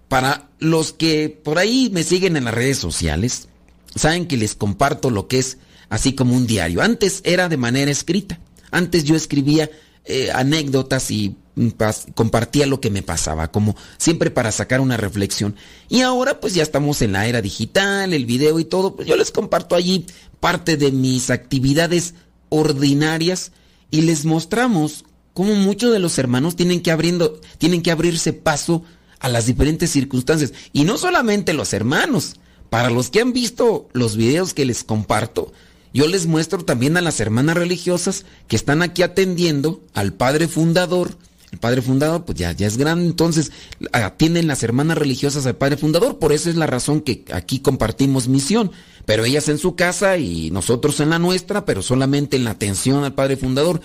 para 0.10 0.50
los 0.60 0.92
que 0.92 1.30
por 1.30 1.58
ahí 1.58 1.90
me 1.94 2.04
siguen 2.04 2.36
en 2.36 2.46
las 2.46 2.54
redes 2.54 2.78
sociales, 2.78 3.48
saben 3.96 4.28
que 4.28 4.38
les 4.38 4.56
comparto 4.56 5.10
lo 5.10 5.28
que 5.28 5.40
es 5.40 5.58
así 5.88 6.14
como 6.14 6.36
un 6.36 6.48
diario. 6.48 6.82
Antes 6.82 7.22
era 7.24 7.48
de 7.48 7.58
manera 7.58 7.92
escrita. 7.92 8.40
Antes 8.72 9.06
yo 9.06 9.16
escribía 9.16 9.70
eh, 10.06 10.30
anécdotas 10.34 11.12
y 11.12 11.38
mm, 11.56 11.70
compartía 12.14 12.66
lo 12.66 12.82
que 12.82 12.90
me 12.90 13.04
pasaba, 13.04 13.52
como 13.52 13.76
siempre 13.98 14.32
para 14.32 14.52
sacar 14.52 14.82
una 14.82 14.98
reflexión. 14.98 15.56
Y 15.88 16.02
ahora 16.02 16.42
pues 16.42 16.56
ya 16.56 16.64
estamos 16.64 17.02
en 17.02 17.14
la 17.14 17.26
era 17.28 17.42
digital, 17.42 18.14
el 18.14 18.26
video 18.26 18.60
y 18.60 18.66
todo, 18.66 18.96
pues 18.96 19.08
yo 19.08 19.16
les 19.16 19.32
comparto 19.32 19.76
allí 19.76 20.06
parte 20.40 20.78
de 20.78 20.92
mis 20.92 21.30
actividades 21.30 22.16
ordinarias 22.50 23.52
y 23.92 24.02
les 24.02 24.26
mostramos 24.26 25.06
cómo 25.34 25.56
muchos 25.56 25.92
de 25.94 26.00
los 26.00 26.18
hermanos 26.18 26.56
tienen 26.56 26.82
que 26.82 26.92
abriendo, 26.92 27.40
tienen 27.58 27.82
que 27.82 27.92
abrirse 27.92 28.34
paso 28.34 28.84
a 29.20 29.30
las 29.30 29.46
diferentes 29.46 29.92
circunstancias. 29.92 30.54
Y 30.74 30.84
no 30.84 30.98
solamente 30.98 31.54
los 31.54 31.74
hermanos, 31.74 32.36
para 32.70 32.90
los 32.90 33.10
que 33.10 33.22
han 33.22 33.34
visto 33.34 33.88
los 33.94 34.16
videos 34.16 34.54
que 34.54 34.66
les 34.66 34.84
comparto, 34.84 35.52
yo 35.94 36.08
les 36.08 36.28
muestro 36.28 36.64
también 36.64 36.98
a 36.98 37.02
las 37.02 37.20
hermanas 37.20 37.58
religiosas 37.58 38.26
que 38.48 38.56
están 38.56 38.82
aquí 38.82 39.02
atendiendo 39.02 39.82
al 39.94 40.14
padre 40.14 40.48
fundador. 40.48 41.18
El 41.52 41.58
padre 41.60 41.82
fundador, 41.82 42.26
pues 42.26 42.38
ya, 42.38 42.52
ya 42.52 42.68
es 42.68 42.78
grande, 42.78 43.06
entonces 43.06 43.52
atienden 43.92 44.48
las 44.48 44.62
hermanas 44.62 44.98
religiosas 44.98 45.48
al 45.48 45.56
padre 45.56 45.78
fundador. 45.78 46.20
Por 46.20 46.32
eso 46.32 46.50
es 46.50 46.56
la 46.56 46.68
razón 46.68 47.02
que 47.02 47.26
aquí 47.32 47.60
compartimos 47.60 48.28
misión. 48.28 48.72
Pero 49.06 49.26
ellas 49.26 49.50
en 49.50 49.58
su 49.58 49.76
casa 49.76 50.18
y 50.18 50.52
nosotros 50.52 51.00
en 51.00 51.10
la 51.10 51.18
nuestra, 51.18 51.66
pero 51.66 51.82
solamente 51.82 52.38
en 52.38 52.44
la 52.44 52.52
atención 52.52 53.04
al 53.04 53.16
padre 53.16 53.38
fundador. 53.38 53.82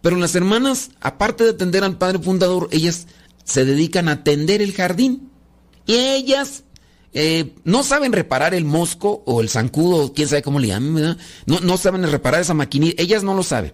Pero 0.00 0.16
las 0.16 0.34
hermanas, 0.34 0.90
aparte 1.00 1.44
de 1.44 1.50
atender 1.50 1.84
al 1.84 1.98
padre 1.98 2.18
fundador, 2.18 2.68
ellas 2.72 3.06
se 3.44 3.64
dedican 3.64 4.08
a 4.08 4.12
atender 4.12 4.60
el 4.60 4.72
jardín. 4.72 5.30
Y 5.86 5.94
ellas 5.94 6.64
eh, 7.12 7.54
no 7.62 7.84
saben 7.84 8.12
reparar 8.12 8.54
el 8.54 8.64
mosco 8.64 9.22
o 9.24 9.40
el 9.40 9.48
zancudo, 9.48 10.12
quién 10.12 10.26
sabe 10.26 10.42
cómo 10.42 10.58
le 10.58 10.68
llaman, 10.68 10.94
¿verdad? 10.94 11.18
No, 11.46 11.60
no 11.60 11.76
saben 11.76 12.10
reparar 12.10 12.40
esa 12.40 12.54
maquinita, 12.54 13.00
ellas 13.00 13.22
no 13.22 13.34
lo 13.34 13.44
saben. 13.44 13.72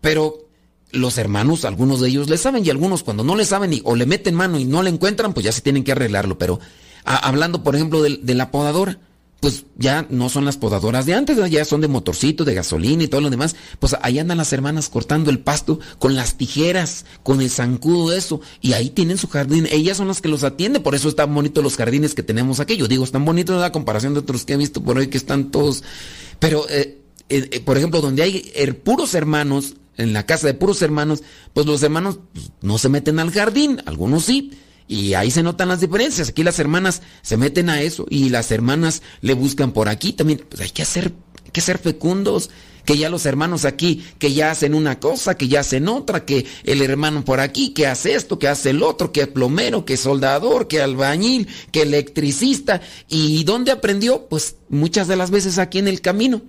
Pero 0.00 0.45
los 0.92 1.18
hermanos, 1.18 1.64
algunos 1.64 2.00
de 2.00 2.08
ellos 2.08 2.28
le 2.28 2.38
saben 2.38 2.64
y 2.64 2.70
algunos 2.70 3.02
cuando 3.02 3.24
no 3.24 3.36
le 3.36 3.44
saben 3.44 3.72
y, 3.72 3.82
o 3.84 3.96
le 3.96 4.06
meten 4.06 4.34
mano 4.34 4.58
y 4.58 4.64
no 4.64 4.82
le 4.82 4.90
encuentran, 4.90 5.32
pues 5.32 5.44
ya 5.44 5.52
se 5.52 5.60
tienen 5.60 5.84
que 5.84 5.92
arreglarlo. 5.92 6.38
Pero 6.38 6.60
hablando, 7.04 7.62
por 7.62 7.76
ejemplo, 7.76 8.02
de, 8.02 8.34
la 8.34 8.50
podadora, 8.50 8.98
pues 9.40 9.64
ya 9.76 10.06
no 10.10 10.28
son 10.28 10.44
las 10.44 10.56
podadoras 10.56 11.06
de 11.06 11.14
antes, 11.14 11.38
ya 11.50 11.64
son 11.64 11.80
de 11.80 11.88
motorcito, 11.88 12.44
de 12.44 12.54
gasolina 12.54 13.04
y 13.04 13.08
todo 13.08 13.20
lo 13.20 13.30
demás. 13.30 13.54
Pues 13.78 13.96
ahí 14.02 14.18
andan 14.18 14.38
las 14.38 14.52
hermanas 14.52 14.88
cortando 14.88 15.30
el 15.30 15.38
pasto 15.38 15.78
con 15.98 16.14
las 16.14 16.36
tijeras, 16.36 17.04
con 17.22 17.40
el 17.40 17.50
zancudo, 17.50 18.12
eso. 18.12 18.40
Y 18.60 18.72
ahí 18.72 18.90
tienen 18.90 19.18
su 19.18 19.28
jardín. 19.28 19.68
Ellas 19.70 19.98
son 19.98 20.08
las 20.08 20.20
que 20.20 20.28
los 20.28 20.42
atienden, 20.42 20.82
por 20.82 20.94
eso 20.94 21.08
están 21.08 21.34
bonitos 21.34 21.62
los 21.62 21.76
jardines 21.76 22.14
que 22.14 22.22
tenemos 22.22 22.60
aquí. 22.60 22.76
Yo 22.76 22.88
digo, 22.88 23.04
están 23.04 23.24
bonitos 23.24 23.60
la 23.60 23.72
comparación 23.72 24.14
de 24.14 24.20
otros 24.20 24.44
que 24.44 24.54
he 24.54 24.56
visto 24.56 24.82
por 24.82 24.98
hoy 24.98 25.08
que 25.08 25.18
están 25.18 25.50
todos. 25.50 25.84
Pero, 26.38 26.66
eh, 26.68 26.98
eh, 27.28 27.60
por 27.60 27.76
ejemplo, 27.76 28.00
donde 28.00 28.22
hay 28.22 28.50
eh, 28.54 28.72
puros 28.72 29.14
hermanos, 29.14 29.74
en 29.96 30.12
la 30.12 30.26
casa 30.26 30.46
de 30.46 30.54
puros 30.54 30.82
hermanos, 30.82 31.22
pues 31.52 31.66
los 31.66 31.82
hermanos 31.82 32.20
pues, 32.32 32.50
no 32.62 32.78
se 32.78 32.88
meten 32.88 33.18
al 33.18 33.30
jardín, 33.30 33.82
algunos 33.86 34.24
sí. 34.24 34.52
Y 34.88 35.14
ahí 35.14 35.32
se 35.32 35.42
notan 35.42 35.68
las 35.68 35.80
diferencias. 35.80 36.28
Aquí 36.28 36.44
las 36.44 36.60
hermanas 36.60 37.02
se 37.22 37.36
meten 37.36 37.70
a 37.70 37.80
eso 37.80 38.06
y 38.08 38.28
las 38.28 38.52
hermanas 38.52 39.02
le 39.20 39.34
buscan 39.34 39.72
por 39.72 39.88
aquí 39.88 40.12
también. 40.12 40.44
Pues 40.48 40.62
hay 40.62 40.70
que 40.70 40.82
hacer, 40.82 41.12
que 41.52 41.60
ser 41.60 41.78
fecundos 41.78 42.50
que 42.86 42.96
ya 42.96 43.10
los 43.10 43.26
hermanos 43.26 43.66
aquí, 43.66 44.06
que 44.18 44.32
ya 44.32 44.52
hacen 44.52 44.72
una 44.72 44.98
cosa, 45.00 45.36
que 45.36 45.48
ya 45.48 45.60
hacen 45.60 45.88
otra, 45.88 46.24
que 46.24 46.46
el 46.64 46.80
hermano 46.80 47.24
por 47.24 47.40
aquí, 47.40 47.70
que 47.70 47.86
hace 47.86 48.14
esto, 48.14 48.38
que 48.38 48.48
hace 48.48 48.70
el 48.70 48.82
otro, 48.82 49.12
que 49.12 49.22
es 49.22 49.28
plomero, 49.28 49.84
que 49.84 49.96
soldador, 49.96 50.68
que 50.68 50.80
albañil, 50.80 51.48
que 51.72 51.82
electricista. 51.82 52.80
¿Y 53.08 53.42
dónde 53.44 53.72
aprendió? 53.72 54.28
Pues 54.28 54.56
muchas 54.68 55.08
de 55.08 55.16
las 55.16 55.30
veces 55.30 55.58
aquí 55.58 55.78
en 55.78 55.88
el 55.88 56.00
camino. 56.00 56.40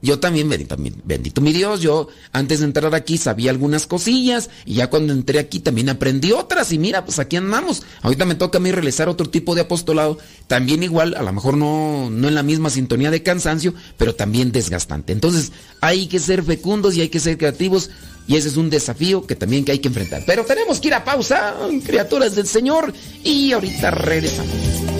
Yo 0.00 0.20
también, 0.20 0.48
bendito, 0.48 1.40
mi 1.40 1.52
Dios, 1.52 1.80
yo 1.80 2.08
antes 2.32 2.60
de 2.60 2.66
entrar 2.66 2.94
aquí 2.94 3.18
sabía 3.18 3.50
algunas 3.50 3.86
cosillas 3.86 4.48
y 4.64 4.74
ya 4.74 4.90
cuando 4.90 5.12
entré 5.12 5.40
aquí 5.40 5.58
también 5.58 5.88
aprendí 5.88 6.30
otras 6.30 6.72
y 6.72 6.78
mira, 6.78 7.04
pues 7.04 7.18
aquí 7.18 7.36
andamos. 7.36 7.82
Ahorita 8.02 8.24
me 8.24 8.36
toca 8.36 8.58
a 8.58 8.60
mí 8.60 8.70
realizar 8.70 9.08
otro 9.08 9.28
tipo 9.28 9.56
de 9.56 9.62
apostolado, 9.62 10.18
también 10.46 10.84
igual, 10.84 11.14
a 11.14 11.22
lo 11.22 11.32
mejor 11.32 11.56
no, 11.56 12.10
no 12.10 12.28
en 12.28 12.34
la 12.36 12.44
misma 12.44 12.70
sintonía 12.70 13.10
de 13.10 13.24
cansancio, 13.24 13.74
pero 13.96 14.14
también 14.14 14.52
desgastante. 14.52 15.12
Entonces 15.12 15.50
hay 15.80 16.06
que 16.06 16.20
ser 16.20 16.44
fecundos 16.44 16.94
y 16.94 17.00
hay 17.00 17.08
que 17.08 17.18
ser 17.18 17.36
creativos 17.36 17.90
y 18.28 18.36
ese 18.36 18.48
es 18.48 18.56
un 18.56 18.70
desafío 18.70 19.26
que 19.26 19.34
también 19.34 19.64
que 19.64 19.72
hay 19.72 19.78
que 19.80 19.88
enfrentar. 19.88 20.22
Pero 20.26 20.44
tenemos 20.44 20.78
que 20.78 20.88
ir 20.88 20.94
a 20.94 21.02
pausa, 21.02 21.56
criaturas 21.84 22.36
del 22.36 22.46
Señor, 22.46 22.92
y 23.24 23.52
ahorita 23.52 23.90
regresamos. 23.90 24.97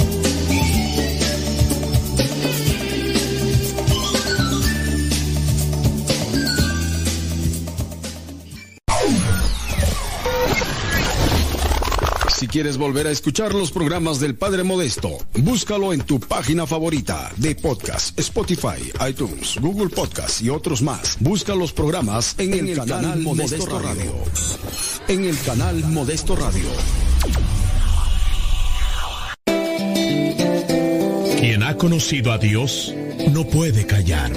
Quieres 12.59 12.77
volver 12.77 13.07
a 13.07 13.13
escuchar 13.13 13.55
los 13.55 13.71
programas 13.71 14.19
del 14.19 14.35
Padre 14.35 14.65
Modesto, 14.65 15.17
búscalo 15.35 15.93
en 15.93 16.01
tu 16.01 16.19
página 16.19 16.67
favorita 16.67 17.31
de 17.37 17.55
podcast, 17.55 18.19
Spotify, 18.19 18.93
iTunes, 19.09 19.59
Google 19.61 19.89
Podcast 19.91 20.43
y 20.43 20.51
otros 20.51 20.83
más. 20.83 21.19
Busca 21.21 21.55
los 21.55 21.73
programas 21.73 22.35
en, 22.37 22.55
el, 22.55 22.77
canal, 22.85 23.21
Modesto, 23.21 23.79
Radio. 23.79 24.13
En 25.07 25.25
el 25.25 25.39
canal 25.43 25.85
Modesto 25.85 26.35
Radio. 26.35 26.69
Quien 31.39 31.63
ha 31.63 31.77
conocido 31.77 32.33
a 32.33 32.39
Dios 32.39 32.93
no 33.31 33.45
puede 33.45 33.87
callar. 33.87 34.33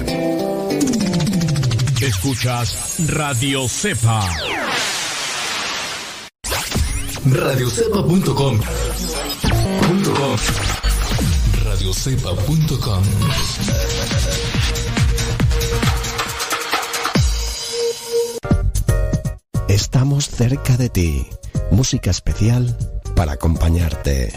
Escuchas 2.00 2.98
Radio 3.08 3.68
Cepa 3.68 4.30
radiocepa.com 7.24 8.58
radiocepa.com 11.64 13.02
Estamos 19.68 20.26
cerca 20.26 20.76
de 20.76 20.88
ti. 20.88 21.26
Música 21.70 22.10
especial 22.10 22.76
para 23.14 23.32
acompañarte. 23.32 24.32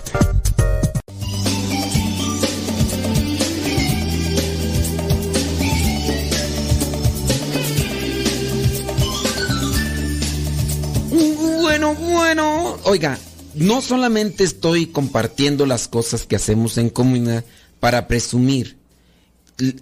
Oiga, 12.88 13.18
no 13.56 13.82
solamente 13.82 14.44
estoy 14.44 14.86
compartiendo 14.86 15.66
las 15.66 15.88
cosas 15.88 16.28
que 16.28 16.36
hacemos 16.36 16.78
en 16.78 16.90
comunidad 16.90 17.44
para 17.80 18.08
presumir. 18.08 18.78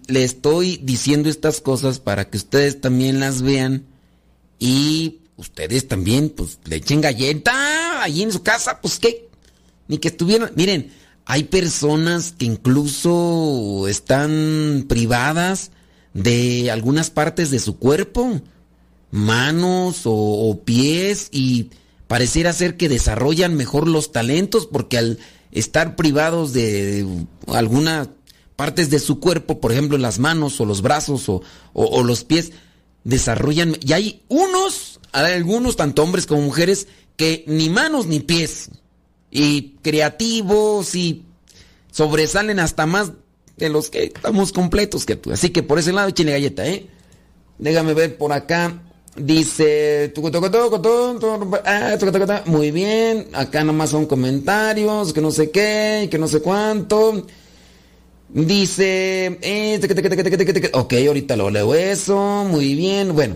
Le 0.07 0.23
estoy 0.23 0.77
diciendo 0.77 1.29
estas 1.29 1.59
cosas 1.59 1.99
para 1.99 2.29
que 2.29 2.37
ustedes 2.37 2.79
también 2.79 3.19
las 3.19 3.41
vean 3.41 3.85
y 4.57 5.19
ustedes 5.35 5.87
también, 5.89 6.29
pues, 6.29 6.59
le 6.63 6.77
echen 6.77 7.01
galleta 7.01 8.03
allí 8.03 8.23
en 8.23 8.31
su 8.31 8.41
casa, 8.41 8.79
pues, 8.79 8.99
¿qué? 8.99 9.27
Ni 9.89 9.97
que 9.97 10.07
estuvieran. 10.07 10.53
Miren, 10.55 10.93
hay 11.25 11.43
personas 11.43 12.31
que 12.31 12.45
incluso 12.45 13.85
están 13.89 14.85
privadas 14.87 15.71
de 16.13 16.71
algunas 16.71 17.09
partes 17.09 17.51
de 17.51 17.59
su 17.59 17.77
cuerpo 17.77 18.41
manos 19.13 20.01
o, 20.05 20.59
pies 20.65 21.29
y 21.31 21.69
pareciera 22.13 22.53
ser 22.53 22.77
que 22.77 22.89
desarrollan 22.89 23.55
mejor 23.55 23.87
los 23.87 24.11
talentos 24.11 24.67
porque 24.67 24.99
al 24.99 25.17
estar 25.51 25.95
privados 25.95 26.53
de 26.53 27.07
algunas 27.47 28.09
partes 28.55 28.91
de 28.91 28.99
su 28.99 29.19
cuerpo, 29.19 29.59
por 29.59 29.71
ejemplo 29.71 29.97
las 29.97 30.19
manos 30.19 30.61
o 30.61 30.65
los 30.65 30.83
brazos 30.83 31.27
o, 31.27 31.41
los 32.03 32.23
pies, 32.23 32.51
desarrollan... 33.03 33.77
Y 33.81 33.93
hay 33.93 34.21
unos, 34.27 34.99
hay 35.11 35.33
algunos, 35.33 35.75
tanto 35.75 36.03
hombres 36.03 36.27
como 36.27 36.43
mujeres, 36.43 36.87
que 37.17 37.45
ni 37.47 37.71
manos 37.71 38.05
ni 38.05 38.19
pies. 38.19 38.69
Y 39.31 39.77
creativos 39.81 40.93
y 40.93 41.23
sobresalen 41.91 42.59
hasta 42.59 42.85
más 42.85 43.13
de 43.57 43.69
los 43.69 43.89
que 43.89 44.03
estamos 44.03 44.53
completos 44.53 45.07
que 45.07 45.15
tú. 45.15 45.31
Así 45.31 45.49
que 45.49 45.63
por 45.63 45.79
ese 45.79 45.93
lado 45.93 46.09
échenle 46.09 46.33
galleta, 46.33 46.67
¿eh? 46.67 46.85
Déjame 47.57 47.95
ver 47.95 48.19
por 48.19 48.33
acá. 48.33 48.83
Dice, 49.15 50.11
muy 52.45 52.71
bien, 52.71 53.27
acá 53.33 53.63
nomás 53.63 53.91
son 53.91 54.07
comentarios, 54.07 55.13
que 55.13 55.21
no 55.21 55.29
sé 55.29 55.51
qué, 55.51 56.07
que 56.09 56.17
no 56.17 56.27
sé 56.27 56.41
cuánto. 56.41 57.27
Dice, 58.29 59.37
ok, 60.73 60.93
ahorita 61.07 61.35
lo 61.35 61.51
leo 61.51 61.75
eso, 61.75 62.43
muy 62.49 62.73
bien, 62.73 63.13
bueno, 63.13 63.35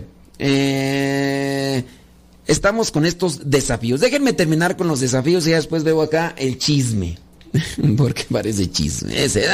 estamos 2.48 2.90
con 2.90 3.06
estos 3.06 3.48
desafíos. 3.48 4.00
Déjenme 4.00 4.32
terminar 4.32 4.76
con 4.76 4.88
los 4.88 4.98
desafíos 4.98 5.46
y 5.46 5.50
ya 5.50 5.56
después 5.56 5.84
veo 5.84 6.02
acá 6.02 6.34
el 6.36 6.58
chisme, 6.58 7.16
porque 7.96 8.24
parece 8.28 8.68
chisme. 8.68 9.22
Ese, 9.22 9.44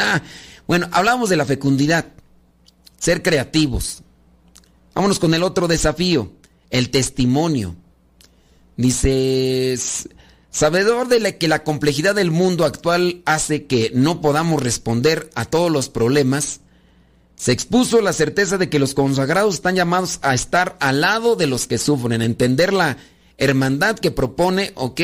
Bueno, 0.65 0.87
hablamos 0.91 1.29
de 1.29 1.35
la 1.35 1.45
fecundidad, 1.45 2.05
ser 2.97 3.21
creativos, 3.21 4.01
Vámonos 4.95 5.19
con 5.19 5.33
el 5.33 5.43
otro 5.43 5.67
desafío, 5.67 6.31
el 6.69 6.89
testimonio. 6.89 7.75
Dice, 8.77 9.77
sabedor 10.49 11.09
de 11.09 11.37
que 11.37 11.49
la 11.49 11.65
complejidad 11.65 12.15
del 12.15 12.31
mundo 12.31 12.63
actual 12.63 13.21
hace 13.25 13.65
que 13.65 13.91
no 13.93 14.21
podamos 14.21 14.63
responder 14.63 15.29
a 15.35 15.43
todos 15.43 15.69
los 15.69 15.89
problemas, 15.89 16.61
se 17.35 17.51
expuso 17.51 17.99
la 17.99 18.13
certeza 18.13 18.57
de 18.57 18.69
que 18.69 18.79
los 18.79 18.93
consagrados 18.93 19.55
están 19.55 19.75
llamados 19.75 20.19
a 20.21 20.33
estar 20.33 20.77
al 20.79 21.01
lado 21.01 21.35
de 21.35 21.47
los 21.47 21.67
que 21.67 21.77
sufren, 21.77 22.21
entender 22.21 22.71
la 22.71 22.95
hermandad 23.37 23.99
que 23.99 24.11
propone, 24.11 24.71
¿ok? 24.75 25.01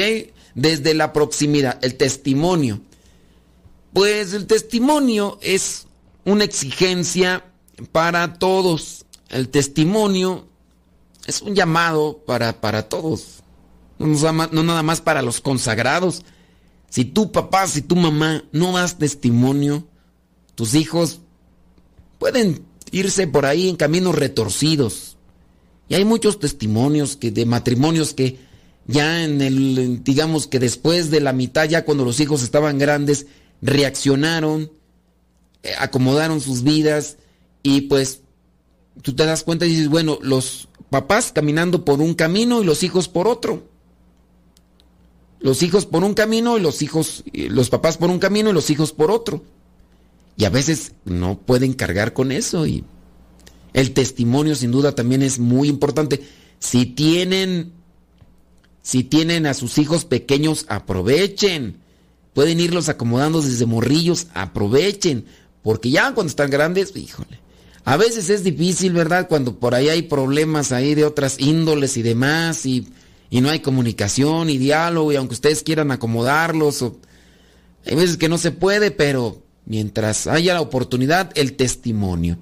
Desde 0.55 0.93
la 0.93 1.11
proximidad, 1.11 1.84
el 1.84 1.95
testimonio. 1.95 2.80
Pues 3.91 4.32
el 4.32 4.47
testimonio 4.47 5.38
es 5.41 5.88
una 6.24 6.45
exigencia 6.45 7.43
para 7.91 8.36
todos 8.36 9.05
el 9.32 9.49
testimonio 9.49 10.47
es 11.25 11.41
un 11.41 11.55
llamado 11.55 12.19
para, 12.25 12.59
para 12.59 12.89
todos, 12.89 13.41
no, 13.97 14.63
nada 14.63 14.84
más 14.84 15.01
para 15.01 15.21
los 15.21 15.41
consagrados. 15.41 16.23
Si 16.89 17.05
tu 17.05 17.32
papá, 17.32 17.67
si 17.67 17.82
tu 17.82 17.95
mamá 17.95 18.43
no 18.51 18.73
das 18.73 18.97
testimonio, 18.97 19.88
tus 20.55 20.73
hijos 20.73 21.21
pueden 22.19 22.65
irse 22.91 23.27
por 23.27 23.45
ahí 23.45 23.69
en 23.69 23.77
caminos 23.77 24.15
retorcidos. 24.15 25.17
Y 25.88 25.95
hay 25.95 26.03
muchos 26.03 26.39
testimonios 26.39 27.15
que, 27.15 27.32
de 27.32 27.45
matrimonios 27.45 28.13
que 28.13 28.39
ya 28.88 29.23
en 29.23 29.41
el, 29.41 30.03
digamos 30.03 30.47
que 30.47 30.59
después 30.59 31.11
de 31.11 31.21
la 31.21 31.32
mitad, 31.32 31.69
ya 31.69 31.86
cuando 31.86 32.03
los 32.03 32.19
hijos 32.19 32.43
estaban 32.43 32.77
grandes, 32.77 33.27
reaccionaron, 33.61 34.71
eh, 35.63 35.73
acomodaron 35.79 36.41
sus 36.41 36.63
vidas 36.63 37.17
y 37.63 37.82
pues 37.82 38.21
tú 39.02 39.14
te 39.14 39.26
das 39.26 39.44
cuenta 39.44 39.66
y 39.66 39.70
dices, 39.70 39.89
bueno, 39.89 40.20
los 40.22 40.68
papás 40.89 41.32
caminando 41.32 41.86
por 41.86 42.02
un 42.02 42.14
camino 42.14 42.62
y 42.62 42.66
los 42.66 42.84
hijos 42.84 43.08
por 43.08 43.28
otro. 43.28 43.68
Los 45.39 45.64
hijos 45.64 45.86
por 45.86 46.04
un 46.04 46.14
camino 46.14 46.58
y 46.58 46.62
los 46.62 46.82
hijos, 46.82 47.24
los 47.34 47.70
papás 47.70 47.98
por 47.98 48.10
un 48.10 48.20
camino 48.20 48.50
y 48.50 48.54
los 48.54 48.70
hijos 48.70 48.92
por 48.92 49.10
otro. 49.10 49.44
Y 50.38 50.46
a 50.46 50.50
veces 50.50 50.94
no 51.06 51.38
pueden 51.38 51.74
cargar 51.74 52.14
con 52.14 52.32
eso 52.32 52.68
y 52.68 52.84
el 53.74 53.94
testimonio 53.94 54.56
sin 54.56 54.72
duda 54.72 54.94
también 54.94 55.24
es 55.24 55.39
muy 55.39 55.68
importante. 55.68 56.22
Si 56.60 56.86
tienen 56.86 57.74
si 58.82 59.04
tienen 59.04 59.46
a 59.46 59.54
sus 59.54 59.78
hijos 59.78 60.06
pequeños, 60.06 60.66
aprovechen. 60.68 61.78
Pueden 62.34 62.60
irlos 62.60 62.89
acomodando 62.89 63.42
desde 63.42 63.66
morrillos, 63.66 64.28
aprovechen, 64.34 65.26
porque 65.62 65.92
ya 65.92 66.14
cuando 66.14 66.30
están 66.30 66.50
grandes, 66.50 66.96
híjole, 66.96 67.39
a 67.84 67.97
veces 67.97 68.29
es 68.29 68.43
difícil, 68.43 68.93
¿verdad? 68.93 69.27
Cuando 69.27 69.59
por 69.59 69.73
ahí 69.73 69.89
hay 69.89 70.03
problemas 70.03 70.71
ahí 70.71 70.93
de 70.93 71.05
otras 71.05 71.39
índoles 71.39 71.97
y 71.97 72.01
demás 72.01 72.65
y, 72.65 72.88
no 73.32 73.49
hay 73.49 73.61
comunicación 73.61 74.49
y 74.49 74.57
diálogo 74.57 75.11
y 75.11 75.15
aunque 75.15 75.36
ustedes 75.36 75.63
quieran 75.63 75.91
acomodarlos, 75.91 76.84
hay 77.86 77.95
veces 77.95 78.17
que 78.17 78.27
no 78.27 78.38
se 78.38 78.51
puede, 78.51 78.91
pero 78.91 79.41
mientras 79.65 80.27
haya 80.27 80.53
la 80.53 80.61
oportunidad, 80.61 81.32
el 81.36 81.53
testimonio. 81.53 82.38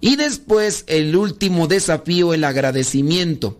Y 0.00 0.16
después 0.16 0.84
el 0.86 1.14
último 1.16 1.66
desafío, 1.66 2.32
el 2.32 2.44
agradecimiento. 2.44 3.58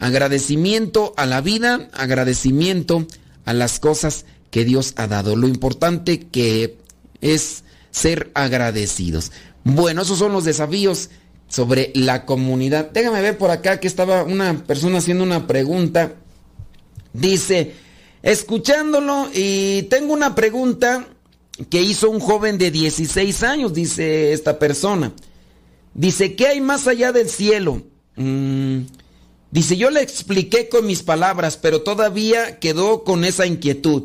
Agradecimiento 0.00 1.14
a 1.16 1.24
la 1.24 1.40
vida, 1.40 1.88
agradecimiento 1.92 3.06
a 3.44 3.52
las 3.52 3.78
cosas 3.78 4.26
que 4.50 4.64
Dios 4.64 4.94
ha 4.96 5.06
dado. 5.06 5.36
Lo 5.36 5.46
importante 5.46 6.20
que 6.20 6.76
es 7.20 7.62
ser 7.92 8.30
agradecidos. 8.34 9.30
Bueno, 9.64 10.02
esos 10.02 10.18
son 10.18 10.32
los 10.32 10.44
desafíos 10.44 11.10
sobre 11.48 11.92
la 11.94 12.24
comunidad. 12.24 12.90
Déjame 12.90 13.20
ver 13.20 13.38
por 13.38 13.50
acá 13.50 13.78
que 13.78 13.86
estaba 13.86 14.24
una 14.24 14.64
persona 14.64 14.98
haciendo 14.98 15.22
una 15.22 15.46
pregunta. 15.46 16.14
Dice, 17.12 17.74
escuchándolo 18.22 19.28
y 19.34 19.82
tengo 19.84 20.14
una 20.14 20.34
pregunta 20.34 21.06
que 21.68 21.82
hizo 21.82 22.08
un 22.10 22.20
joven 22.20 22.58
de 22.58 22.70
16 22.70 23.42
años, 23.42 23.74
dice 23.74 24.32
esta 24.32 24.58
persona. 24.58 25.12
Dice, 25.94 26.34
¿qué 26.34 26.46
hay 26.46 26.60
más 26.60 26.86
allá 26.88 27.12
del 27.12 27.28
cielo? 27.28 27.82
Mm, 28.16 28.78
dice, 29.50 29.76
yo 29.76 29.90
le 29.90 30.00
expliqué 30.00 30.68
con 30.68 30.86
mis 30.86 31.02
palabras, 31.02 31.58
pero 31.58 31.82
todavía 31.82 32.58
quedó 32.58 33.04
con 33.04 33.24
esa 33.24 33.46
inquietud. 33.46 34.04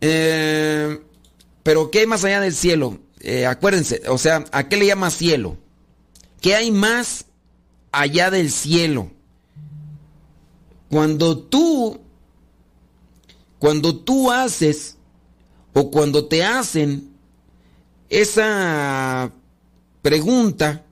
Eh, 0.00 1.00
pero 1.62 1.90
¿qué 1.90 2.00
hay 2.00 2.06
más 2.06 2.24
allá 2.24 2.40
del 2.40 2.54
cielo? 2.54 2.98
Eh, 3.28 3.44
acuérdense, 3.44 4.02
o 4.06 4.18
sea, 4.18 4.44
¿a 4.52 4.68
qué 4.68 4.76
le 4.76 4.86
llama 4.86 5.10
cielo? 5.10 5.56
¿Qué 6.40 6.54
hay 6.54 6.70
más 6.70 7.24
allá 7.90 8.30
del 8.30 8.52
cielo? 8.52 9.10
Cuando 10.88 11.36
tú, 11.36 11.98
cuando 13.58 13.96
tú 13.96 14.30
haces 14.30 14.96
o 15.72 15.90
cuando 15.90 16.26
te 16.26 16.44
hacen 16.44 17.16
esa 18.10 19.32
pregunta, 20.02 20.84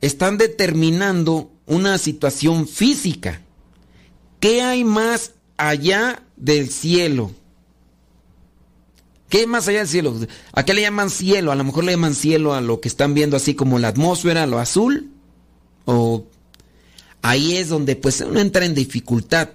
están 0.00 0.38
determinando 0.38 1.52
una 1.66 1.98
situación 1.98 2.66
física. 2.66 3.42
¿Qué 4.40 4.60
hay 4.60 4.82
más 4.82 5.34
allá 5.56 6.20
del 6.34 6.68
cielo? 6.68 7.30
¿Qué 9.34 9.48
más 9.48 9.66
allá 9.66 9.80
del 9.80 9.88
cielo? 9.88 10.14
¿A 10.52 10.64
qué 10.64 10.74
le 10.74 10.82
llaman 10.82 11.10
cielo? 11.10 11.50
A 11.50 11.56
lo 11.56 11.64
mejor 11.64 11.82
le 11.82 11.90
llaman 11.90 12.14
cielo 12.14 12.54
a 12.54 12.60
lo 12.60 12.80
que 12.80 12.86
están 12.86 13.14
viendo 13.14 13.36
así 13.36 13.56
como 13.56 13.80
la 13.80 13.88
atmósfera, 13.88 14.46
lo 14.46 14.60
azul. 14.60 15.10
O 15.86 16.28
ahí 17.20 17.56
es 17.56 17.68
donde 17.68 17.96
pues 17.96 18.20
uno 18.20 18.38
entra 18.38 18.64
en 18.64 18.76
dificultad. 18.76 19.48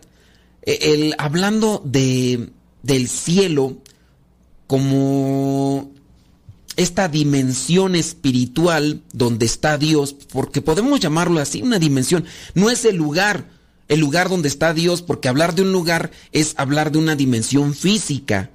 E, 0.64 0.94
el, 0.94 1.16
hablando 1.18 1.82
de, 1.86 2.50
del 2.84 3.08
cielo 3.08 3.78
como 4.68 5.94
esta 6.76 7.08
dimensión 7.08 7.96
espiritual 7.96 9.02
donde 9.14 9.46
está 9.46 9.78
Dios, 9.78 10.14
porque 10.14 10.62
podemos 10.62 11.00
llamarlo 11.00 11.40
así, 11.40 11.62
una 11.62 11.80
dimensión, 11.80 12.26
no 12.54 12.70
es 12.70 12.84
el 12.84 12.98
lugar, 12.98 13.50
el 13.88 14.02
lugar 14.02 14.28
donde 14.28 14.50
está 14.50 14.74
Dios, 14.74 15.02
porque 15.02 15.30
hablar 15.30 15.56
de 15.56 15.62
un 15.62 15.72
lugar 15.72 16.12
es 16.34 16.54
hablar 16.58 16.92
de 16.92 16.98
una 16.98 17.16
dimensión 17.16 17.74
física. 17.74 18.52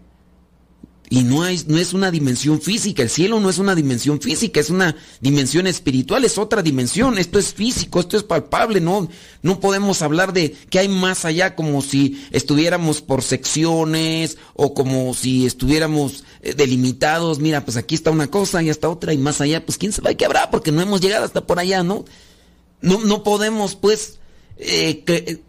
Y 1.11 1.23
no, 1.23 1.43
no 1.43 1.79
es 1.79 1.93
una 1.93 2.11
dimensión 2.11 2.63
física, 2.63 3.03
el 3.03 3.11
cielo 3.11 3.39
no 3.39 3.51
es 3.51 3.59
una 3.59 3.75
dimensión 3.75 4.23
física, 4.23 4.59
es 4.59 4.71
una 4.71 4.97
dimensión 5.21 5.67
espiritual, 5.67 6.25
es 6.25 6.39
otra 6.39 6.63
dimensión, 6.63 7.19
esto 7.19 7.39
es 7.39 7.53
físico, 7.53 8.01
esto 8.01 8.17
es 8.17 8.23
palpable, 8.23 8.81
no, 8.81 9.09
no 9.43 9.61
podemos 9.61 10.01
hablar 10.01 10.33
de 10.33 10.57
que 10.71 10.79
hay 10.79 10.89
más 10.89 11.27
allá 11.27 11.55
como 11.57 11.83
si 11.83 12.27
estuviéramos 12.31 13.03
por 13.03 13.23
secciones 13.23 14.39
o 14.55 14.73
como 14.73 15.13
si 15.13 15.45
estuviéramos 15.45 16.25
eh, 16.41 16.55
delimitados, 16.55 17.39
mira, 17.39 17.65
pues 17.67 17.77
aquí 17.77 17.95
está 17.95 18.11
una 18.11 18.31
cosa 18.31 18.63
y 18.63 18.71
hasta 18.71 18.89
otra 18.89 19.13
y 19.13 19.19
más 19.19 19.43
allá, 19.43 19.65
pues 19.65 19.77
quién 19.77 19.93
sabe 19.93 20.17
qué 20.17 20.25
habrá 20.25 20.51
porque 20.51 20.73
no 20.73 20.81
hemos 20.81 21.03
llegado 21.03 21.27
hasta 21.27 21.47
por 21.47 21.59
allá, 21.59 21.83
¿no? 21.83 22.07
No, 22.81 23.01
no 23.05 23.23
podemos 23.23 23.77
pues 23.77 24.21
eh, 24.57 25.05
eh, 25.07 25.43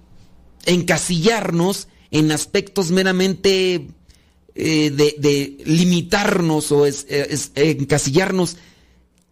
encasillarnos 0.66 1.88
en 2.12 2.32
aspectos 2.32 2.91
meramente 2.91 3.88
eh, 4.56 4.89
de, 4.89 5.58
limitarnos 5.66 6.72
o 6.72 6.86
es, 6.86 7.06
encasillarnos 7.56 8.58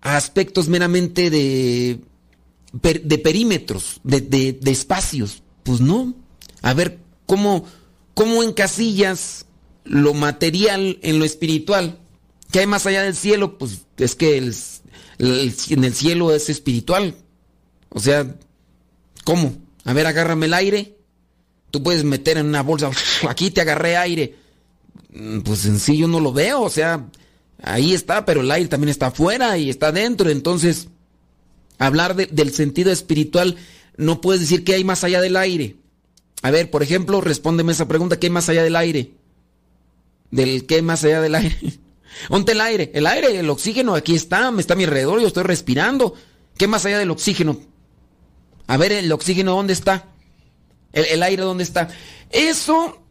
a 0.02 0.18
aspectos 0.18 0.68
meramente 0.68 1.30
de, 1.30 2.02
de 2.74 3.18
perímetros, 3.20 4.02
de, 4.04 4.22
de, 4.22 4.72
espacios. 4.72 5.44
Pues 5.64 5.80
no. 5.80 6.14
A 6.62 6.74
ver, 6.74 7.00
¿cómo, 7.26 7.66
¿cómo 8.14 8.44
encasillas 8.44 9.46
lo 9.86 10.14
material 10.14 11.00
en 11.02 11.20
lo 11.20 11.26
espiritual? 11.26 12.00
¿Qué 12.52 12.60
hay 12.60 12.68
más 12.68 12.86
allá 12.86 13.04
del 13.04 13.16
cielo? 13.16 13.58
Pues 13.58 13.86
es 13.98 14.16
que 14.16 14.38
el, 14.38 14.54
en 15.20 15.84
el 15.84 15.94
cielo 15.94 16.34
es 16.34 16.50
espiritual. 16.50 17.16
O 17.90 18.00
sea, 18.00 18.36
¿cómo? 19.24 19.56
A 19.86 19.94
ver, 19.94 20.06
agárrame 20.06 20.48
el 20.48 20.54
aire. 20.54 20.98
Tú 21.72 21.82
puedes 21.82 22.04
meter 22.04 22.38
en 22.38 22.48
una 22.48 22.62
bolsa, 22.62 22.92
aquí 23.30 23.52
te 23.52 23.62
agarré 23.62 23.98
aire. 23.98 24.43
Mm, 25.14 25.41
pues 25.41 25.66
en 25.66 25.80
sí 25.80 25.98
yo 25.98 26.08
no 26.08 26.20
lo 26.20 26.34
veo, 26.34 26.62
o 26.62 26.70
sea, 26.70 27.08
ahí 27.62 27.94
está, 27.94 28.26
pero 28.26 28.41
el 28.41 28.52
aire 28.52 28.68
también 28.68 28.89
está 28.89 29.08
afuera 29.08 29.58
y 29.58 29.70
está 29.70 29.91
dentro, 29.91 30.30
entonces 30.30 30.88
hablar 31.78 32.16
del 32.16 32.54
sentido 32.54 32.91
espiritual 32.91 33.58
no 33.98 34.22
puedes 34.22 34.41
decir 34.41 34.64
que 34.64 34.74
hay 34.74 34.84
más 34.84 35.04
allá 35.04 35.22
del 35.22 35.38
aire. 35.38 35.76
A 36.41 36.52
ver, 36.52 36.70
por 36.72 36.84
ejemplo, 36.84 37.22
respóndeme 37.22 37.72
esa 37.72 37.88
pregunta, 37.88 38.20
¿qué 38.20 38.28
hay 38.28 38.32
más 38.32 38.50
allá 38.50 38.64
del 38.64 38.76
aire? 38.76 39.12
¿Del 40.32 40.66
qué 40.66 40.82
más 40.82 41.04
allá 41.04 41.22
del 41.22 41.36
aire? 41.36 41.58
¿Dónde 42.30 42.52
el 42.54 42.62
aire? 42.62 42.91
El 42.94 43.06
aire, 43.06 43.39
el 43.39 43.50
oxígeno, 43.50 43.96
aquí 43.96 44.16
está, 44.16 44.52
me 44.52 44.62
está 44.62 44.74
a 44.74 44.78
mi 44.78 44.84
alrededor, 44.84 45.22
yo 45.22 45.28
estoy 45.28 45.44
respirando. 45.44 46.16
¿Qué 46.58 46.68
más 46.68 46.86
allá 46.86 47.00
del 47.00 47.12
oxígeno? 47.12 47.60
A 48.68 48.78
ver, 48.78 48.91
el 48.91 49.12
oxígeno, 49.12 49.56
¿dónde 49.56 49.74
está? 49.74 50.08
El, 50.91 51.06
el 51.06 51.24
aire, 51.24 51.44
¿dónde 51.44 51.64
está? 51.64 51.89
Eso 52.30 53.03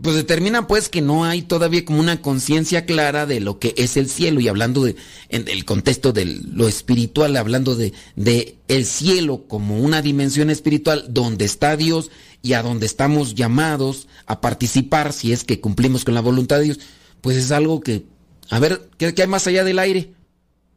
pues 0.00 0.14
determina 0.14 0.66
pues 0.66 0.88
que 0.88 1.00
no 1.00 1.24
hay 1.24 1.42
todavía 1.42 1.84
como 1.84 1.98
una 1.98 2.22
conciencia 2.22 2.86
clara 2.86 3.26
de 3.26 3.40
lo 3.40 3.58
que 3.58 3.74
es 3.76 3.96
el 3.96 4.08
cielo. 4.08 4.40
Y 4.40 4.48
hablando 4.48 4.84
de 4.84 4.96
en 5.28 5.48
el 5.48 5.64
contexto 5.64 6.12
de 6.12 6.24
lo 6.24 6.68
espiritual 6.68 7.36
hablando 7.36 7.74
de, 7.74 7.92
de 8.14 8.58
el 8.68 8.84
cielo 8.86 9.44
como 9.48 9.80
una 9.80 10.00
dimensión 10.02 10.50
espiritual 10.50 11.06
donde 11.08 11.44
está 11.44 11.76
Dios 11.76 12.10
y 12.42 12.52
a 12.52 12.62
donde 12.62 12.86
estamos 12.86 13.34
llamados 13.34 14.06
a 14.26 14.40
participar 14.40 15.12
si 15.12 15.32
es 15.32 15.42
que 15.42 15.60
cumplimos 15.60 16.04
con 16.04 16.14
la 16.14 16.20
voluntad 16.20 16.58
de 16.58 16.64
Dios 16.64 16.80
pues 17.20 17.36
es 17.36 17.50
algo 17.50 17.80
que 17.80 18.04
a 18.50 18.60
ver 18.60 18.88
qué, 18.96 19.12
qué 19.14 19.22
hay 19.22 19.28
más 19.28 19.46
allá 19.48 19.64
del 19.64 19.80
aire 19.80 20.12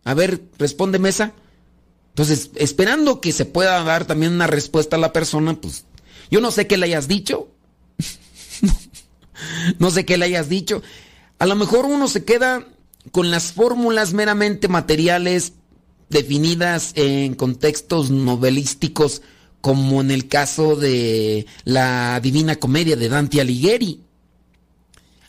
a 0.03 0.15
ver 0.15 0.41
responde 0.57 0.97
mesa. 0.97 1.33
Entonces 2.09 2.49
esperando 2.55 3.21
que 3.21 3.31
se 3.31 3.45
pueda 3.45 3.83
dar 3.83 4.05
también 4.05 4.33
una 4.33 4.47
respuesta 4.47 4.95
a 4.95 4.99
la 4.99 5.13
persona 5.13 5.61
pues 5.61 5.85
yo 6.31 6.41
no 6.41 6.49
sé 6.49 6.65
qué 6.65 6.77
le 6.77 6.87
hayas 6.87 7.07
dicho 7.07 7.49
no 9.79 9.91
sé 9.91 10.05
qué 10.05 10.17
le 10.17 10.25
hayas 10.25 10.49
dicho. 10.49 10.81
A 11.39 11.45
lo 11.45 11.55
mejor 11.55 11.85
uno 11.85 12.07
se 12.07 12.23
queda 12.23 12.67
con 13.11 13.31
las 13.31 13.53
fórmulas 13.53 14.13
meramente 14.13 14.67
materiales 14.67 15.53
definidas 16.09 16.91
en 16.95 17.33
contextos 17.33 18.11
novelísticos, 18.11 19.21
como 19.61 20.01
en 20.01 20.11
el 20.11 20.27
caso 20.27 20.75
de 20.75 21.45
la 21.63 22.19
Divina 22.21 22.57
Comedia 22.57 22.95
de 22.95 23.09
Dante 23.09 23.41
Alighieri. 23.41 24.01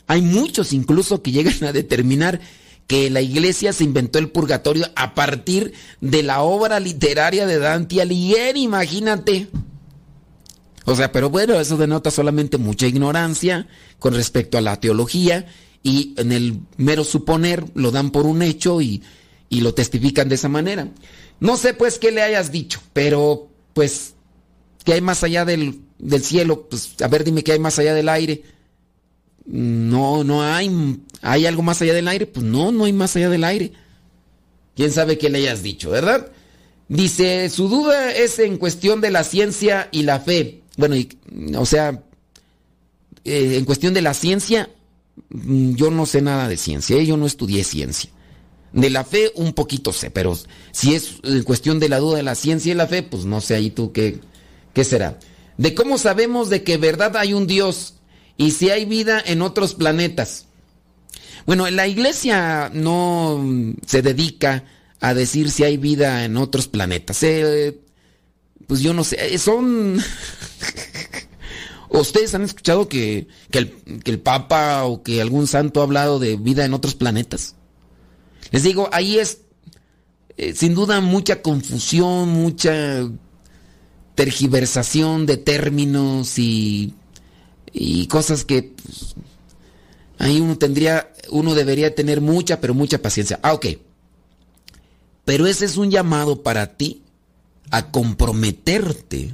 Hay 0.07 0.21
muchos 0.21 0.73
incluso 0.73 1.21
que 1.21 1.31
llegan 1.31 1.63
a 1.63 1.71
determinar 1.71 2.41
que 2.87 3.09
la 3.09 3.21
iglesia 3.21 3.71
se 3.71 3.85
inventó 3.85 4.19
el 4.19 4.29
purgatorio 4.29 4.85
a 4.95 5.15
partir 5.15 5.73
de 6.01 6.21
la 6.21 6.41
obra 6.41 6.79
literaria 6.79 7.47
de 7.47 7.57
Dante 7.57 8.01
Alighieri, 8.01 8.61
imagínate. 8.61 9.47
O 10.85 10.95
sea, 10.95 11.11
pero 11.11 11.29
bueno, 11.29 11.59
eso 11.59 11.77
denota 11.77 12.11
solamente 12.11 12.57
mucha 12.57 12.87
ignorancia 12.87 13.67
con 13.99 14.13
respecto 14.13 14.57
a 14.57 14.61
la 14.61 14.79
teología 14.79 15.45
y 15.81 16.13
en 16.17 16.31
el 16.31 16.59
mero 16.77 17.03
suponer 17.03 17.65
lo 17.75 17.91
dan 17.91 18.11
por 18.11 18.25
un 18.25 18.41
hecho 18.41 18.81
y, 18.81 19.03
lo 19.49 19.75
testifican 19.75 20.29
de 20.29 20.35
esa 20.35 20.49
manera. 20.49 20.89
No 21.39 21.57
sé 21.57 21.75
pues 21.75 21.99
qué 21.99 22.11
le 22.11 22.23
hayas 22.23 22.51
dicho, 22.51 22.81
pero 22.91 23.49
pues, 23.73 24.15
¿qué 24.83 24.93
hay 24.93 25.01
más 25.01 25.23
allá 25.23 25.45
del, 25.45 25.81
del 25.99 26.23
cielo? 26.23 26.67
Pues, 26.67 26.95
a 27.03 27.07
ver, 27.07 27.23
dime 27.23 27.43
qué 27.43 27.51
hay 27.51 27.59
más 27.59 27.77
allá 27.77 27.93
del 27.93 28.09
aire. 28.09 28.43
No, 29.45 30.23
no 30.23 30.41
hay. 30.41 30.99
¿Hay 31.21 31.45
algo 31.45 31.61
más 31.61 31.81
allá 31.83 31.93
del 31.93 32.07
aire? 32.07 32.25
Pues 32.25 32.43
no, 32.43 32.71
no 32.71 32.85
hay 32.85 32.93
más 32.93 33.15
allá 33.15 33.29
del 33.29 33.43
aire. 33.43 33.73
¿Quién 34.75 34.91
sabe 34.91 35.19
qué 35.19 35.29
le 35.29 35.37
hayas 35.37 35.61
dicho, 35.61 35.91
verdad? 35.91 36.31
Dice, 36.87 37.49
su 37.49 37.69
duda 37.69 38.11
es 38.11 38.39
en 38.39 38.57
cuestión 38.57 39.01
de 39.01 39.11
la 39.11 39.23
ciencia 39.23 39.87
y 39.91 40.03
la 40.03 40.19
fe. 40.19 40.62
Bueno, 40.77 40.95
o 41.57 41.65
sea, 41.65 42.03
eh, 43.23 43.55
en 43.57 43.65
cuestión 43.65 43.93
de 43.93 44.01
la 44.01 44.13
ciencia, 44.13 44.69
mm, 45.29 45.75
yo 45.75 45.91
no 45.91 46.05
sé 46.05 46.21
nada 46.21 46.47
de 46.47 46.57
ciencia, 46.57 46.97
¿eh? 46.97 47.05
yo 47.05 47.17
no 47.17 47.25
estudié 47.25 47.63
ciencia. 47.63 48.09
De 48.71 48.89
la 48.89 49.03
fe 49.03 49.31
un 49.35 49.53
poquito 49.53 49.93
sé, 49.93 50.09
pero 50.09 50.37
si 50.71 50.95
es 50.95 51.17
en 51.23 51.43
cuestión 51.43 51.79
de 51.79 51.89
la 51.89 51.99
duda 51.99 52.17
de 52.17 52.23
la 52.23 52.35
ciencia 52.35 52.71
y 52.71 52.75
la 52.75 52.87
fe, 52.87 53.03
pues 53.03 53.23
no 53.25 53.39
sé 53.39 53.53
ahí 53.55 53.69
tú 53.69 53.91
qué, 53.91 54.19
qué 54.73 54.83
será. 54.83 55.19
De 55.57 55.75
cómo 55.75 55.99
sabemos 55.99 56.49
de 56.49 56.63
que 56.63 56.77
verdad 56.77 57.15
hay 57.17 57.33
un 57.33 57.45
Dios 57.45 57.93
y 58.35 58.51
si 58.51 58.71
hay 58.71 58.85
vida 58.85 59.21
en 59.23 59.43
otros 59.43 59.75
planetas. 59.75 60.47
Bueno, 61.45 61.69
la 61.69 61.87
iglesia 61.87 62.71
no 62.73 63.45
se 63.85 64.01
dedica 64.01 64.63
a 64.99 65.13
decir 65.13 65.51
si 65.51 65.63
hay 65.63 65.77
vida 65.77 66.25
en 66.25 66.37
otros 66.37 66.67
planetas. 66.67 67.21
Eh, 67.23 67.77
pues 68.67 68.81
yo 68.81 68.93
no 68.93 69.03
sé, 69.03 69.33
eh, 69.33 69.37
son... 69.37 69.99
¿Ustedes 71.89 72.33
han 72.33 72.41
escuchado 72.41 72.89
que, 72.89 73.27
el, 73.51 74.19
Papa 74.19 74.83
o 74.85 75.03
que 75.03 75.21
algún 75.21 75.45
santo 75.45 75.79
ha 75.79 75.83
hablado 75.83 76.17
de 76.17 76.37
vida 76.37 76.65
en 76.65 76.73
otros 76.73 76.95
planetas? 76.95 77.55
Les 78.49 78.63
digo, 78.63 78.89
ahí 78.91 79.19
es 79.19 79.41
eh, 80.37 80.53
sin 80.55 80.73
duda 80.73 80.99
mucha 81.01 81.43
confusión, 81.43 82.29
mucha 82.29 83.07
tergiversación 84.15 85.27
de 85.27 85.37
términos 85.37 86.39
y, 86.39 86.95
y 87.71 88.07
cosas 88.07 88.43
que 88.43 88.63
pues, 88.63 89.15
ahí 90.17 90.41
uno 90.41 90.57
tendría, 90.57 91.13
uno 91.29 91.53
debería 91.53 91.93
tener 91.93 92.21
mucha, 92.21 92.59
pero 92.59 92.73
mucha 92.73 92.97
paciencia. 93.03 93.39
Ah, 93.43 93.53
ok. 93.53 93.67
Pero 95.25 95.45
ese 95.45 95.65
es 95.65 95.77
un 95.77 95.91
llamado 95.91 96.41
para 96.41 96.75
ti 96.75 97.02
a 97.71 97.91
comprometerte 97.91 99.33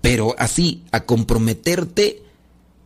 pero 0.00 0.34
así, 0.38 0.84
a 0.92 1.04
comprometerte 1.04 2.22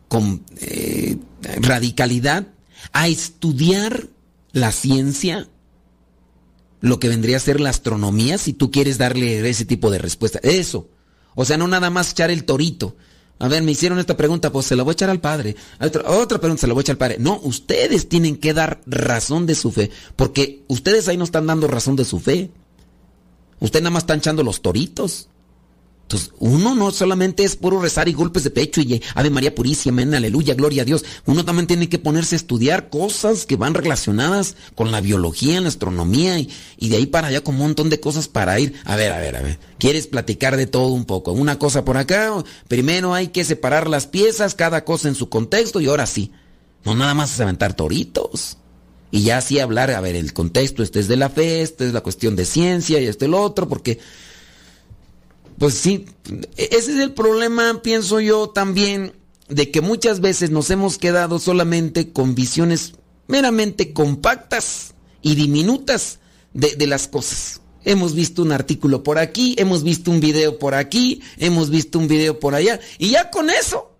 con 0.07 0.43
eh, 0.59 1.17
radicalidad, 1.61 2.47
a 2.91 3.07
estudiar 3.07 4.07
la 4.51 4.71
ciencia, 4.71 5.47
lo 6.81 6.99
que 6.99 7.09
vendría 7.09 7.37
a 7.37 7.39
ser 7.39 7.59
la 7.59 7.69
astronomía, 7.69 8.37
si 8.37 8.53
tú 8.53 8.71
quieres 8.71 8.97
darle 8.97 9.47
ese 9.49 9.65
tipo 9.65 9.89
de 9.89 9.99
respuesta. 9.99 10.39
Eso. 10.43 10.89
O 11.35 11.45
sea, 11.45 11.57
no 11.57 11.67
nada 11.67 11.89
más 11.89 12.11
echar 12.11 12.29
el 12.29 12.43
torito. 12.45 12.95
A 13.39 13.47
ver, 13.47 13.63
me 13.63 13.71
hicieron 13.71 13.99
esta 13.99 14.15
pregunta, 14.15 14.51
pues 14.51 14.67
se 14.67 14.75
la 14.75 14.83
voy 14.83 14.91
a 14.91 14.93
echar 14.93 15.09
al 15.09 15.19
padre. 15.19 15.55
Otra, 15.79 16.09
otra 16.11 16.39
pregunta, 16.39 16.61
se 16.61 16.67
la 16.67 16.73
voy 16.73 16.81
a 16.81 16.83
echar 16.83 16.95
al 16.95 16.99
padre. 16.99 17.17
No, 17.19 17.39
ustedes 17.43 18.09
tienen 18.09 18.37
que 18.37 18.53
dar 18.53 18.81
razón 18.85 19.45
de 19.45 19.55
su 19.55 19.71
fe, 19.71 19.89
porque 20.15 20.63
ustedes 20.67 21.07
ahí 21.07 21.17
no 21.17 21.23
están 21.23 21.47
dando 21.47 21.67
razón 21.67 21.95
de 21.95 22.05
su 22.05 22.19
fe. 22.19 22.51
Ustedes 23.63 23.81
nada 23.81 23.93
más 23.93 24.03
están 24.03 24.19
echando 24.19 24.43
los 24.43 24.61
toritos. 24.61 25.29
Entonces, 26.01 26.33
uno 26.37 26.75
no 26.75 26.91
solamente 26.91 27.45
es 27.45 27.55
puro 27.55 27.79
rezar 27.79 28.09
y 28.09 28.13
golpes 28.13 28.43
de 28.43 28.49
pecho 28.49 28.81
y 28.81 29.01
Ave 29.15 29.29
María 29.29 29.55
Purísima, 29.55 30.01
amén, 30.01 30.13
aleluya, 30.13 30.53
gloria 30.53 30.81
a 30.81 30.85
Dios. 30.85 31.05
Uno 31.25 31.45
también 31.45 31.65
tiene 31.65 31.87
que 31.87 31.97
ponerse 31.97 32.35
a 32.35 32.37
estudiar 32.37 32.89
cosas 32.89 33.45
que 33.45 33.55
van 33.55 33.73
relacionadas 33.73 34.57
con 34.75 34.91
la 34.91 34.99
biología, 34.99 35.61
la 35.61 35.69
astronomía 35.69 36.39
y, 36.39 36.49
de 36.89 36.97
ahí 36.97 37.05
para 37.05 37.29
allá 37.29 37.41
con 37.41 37.55
un 37.55 37.61
montón 37.61 37.89
de 37.89 38.01
cosas 38.01 38.27
para 38.27 38.59
ir. 38.59 38.73
A 38.83 38.97
ver, 38.97 39.13
a 39.13 39.19
ver, 39.19 39.37
a 39.37 39.41
ver. 39.41 39.59
¿Quieres 39.79 40.07
platicar 40.07 40.57
de 40.57 40.67
todo 40.67 40.89
un 40.89 41.05
poco? 41.05 41.31
Una 41.31 41.57
cosa 41.57 41.85
por 41.85 41.95
acá. 41.95 42.43
Primero 42.67 43.13
hay 43.13 43.29
que 43.29 43.45
separar 43.45 43.87
las 43.87 44.07
piezas, 44.07 44.55
cada 44.55 44.83
cosa 44.83 45.07
en 45.07 45.15
su 45.15 45.29
contexto 45.29 45.79
y 45.79 45.87
ahora 45.87 46.05
sí. 46.05 46.31
No 46.83 46.95
nada 46.95 47.13
más 47.13 47.33
es 47.33 47.39
aventar 47.39 47.75
toritos. 47.75 48.57
Y 49.13 49.21
ya 49.21 49.37
así 49.37 49.59
hablar, 49.59 49.91
a 49.91 50.01
ver, 50.01 50.15
el 50.15 50.33
contexto, 50.33 50.81
este 50.81 50.99
es 50.99 51.07
de 51.07 51.17
la 51.17 51.29
fe, 51.29 51.61
este 51.61 51.85
es 51.85 51.93
la 51.93 52.01
cuestión 52.01 52.35
de 52.35 52.45
ciencia 52.45 52.99
y 52.99 53.05
este 53.05 53.25
es 53.25 53.29
el 53.29 53.35
otro, 53.35 53.69
porque 53.69 53.99
pues 55.59 55.75
sí, 55.75 56.07
ese 56.57 56.93
es 56.93 56.97
el 56.97 57.13
problema, 57.13 57.83
pienso 57.83 58.19
yo 58.19 58.49
también, 58.49 59.13
de 59.49 59.69
que 59.69 59.81
muchas 59.81 60.19
veces 60.19 60.49
nos 60.49 60.71
hemos 60.71 60.97
quedado 60.97 61.37
solamente 61.37 62.11
con 62.11 62.33
visiones 62.33 62.93
meramente 63.27 63.93
compactas 63.93 64.95
y 65.21 65.35
diminutas 65.35 66.17
de, 66.55 66.87
las 66.87 67.07
cosas. 67.07 67.61
Hemos 67.85 68.15
visto 68.15 68.41
un 68.41 68.51
artículo 68.51 69.03
por 69.03 69.19
aquí, 69.19 69.53
hemos 69.59 69.83
visto 69.83 70.09
un 70.09 70.21
video 70.21 70.57
por 70.57 70.73
aquí, 70.73 71.21
hemos 71.37 71.69
visto 71.69 71.99
un 71.99 72.07
video 72.07 72.39
por 72.39 72.55
allá, 72.55 72.79
y 72.97 73.09
ya 73.11 73.29
con 73.29 73.51
eso. 73.51 73.92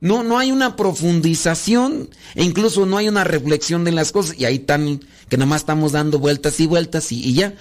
No, 0.00 0.22
no 0.22 0.38
hay 0.38 0.50
una 0.50 0.76
profundización 0.76 2.08
e 2.34 2.42
incluso 2.42 2.86
no 2.86 2.96
hay 2.96 3.08
una 3.08 3.24
reflexión 3.24 3.84
de 3.84 3.92
las 3.92 4.12
cosas 4.12 4.36
y 4.38 4.44
ahí 4.46 4.56
están 4.56 5.00
que 5.28 5.36
nada 5.36 5.46
más 5.46 5.60
estamos 5.62 5.92
dando 5.92 6.18
vueltas 6.18 6.58
y 6.60 6.66
vueltas 6.66 7.12
y 7.12 7.34
ya 7.34 7.54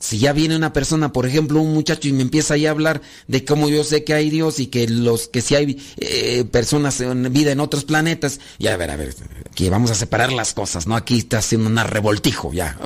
si 0.00 0.18
ya 0.18 0.32
viene 0.32 0.56
una 0.56 0.72
persona, 0.72 1.12
por 1.12 1.26
ejemplo, 1.26 1.60
un 1.60 1.74
muchacho 1.74 2.08
y 2.08 2.12
me 2.12 2.22
empieza 2.22 2.54
ahí 2.54 2.66
a 2.66 2.70
hablar 2.70 3.02
de 3.26 3.44
cómo 3.44 3.68
yo 3.68 3.82
sé 3.82 4.04
que 4.04 4.14
hay 4.14 4.30
Dios 4.30 4.60
y 4.60 4.68
que 4.68 4.86
los 4.88 5.28
que 5.28 5.40
si 5.40 5.54
hay 5.56 5.82
eh, 5.96 6.44
personas 6.44 7.00
en 7.00 7.32
vida 7.32 7.50
en 7.50 7.60
otros 7.60 7.84
planetas, 7.84 8.38
ya 8.58 8.74
a 8.74 8.76
ver, 8.76 8.90
a 8.90 8.96
ver, 8.96 9.14
aquí 9.50 9.68
vamos 9.68 9.90
a 9.90 9.94
separar 9.94 10.32
las 10.32 10.54
cosas, 10.54 10.86
¿no? 10.86 10.94
Aquí 10.94 11.18
está 11.18 11.38
haciendo 11.38 11.68
una 11.68 11.84
revoltijo, 11.84 12.52
ya, 12.52 12.78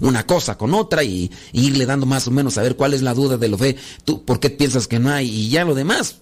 una 0.00 0.26
cosa 0.26 0.58
con 0.58 0.74
otra 0.74 1.04
y, 1.04 1.30
irle 1.52 1.86
dando 1.86 2.06
más 2.06 2.26
o 2.26 2.30
menos 2.30 2.58
a 2.58 2.62
ver 2.62 2.76
cuál 2.76 2.94
es 2.94 3.02
la 3.02 3.14
duda 3.14 3.36
de 3.36 3.48
lo 3.48 3.58
fe, 3.58 3.76
tú, 4.04 4.24
¿por 4.24 4.40
qué 4.40 4.50
piensas 4.50 4.88
que 4.88 4.98
no 4.98 5.10
hay? 5.10 5.28
Y 5.28 5.48
ya 5.48 5.64
lo 5.64 5.74
demás, 5.74 6.16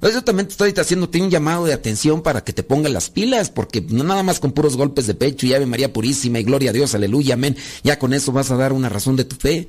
yo 0.00 0.22
también 0.22 0.48
estoy 0.48 0.72
haciéndote 0.76 1.20
un 1.20 1.30
llamado 1.30 1.64
de 1.64 1.72
atención 1.72 2.22
para 2.22 2.44
que 2.44 2.52
te 2.52 2.62
pongas 2.62 2.92
las 2.92 3.10
pilas, 3.10 3.50
porque 3.50 3.80
no 3.80 4.04
nada 4.04 4.22
más 4.22 4.38
con 4.38 4.52
puros 4.52 4.76
golpes 4.76 5.06
de 5.06 5.14
pecho 5.14 5.46
y 5.46 5.54
Ave 5.54 5.66
María 5.66 5.92
Purísima 5.92 6.38
y 6.38 6.44
Gloria 6.44 6.70
a 6.70 6.72
Dios, 6.72 6.94
aleluya, 6.94 7.34
amén. 7.34 7.56
Ya 7.82 7.98
con 7.98 8.12
eso 8.14 8.32
vas 8.32 8.50
a 8.50 8.56
dar 8.56 8.72
una 8.72 8.88
razón 8.88 9.16
de 9.16 9.24
tu 9.24 9.36
fe. 9.36 9.68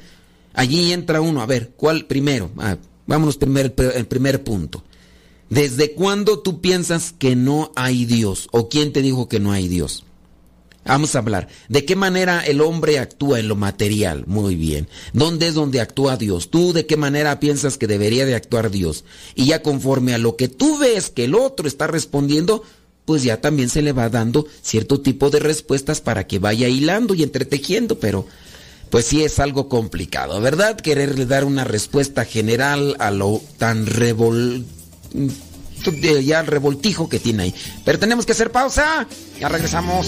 Allí 0.53 0.93
entra 0.93 1.21
uno, 1.21 1.41
a 1.41 1.45
ver, 1.45 1.71
¿cuál 1.75 2.05
primero? 2.05 2.51
Ah, 2.57 2.77
vámonos 3.07 3.37
primero, 3.37 3.73
el 3.95 4.07
primer 4.07 4.43
punto. 4.43 4.83
¿Desde 5.49 5.93
cuándo 5.93 6.39
tú 6.39 6.61
piensas 6.61 7.13
que 7.17 7.35
no 7.35 7.71
hay 7.75 8.05
Dios? 8.05 8.49
¿O 8.51 8.69
quién 8.69 8.93
te 8.93 9.01
dijo 9.01 9.27
que 9.27 9.39
no 9.39 9.51
hay 9.51 9.67
Dios? 9.67 10.05
Vamos 10.89 11.13
a 11.13 11.19
hablar. 11.19 11.47
¿De 11.67 11.85
qué 11.85 11.95
manera 11.95 12.41
el 12.41 12.61
hombre 12.61 12.97
actúa 12.97 13.39
en 13.39 13.47
lo 13.47 13.55
material? 13.55 14.23
Muy 14.25 14.55
bien. 14.55 14.89
¿Dónde 15.13 15.49
es 15.49 15.53
donde 15.53 15.81
actúa 15.81 16.17
Dios? 16.17 16.49
¿Tú 16.49 16.73
de 16.73 16.87
qué 16.87 16.97
manera 16.97 17.39
piensas 17.39 17.77
que 17.77 17.85
debería 17.85 18.25
de 18.25 18.33
actuar 18.33 18.71
Dios? 18.71 19.05
Y 19.35 19.45
ya 19.45 19.61
conforme 19.61 20.15
a 20.15 20.17
lo 20.17 20.35
que 20.35 20.47
tú 20.47 20.79
ves 20.79 21.11
que 21.11 21.25
el 21.25 21.35
otro 21.35 21.67
está 21.67 21.85
respondiendo, 21.85 22.63
pues 23.05 23.21
ya 23.21 23.39
también 23.39 23.69
se 23.69 23.83
le 23.83 23.91
va 23.91 24.09
dando 24.09 24.47
cierto 24.63 24.99
tipo 24.99 25.29
de 25.29 25.39
respuestas 25.39 26.01
para 26.01 26.25
que 26.25 26.39
vaya 26.39 26.67
hilando 26.67 27.13
y 27.13 27.21
entretejiendo, 27.21 27.99
pero 27.99 28.25
pues 28.89 29.05
sí 29.05 29.23
es 29.23 29.37
algo 29.37 29.69
complicado, 29.69 30.41
¿verdad? 30.41 30.75
Quererle 30.75 31.27
dar 31.27 31.45
una 31.45 31.65
respuesta 31.65 32.25
general 32.25 32.95
a 32.97 33.11
lo 33.11 33.43
tan 33.59 33.85
revol 33.85 34.65
ya 36.23 36.39
el 36.39 36.47
revoltijo 36.47 37.07
que 37.07 37.19
tiene 37.19 37.43
ahí. 37.43 37.55
Pero 37.85 37.99
tenemos 37.99 38.25
que 38.25 38.31
hacer 38.31 38.51
pausa. 38.51 39.07
Ya 39.39 39.49
regresamos. 39.49 40.07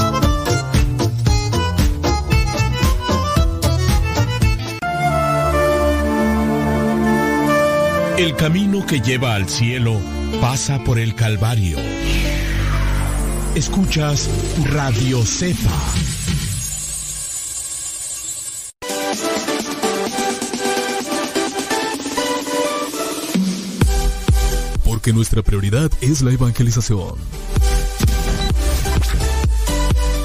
El 8.21 8.35
camino 8.35 8.85
que 8.85 8.99
lleva 8.99 9.33
al 9.33 9.49
cielo 9.49 9.99
pasa 10.39 10.77
por 10.83 10.99
el 10.99 11.15
Calvario. 11.15 11.79
Escuchas 13.55 14.29
Radio 14.65 15.25
Cepa. 15.25 15.71
Porque 24.85 25.13
nuestra 25.13 25.41
prioridad 25.41 25.89
es 26.01 26.21
la 26.21 26.31
evangelización. 26.31 27.15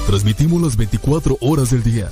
Transmitimos 0.05 0.61
las 0.61 0.77
24 0.77 1.39
horas 1.41 1.71
del 1.71 1.81
día 1.81 2.11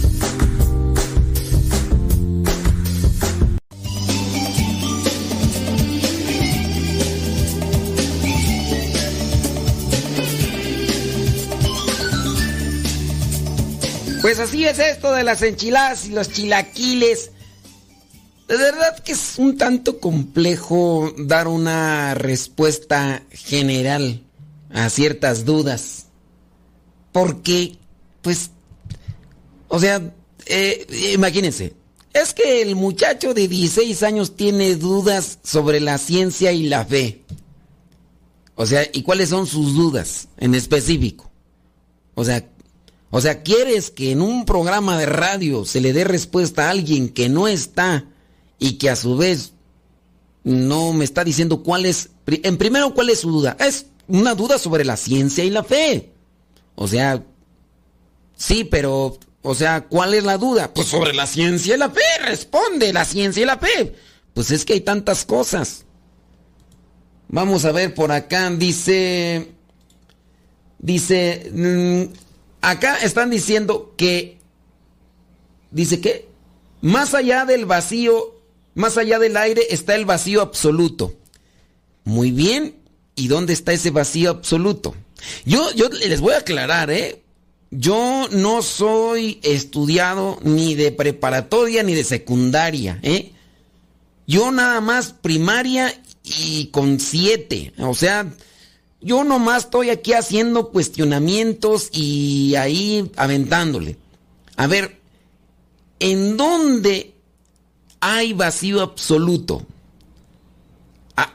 Pues 14.21 14.37
así 14.37 14.65
es 14.65 14.77
esto 14.77 15.11
de 15.13 15.23
las 15.23 15.41
enchiladas 15.41 16.05
y 16.05 16.11
los 16.11 16.31
chilaquiles. 16.31 17.31
De 18.47 18.55
verdad 18.55 18.99
que 18.99 19.13
es 19.13 19.39
un 19.39 19.57
tanto 19.57 19.99
complejo 19.99 21.11
dar 21.17 21.47
una 21.47 22.13
respuesta 22.13 23.23
general 23.31 24.23
a 24.69 24.89
ciertas 24.91 25.43
dudas. 25.43 26.05
Porque, 27.11 27.77
pues, 28.21 28.51
o 29.67 29.79
sea, 29.79 30.13
eh, 30.45 30.85
imagínense, 31.13 31.73
es 32.13 32.33
que 32.35 32.61
el 32.61 32.75
muchacho 32.75 33.33
de 33.33 33.47
16 33.47 34.03
años 34.03 34.35
tiene 34.35 34.75
dudas 34.75 35.39
sobre 35.43 35.79
la 35.79 35.97
ciencia 35.97 36.51
y 36.51 36.67
la 36.67 36.85
fe. 36.85 37.23
O 38.53 38.67
sea, 38.67 38.83
¿y 38.93 39.01
cuáles 39.01 39.29
son 39.29 39.47
sus 39.47 39.73
dudas 39.73 40.27
en 40.37 40.53
específico? 40.53 41.31
O 42.13 42.23
sea, 42.23 42.45
o 43.11 43.19
sea, 43.19 43.43
¿quieres 43.43 43.91
que 43.91 44.11
en 44.11 44.21
un 44.21 44.45
programa 44.45 44.97
de 44.97 45.05
radio 45.05 45.65
se 45.65 45.81
le 45.81 45.91
dé 45.91 46.05
respuesta 46.05 46.67
a 46.67 46.69
alguien 46.71 47.09
que 47.09 47.27
no 47.27 47.49
está 47.49 48.05
y 48.57 48.73
que 48.73 48.89
a 48.89 48.95
su 48.95 49.17
vez 49.17 49.51
no 50.45 50.93
me 50.93 51.03
está 51.03 51.25
diciendo 51.25 51.61
cuál 51.61 51.85
es, 51.85 52.09
en 52.25 52.57
primero, 52.57 52.93
cuál 52.93 53.09
es 53.09 53.19
su 53.19 53.29
duda? 53.29 53.57
Es 53.59 53.87
una 54.07 54.33
duda 54.33 54.57
sobre 54.57 54.85
la 54.85 54.95
ciencia 54.95 55.43
y 55.43 55.49
la 55.49 55.65
fe. 55.65 56.13
O 56.75 56.87
sea, 56.87 57.21
sí, 58.37 58.63
pero, 58.63 59.19
o 59.41 59.55
sea, 59.55 59.81
¿cuál 59.87 60.13
es 60.13 60.23
la 60.23 60.37
duda? 60.37 60.73
Pues 60.73 60.87
sobre 60.87 61.13
la 61.13 61.27
ciencia 61.27 61.75
y 61.75 61.77
la 61.77 61.89
fe, 61.89 62.01
responde 62.23 62.93
la 62.93 63.03
ciencia 63.03 63.43
y 63.43 63.45
la 63.45 63.57
fe. 63.57 63.93
Pues 64.33 64.51
es 64.51 64.63
que 64.63 64.73
hay 64.73 64.81
tantas 64.81 65.25
cosas. 65.25 65.85
Vamos 67.27 67.65
a 67.65 67.73
ver 67.73 67.93
por 67.93 68.13
acá, 68.13 68.49
dice, 68.51 69.51
dice, 70.79 71.51
mm, 71.53 72.30
acá 72.61 72.97
están 72.97 73.29
diciendo 73.29 73.93
que, 73.97 74.37
dice 75.71 75.99
que, 75.99 76.27
más 76.81 77.13
allá 77.13 77.45
del 77.45 77.65
vacío, 77.65 78.35
más 78.73 78.97
allá 78.97 79.19
del 79.19 79.37
aire 79.37 79.61
está 79.69 79.95
el 79.95 80.05
vacío 80.05 80.41
absoluto. 80.41 81.13
Muy 82.03 82.31
bien, 82.31 82.75
¿y 83.15 83.27
dónde 83.27 83.53
está 83.53 83.73
ese 83.73 83.91
vacío 83.91 84.31
absoluto? 84.31 84.95
Yo, 85.45 85.71
yo 85.73 85.89
les 85.89 86.21
voy 86.21 86.33
a 86.33 86.39
aclarar, 86.39 86.89
¿eh? 86.89 87.21
Yo 87.69 88.27
no 88.31 88.61
soy 88.61 89.39
estudiado 89.43 90.39
ni 90.43 90.75
de 90.75 90.91
preparatoria 90.91 91.83
ni 91.83 91.93
de 91.93 92.03
secundaria, 92.03 92.99
¿eh? 93.01 93.31
Yo 94.27 94.51
nada 94.51 94.81
más 94.81 95.13
primaria 95.13 95.93
y 96.23 96.67
con 96.67 96.99
siete, 96.99 97.73
o 97.77 97.93
sea, 97.93 98.33
yo 99.01 99.23
nomás 99.23 99.65
estoy 99.65 99.89
aquí 99.89 100.13
haciendo 100.13 100.69
cuestionamientos 100.69 101.89
y 101.91 102.55
ahí 102.55 103.11
aventándole. 103.15 103.97
A 104.55 104.67
ver, 104.67 104.99
¿en 105.99 106.37
dónde 106.37 107.15
hay 107.99 108.33
vacío 108.33 108.81
absoluto? 108.81 109.65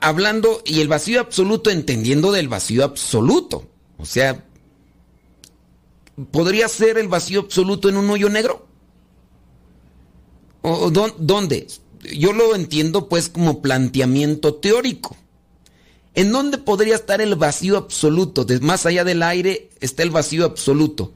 hablando, 0.00 0.62
y 0.64 0.80
el 0.80 0.88
vacío 0.88 1.20
absoluto 1.20 1.70
entendiendo 1.70 2.32
del 2.32 2.48
vacío 2.48 2.84
absoluto. 2.84 3.68
O 3.98 4.06
sea, 4.06 4.44
¿podría 6.30 6.68
ser 6.68 6.98
el 6.98 7.08
vacío 7.08 7.40
absoluto 7.40 7.88
en 7.88 7.96
un 7.96 8.10
hoyo 8.10 8.28
negro? 8.28 8.66
¿O, 10.62 10.90
dónde? 10.90 11.68
Yo 12.16 12.32
lo 12.32 12.54
entiendo 12.54 13.08
pues 13.08 13.28
como 13.28 13.62
planteamiento 13.62 14.54
teórico. 14.54 15.16
¿En 16.16 16.32
dónde 16.32 16.56
podría 16.56 16.94
estar 16.94 17.20
el 17.20 17.34
vacío 17.34 17.76
absoluto? 17.76 18.46
más 18.62 18.86
allá 18.86 19.04
del 19.04 19.22
aire 19.22 19.68
está 19.80 20.02
el 20.02 20.10
vacío 20.10 20.46
absoluto. 20.46 21.12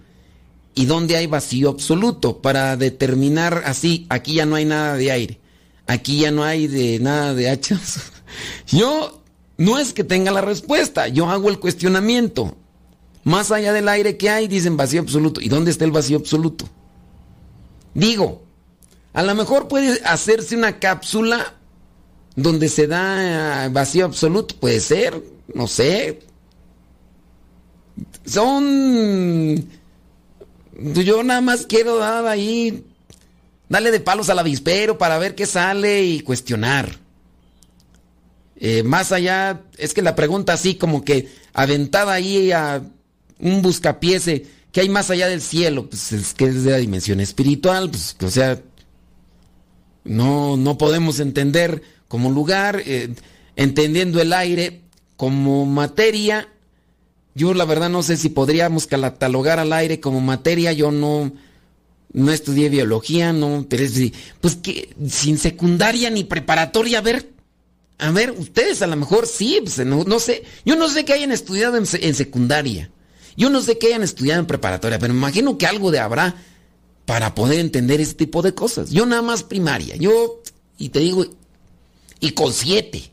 ¿Y 0.74 0.84
dónde 0.84 1.16
hay 1.16 1.26
vacío 1.26 1.70
absoluto? 1.70 2.42
Para 2.42 2.76
determinar 2.76 3.62
así, 3.64 4.07
aquí 4.11 4.34
ya 4.34 4.44
no 4.44 4.57
hay 4.57 4.66
nada 4.66 4.96
de 4.96 5.11
aire. 5.11 5.40
Aquí 5.86 6.20
ya 6.20 6.30
no 6.30 6.44
hay 6.44 6.66
de 6.66 6.98
nada 7.01 7.32
de 7.32 7.48
hachas. 7.48 8.12
Yo 8.68 9.22
no 9.57 9.78
es 9.78 9.94
que 9.94 10.05
tenga 10.05 10.30
la 10.30 10.40
respuesta, 10.40 11.09
yo 11.09 11.28
hago 11.28 11.51
el 11.51 11.59
cuestionamiento. 11.59 12.57
Más 13.24 13.51
allá 13.51 13.72
del 13.72 13.88
aire 13.88 14.16
que 14.16 14.30
hay, 14.30 14.48
dicen 14.48 14.76
vacío 14.76 15.01
absoluto. 15.01 15.40
¿Y 15.40 15.48
dónde 15.48 15.70
está 15.70 15.84
el 15.84 15.90
vacío 15.90 16.16
absoluto? 16.16 16.66
Digo, 17.92 18.42
a 19.12 19.22
lo 19.22 19.34
mejor 19.34 19.68
puede 19.68 20.01
hacerse 20.05 20.57
una 20.57 20.78
cápsula 20.78 21.59
donde 22.37 22.68
se 22.68 22.87
da 22.87 23.68
vacío 23.70 24.05
absoluto, 24.05 24.57
puede 24.57 24.81
ser, 24.81 25.22
no 25.55 25.66
sé. 25.66 26.20
Son... 28.24 29.68
Yo 30.83 31.22
nada 31.22 31.43
más 31.43 31.66
quiero 31.66 31.99
dar 31.99 32.26
ahí, 32.26 32.87
darle 33.68 33.91
de 33.91 34.01
palos 34.01 34.31
al 34.31 34.39
avispero 34.39 34.97
para 34.97 35.18
ver 35.18 35.35
qué 35.35 35.45
sale 35.45 36.03
y 36.05 36.20
cuestionar. 36.20 36.99
Eh, 38.57 38.83
más 38.83 39.12
allá, 39.12 39.62
es 39.78 39.95
que 39.95 40.03
la 40.03 40.14
pregunta 40.14 40.53
así 40.53 40.74
como 40.74 41.05
que 41.05 41.28
aventada 41.53 42.12
ahí 42.12 42.53
a 42.53 42.83
un 43.39 43.62
buscapiese, 43.62 44.47
¿qué 44.70 44.83
hay 44.83 44.89
más 44.89 45.11
allá 45.11 45.28
del 45.28 45.41
cielo? 45.41 45.89
Pues 45.89 46.12
es 46.12 46.35
que 46.35 46.47
es 46.47 46.64
de 46.64 46.70
la 46.70 46.76
dimensión 46.76 47.20
espiritual, 47.20 47.91
pues 47.91 48.16
o 48.22 48.31
sea, 48.31 48.61
no, 50.05 50.57
no 50.57 50.78
podemos 50.78 51.20
entender 51.20 51.83
como 52.11 52.28
lugar, 52.28 52.82
eh, 52.86 53.14
entendiendo 53.54 54.20
el 54.20 54.32
aire 54.32 54.80
como 55.16 55.64
materia. 55.64 56.48
Yo 57.36 57.54
la 57.54 57.64
verdad 57.64 57.88
no 57.88 58.02
sé 58.02 58.16
si 58.16 58.30
podríamos 58.30 58.88
catalogar 58.88 59.61
al 59.61 59.72
aire 59.72 60.00
como 60.00 60.20
materia, 60.20 60.72
yo 60.72 60.90
no, 60.90 61.30
no 62.12 62.32
estudié 62.32 62.68
biología, 62.68 63.32
no, 63.32 63.64
pues 64.40 64.56
que 64.56 64.92
sin 65.08 65.38
secundaria 65.38 66.11
ni 66.11 66.24
preparatoria, 66.24 66.98
a 66.98 67.02
ver, 67.02 67.30
a 67.98 68.11
ver, 68.11 68.32
ustedes 68.32 68.82
a 68.82 68.88
lo 68.88 68.96
mejor 68.96 69.28
sí, 69.28 69.61
pues, 69.62 69.78
no, 69.86 70.18
sé, 70.18 70.42
yo 70.64 70.74
no 70.74 70.88
sé 70.88 71.04
qué 71.04 71.12
hayan 71.12 71.30
estudiado 71.30 71.76
en, 71.76 71.84
en, 71.92 72.14
secundaria, 72.16 72.90
yo 73.36 73.50
no 73.50 73.61
sé 73.61 73.78
qué 73.78 73.86
hayan 73.86 74.02
estudiado 74.02 74.40
en 74.40 74.46
preparatoria, 74.46 74.98
pero 74.98 75.14
me 75.14 75.20
imagino 75.20 75.58
que 75.58 75.66
algo 75.66 75.92
de 75.92 76.00
habrá 76.00 76.34
para 77.06 77.36
poder 77.36 77.61
entender 77.61 78.00
ese 78.00 78.14
tipo 78.14 78.42
de 78.42 78.52
cosas. 78.52 78.90
Yo 78.90 79.06
nada 79.06 79.22
más 79.22 79.44
primaria, 79.44 79.94
yo, 79.94 80.42
y 80.76 80.88
te 80.88 80.98
digo, 80.98 81.24
y 82.20 82.32
con 82.32 82.52
siete. 82.52 83.10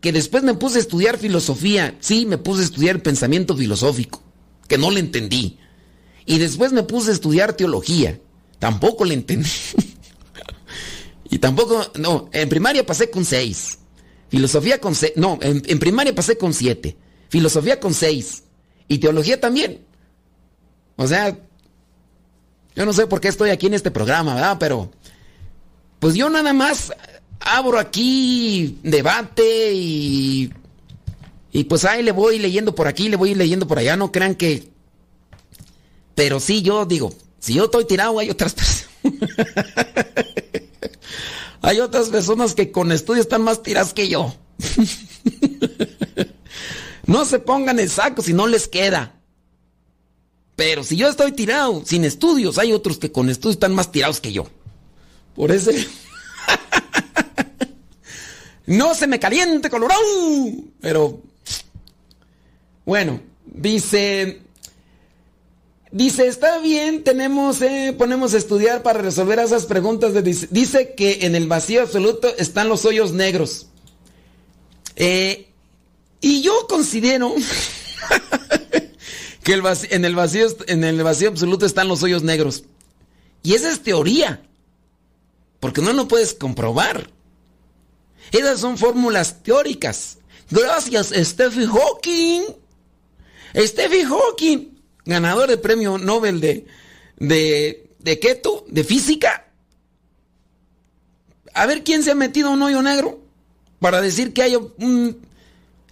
Que 0.00 0.12
después 0.12 0.42
me 0.42 0.54
puse 0.54 0.78
a 0.78 0.80
estudiar 0.80 1.18
filosofía, 1.18 1.96
sí, 2.00 2.24
me 2.24 2.38
puse 2.38 2.62
a 2.62 2.64
estudiar 2.64 3.02
pensamiento 3.02 3.56
filosófico, 3.56 4.22
que 4.66 4.78
no 4.78 4.90
le 4.90 5.00
entendí. 5.00 5.58
Y 6.24 6.38
después 6.38 6.72
me 6.72 6.82
puse 6.82 7.10
a 7.10 7.14
estudiar 7.14 7.54
teología, 7.54 8.20
tampoco 8.58 9.04
le 9.04 9.14
entendí. 9.14 9.50
y 11.30 11.38
tampoco, 11.38 11.92
no, 11.98 12.28
en 12.32 12.48
primaria 12.48 12.86
pasé 12.86 13.10
con 13.10 13.24
seis. 13.24 13.78
Filosofía 14.28 14.80
con 14.80 14.94
seis, 14.94 15.12
no, 15.16 15.38
en, 15.42 15.62
en, 15.66 15.78
primaria 15.78 16.14
pasé 16.14 16.38
con 16.38 16.54
siete. 16.54 16.96
Filosofía 17.28 17.80
con 17.80 17.92
seis. 17.92 18.44
Y 18.86 18.98
teología 18.98 19.40
también. 19.40 19.84
O 20.96 21.06
sea, 21.06 21.38
yo 22.76 22.86
no 22.86 22.92
sé 22.92 23.06
por 23.06 23.20
qué 23.20 23.28
estoy 23.28 23.50
aquí 23.50 23.66
en 23.66 23.74
este 23.74 23.90
programa, 23.90 24.34
¿verdad? 24.34 24.56
Pero, 24.60 24.90
pues 25.98 26.14
yo 26.14 26.30
nada 26.30 26.52
más 26.52 26.92
abro 27.40 27.78
aquí 27.78 28.78
debate 28.82 29.72
y, 29.72 30.52
y 31.52 31.64
pues 31.64 31.84
ahí 31.84 32.02
le 32.02 32.12
voy 32.12 32.38
leyendo 32.38 32.74
por 32.74 32.88
aquí, 32.88 33.08
le 33.08 33.16
voy 33.16 33.34
leyendo 33.34 33.66
por 33.66 33.78
allá, 33.78 33.96
no 33.96 34.12
crean 34.12 34.34
que... 34.34 34.70
Pero 36.14 36.40
sí, 36.40 36.62
yo 36.62 36.84
digo, 36.84 37.12
si 37.38 37.54
yo 37.54 37.66
estoy 37.66 37.84
tirado, 37.84 38.18
hay 38.18 38.30
otras 38.30 38.54
personas... 38.54 38.88
hay 41.62 41.80
otras 41.80 42.08
personas 42.08 42.54
que 42.54 42.72
con 42.72 42.92
estudios 42.92 43.26
están 43.26 43.42
más 43.42 43.62
tiradas 43.62 43.92
que 43.92 44.08
yo. 44.08 44.34
no 47.06 47.24
se 47.24 47.38
pongan 47.38 47.78
el 47.78 47.88
saco 47.88 48.22
si 48.22 48.32
no 48.32 48.46
les 48.46 48.68
queda. 48.68 49.14
Pero 50.56 50.82
si 50.82 50.96
yo 50.96 51.08
estoy 51.08 51.32
tirado 51.32 51.82
sin 51.86 52.04
estudios, 52.04 52.58
hay 52.58 52.72
otros 52.72 52.98
que 52.98 53.12
con 53.12 53.30
estudios 53.30 53.54
están 53.54 53.74
más 53.74 53.92
tirados 53.92 54.20
que 54.20 54.32
yo. 54.32 54.48
Por 55.36 55.52
ese... 55.52 55.86
No 58.68 58.94
se 58.94 59.06
me 59.06 59.18
caliente, 59.18 59.70
Colorado. 59.70 60.02
Pero 60.80 61.22
Bueno, 62.84 63.20
dice... 63.46 64.42
Dice, 65.90 66.26
está 66.26 66.58
bien, 66.58 67.02
tenemos, 67.02 67.62
eh, 67.62 67.94
ponemos 67.96 68.34
a 68.34 68.36
estudiar 68.36 68.82
para 68.82 69.00
resolver 69.00 69.38
esas 69.38 69.64
preguntas. 69.64 70.12
Dice, 70.22 70.46
dice, 70.50 70.94
que 70.94 71.20
en 71.22 71.34
el 71.34 71.48
vacío 71.48 71.80
absoluto 71.80 72.28
están 72.36 72.68
los 72.68 72.84
hoyos 72.84 73.12
negros. 73.12 73.68
Eh, 74.96 75.48
y 76.20 76.42
yo 76.42 76.66
considero 76.68 77.34
que 79.42 79.54
en, 79.54 80.04
el 80.04 80.14
vacío, 80.14 80.46
en 80.66 80.84
el 80.84 81.02
vacío 81.02 81.30
absoluto 81.30 81.64
están 81.64 81.88
los 81.88 82.02
hoyos 82.02 82.22
negros. 82.22 82.64
Y 83.42 83.54
esa 83.54 83.72
es 83.72 83.82
teoría. 83.82 84.42
Porque 85.58 85.80
no 85.80 85.94
lo 85.94 86.06
puedes 86.06 86.34
comprobar. 86.34 87.08
Esas 88.32 88.60
son 88.60 88.78
fórmulas 88.78 89.42
teóricas. 89.42 90.18
Gracias, 90.50 91.12
Stephen 91.14 91.68
Hawking. 91.68 92.42
Stephen 93.54 94.08
Hawking, 94.08 94.78
ganador 95.04 95.48
de 95.48 95.56
premio 95.56 95.98
Nobel 95.98 96.40
de, 96.40 96.66
de, 97.18 97.90
de 97.98 98.16
tú, 98.42 98.64
de 98.68 98.84
física. 98.84 99.46
A 101.54 101.66
ver 101.66 101.82
quién 101.82 102.02
se 102.02 102.12
ha 102.12 102.14
metido 102.14 102.50
un 102.50 102.62
hoyo 102.62 102.82
negro 102.82 103.20
para 103.80 104.00
decir 104.00 104.32
que 104.32 104.42
hay 104.42 104.56
un... 104.56 105.26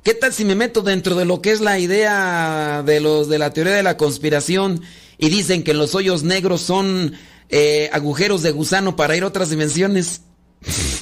¿Qué 0.03 0.15
tal 0.15 0.33
si 0.33 0.45
me 0.45 0.55
meto 0.55 0.83
dentro 0.83 1.17
de 1.17 1.25
lo 1.25 1.43
que 1.43 1.51
es 1.51 1.61
la 1.61 1.81
idea 1.81 2.85
de 2.87 3.01
los 3.01 3.29
de 3.29 3.41
la 3.41 3.53
teoría 3.53 3.75
de 3.75 3.83
la 3.83 3.97
conspiración 3.97 4.81
y 5.19 5.31
dicen 5.31 5.65
que 5.65 5.75
los 5.75 5.97
hoyos 5.97 6.23
negros 6.23 6.61
son 6.61 7.15
eh, 7.49 7.91
agujeros 7.93 8.43
de 8.43 8.53
gusano 8.53 8.95
para 8.95 9.17
ir 9.17 9.25
a 9.25 9.27
otras 9.27 9.51
dimensiones? 9.51 10.21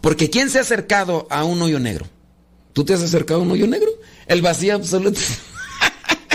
Porque 0.00 0.30
¿quién 0.30 0.50
se 0.50 0.58
ha 0.58 0.62
acercado 0.62 1.26
a 1.30 1.44
un 1.44 1.60
hoyo 1.62 1.78
negro? 1.78 2.06
¿Tú 2.72 2.84
te 2.84 2.94
has 2.94 3.02
acercado 3.02 3.40
a 3.40 3.42
un 3.42 3.50
hoyo 3.50 3.66
negro? 3.66 3.90
El 4.26 4.40
vacío 4.42 4.74
absoluto. 4.74 5.20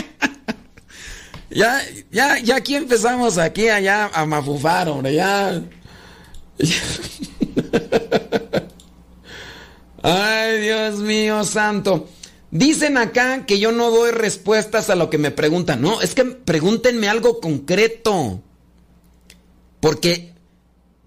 ya, 1.50 1.82
ya, 2.12 2.40
ya 2.40 2.58
aquí 2.58 2.76
empezamos 2.76 3.38
aquí 3.38 3.70
allá 3.70 4.12
a 4.14 4.26
mafufar, 4.26 4.90
hombre, 4.90 5.16
ya. 5.16 5.62
Ay, 10.04 10.62
Dios 10.62 11.00
mío 11.00 11.44
santo. 11.44 12.08
Dicen 12.52 12.98
acá 12.98 13.48
que 13.48 13.60
yo 13.60 13.72
no 13.72 13.90
doy 13.90 14.12
respuestas 14.12 14.92
a 14.92 14.96
lo 14.96 15.10
que 15.10 15.18
me 15.18 15.32
preguntan. 15.32 15.82
No, 15.82 16.02
es 16.02 16.14
que 16.14 16.26
pregúntenme 16.26 17.10
algo 17.10 17.40
concreto. 17.40 18.44
Porque 19.80 20.35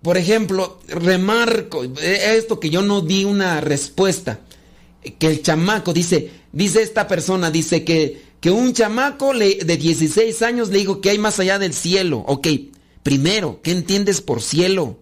por 0.08 0.16
ejemplo, 0.16 0.80
remarco 0.88 1.84
esto 1.84 2.58
que 2.58 2.70
yo 2.70 2.80
no 2.80 3.02
di 3.02 3.24
una 3.24 3.60
respuesta. 3.60 4.40
Que 5.18 5.26
el 5.26 5.42
chamaco 5.42 5.92
dice, 5.92 6.30
dice 6.50 6.80
esta 6.80 7.06
persona, 7.06 7.50
dice 7.50 7.84
que, 7.84 8.22
que 8.40 8.50
un 8.50 8.72
chamaco 8.72 9.34
de 9.34 9.76
16 9.76 10.40
años 10.40 10.70
le 10.70 10.78
dijo 10.78 11.02
que 11.02 11.10
hay 11.10 11.18
más 11.18 11.38
allá 11.40 11.58
del 11.58 11.74
cielo. 11.74 12.24
Ok, 12.26 12.48
primero, 13.02 13.60
¿qué 13.62 13.72
entiendes 13.72 14.22
por 14.22 14.40
cielo? 14.40 14.98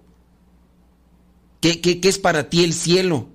¿Qué, 1.60 1.80
qué, 1.80 2.00
qué 2.00 2.08
es 2.08 2.18
para 2.18 2.50
ti 2.50 2.64
el 2.64 2.72
cielo? 2.74 3.28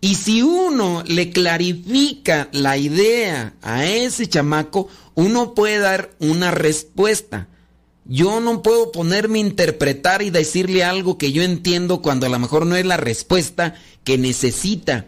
Y 0.00 0.14
si 0.14 0.40
uno 0.40 1.04
le 1.06 1.28
clarifica 1.28 2.48
la 2.52 2.78
idea 2.78 3.54
a 3.60 3.84
ese 3.84 4.26
chamaco, 4.26 4.88
uno 5.14 5.54
puede 5.54 5.78
dar 5.78 6.14
una 6.20 6.50
respuesta. 6.50 7.48
Yo 8.04 8.40
no 8.40 8.62
puedo 8.62 8.90
ponerme 8.90 9.38
a 9.38 9.42
interpretar 9.42 10.22
y 10.22 10.30
decirle 10.30 10.84
algo 10.84 11.18
que 11.18 11.32
yo 11.32 11.42
entiendo 11.42 12.02
cuando 12.02 12.26
a 12.26 12.30
lo 12.30 12.38
mejor 12.38 12.66
no 12.66 12.76
es 12.76 12.84
la 12.84 12.96
respuesta 12.96 13.74
que 14.04 14.18
necesita. 14.18 15.06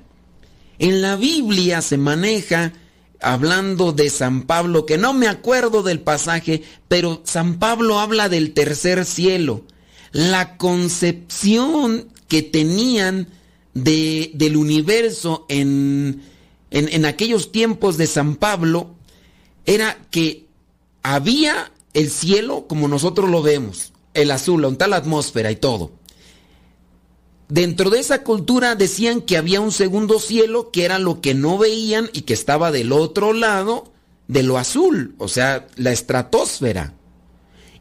En 0.79 1.03
la 1.03 1.17
Biblia 1.17 1.83
se 1.83 1.99
maneja 1.99 2.73
hablando 3.21 3.93
de 3.93 4.11
San 4.11 4.43
Pablo, 4.43 4.87
que 4.87 4.99
no 4.99 5.13
me 5.13 5.29
acuerdo 5.29 5.83
del 5.83 6.01
pasaje, 6.01 6.63
pero 6.89 7.23
San 7.25 7.59
Pablo 7.59 7.99
habla 7.99 8.29
del 8.29 8.53
tercer 8.53 9.05
cielo. 9.05 9.65
La 10.13 10.57
concepción 10.57 12.09
que 12.29 12.43
tenían 12.43 13.29
de, 13.73 14.31
del 14.35 14.57
universo 14.57 15.47
en, 15.49 16.23
en, 16.71 16.89
en 16.93 17.05
aquellos 17.07 17.51
tiempos 17.51 17.97
de 17.97 18.07
San 18.07 18.37
Pablo 18.37 18.95
era 19.67 19.99
que 20.11 20.47
había 21.03 21.73
el 21.95 22.11
cielo 22.11 22.67
como 22.67 22.89
nosotros 22.89 23.31
lo 23.31 23.43
vemos, 23.43 23.93
el 24.13 24.31
azul, 24.31 24.65
un 24.65 24.77
tal 24.77 24.93
atmósfera 24.93 25.51
y 25.51 25.57
todo. 25.57 25.93
Dentro 27.49 27.91
de 27.91 28.01
esa 28.01 28.23
cultura 28.23 28.75
decían 28.75 29.21
que 29.21 29.37
había 29.37 29.61
un 29.61 29.73
segundo 29.73 30.19
cielo 30.19 30.71
que 30.71 30.85
era 30.85 30.99
lo 30.99 31.21
que 31.21 31.35
no 31.35 31.59
veían 31.59 32.11
y 32.13 32.23
que 32.23 32.35
estaba 32.35 32.73
del 32.73 32.93
otro 32.93 33.33
lado 33.33 33.93
de 34.29 34.43
lo 34.43 34.59
azul, 34.59 35.15
o 35.19 35.29
sea, 35.29 35.67
la 35.77 35.93
estratosfera. 35.93 36.95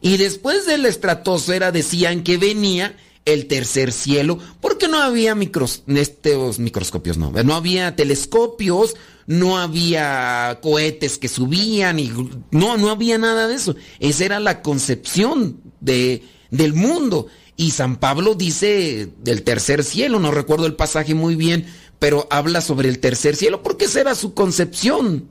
Y 0.00 0.18
después 0.18 0.66
de 0.66 0.78
la 0.78 0.88
estratosfera 0.88 1.72
decían 1.72 2.22
que 2.22 2.36
venía 2.36 2.96
el 3.24 3.46
tercer 3.46 3.90
cielo, 3.90 4.38
porque 4.60 4.86
no 4.86 4.98
había 4.98 5.34
micros, 5.34 5.82
estos 5.86 6.58
microscopios, 6.58 7.16
no, 7.16 7.30
no 7.30 7.54
había 7.54 7.96
telescopios, 7.96 8.96
no 9.26 9.58
había 9.58 10.58
cohetes 10.62 11.18
que 11.18 11.28
subían 11.28 11.98
y 11.98 12.10
no, 12.50 12.76
no 12.76 12.90
había 12.90 13.18
nada 13.18 13.48
de 13.48 13.54
eso. 13.54 13.74
Esa 14.00 14.24
era 14.24 14.40
la 14.40 14.62
concepción 14.62 15.60
de, 15.80 16.22
del 16.50 16.74
mundo. 16.74 17.26
Y 17.56 17.70
San 17.70 17.96
Pablo 17.96 18.34
dice 18.34 19.10
del 19.22 19.42
tercer 19.42 19.84
cielo, 19.84 20.18
no 20.18 20.30
recuerdo 20.30 20.66
el 20.66 20.74
pasaje 20.74 21.14
muy 21.14 21.36
bien, 21.36 21.66
pero 21.98 22.26
habla 22.30 22.60
sobre 22.60 22.88
el 22.88 22.98
tercer 22.98 23.36
cielo 23.36 23.62
porque 23.62 23.86
esa 23.86 24.00
era 24.00 24.14
su 24.14 24.34
concepción. 24.34 25.28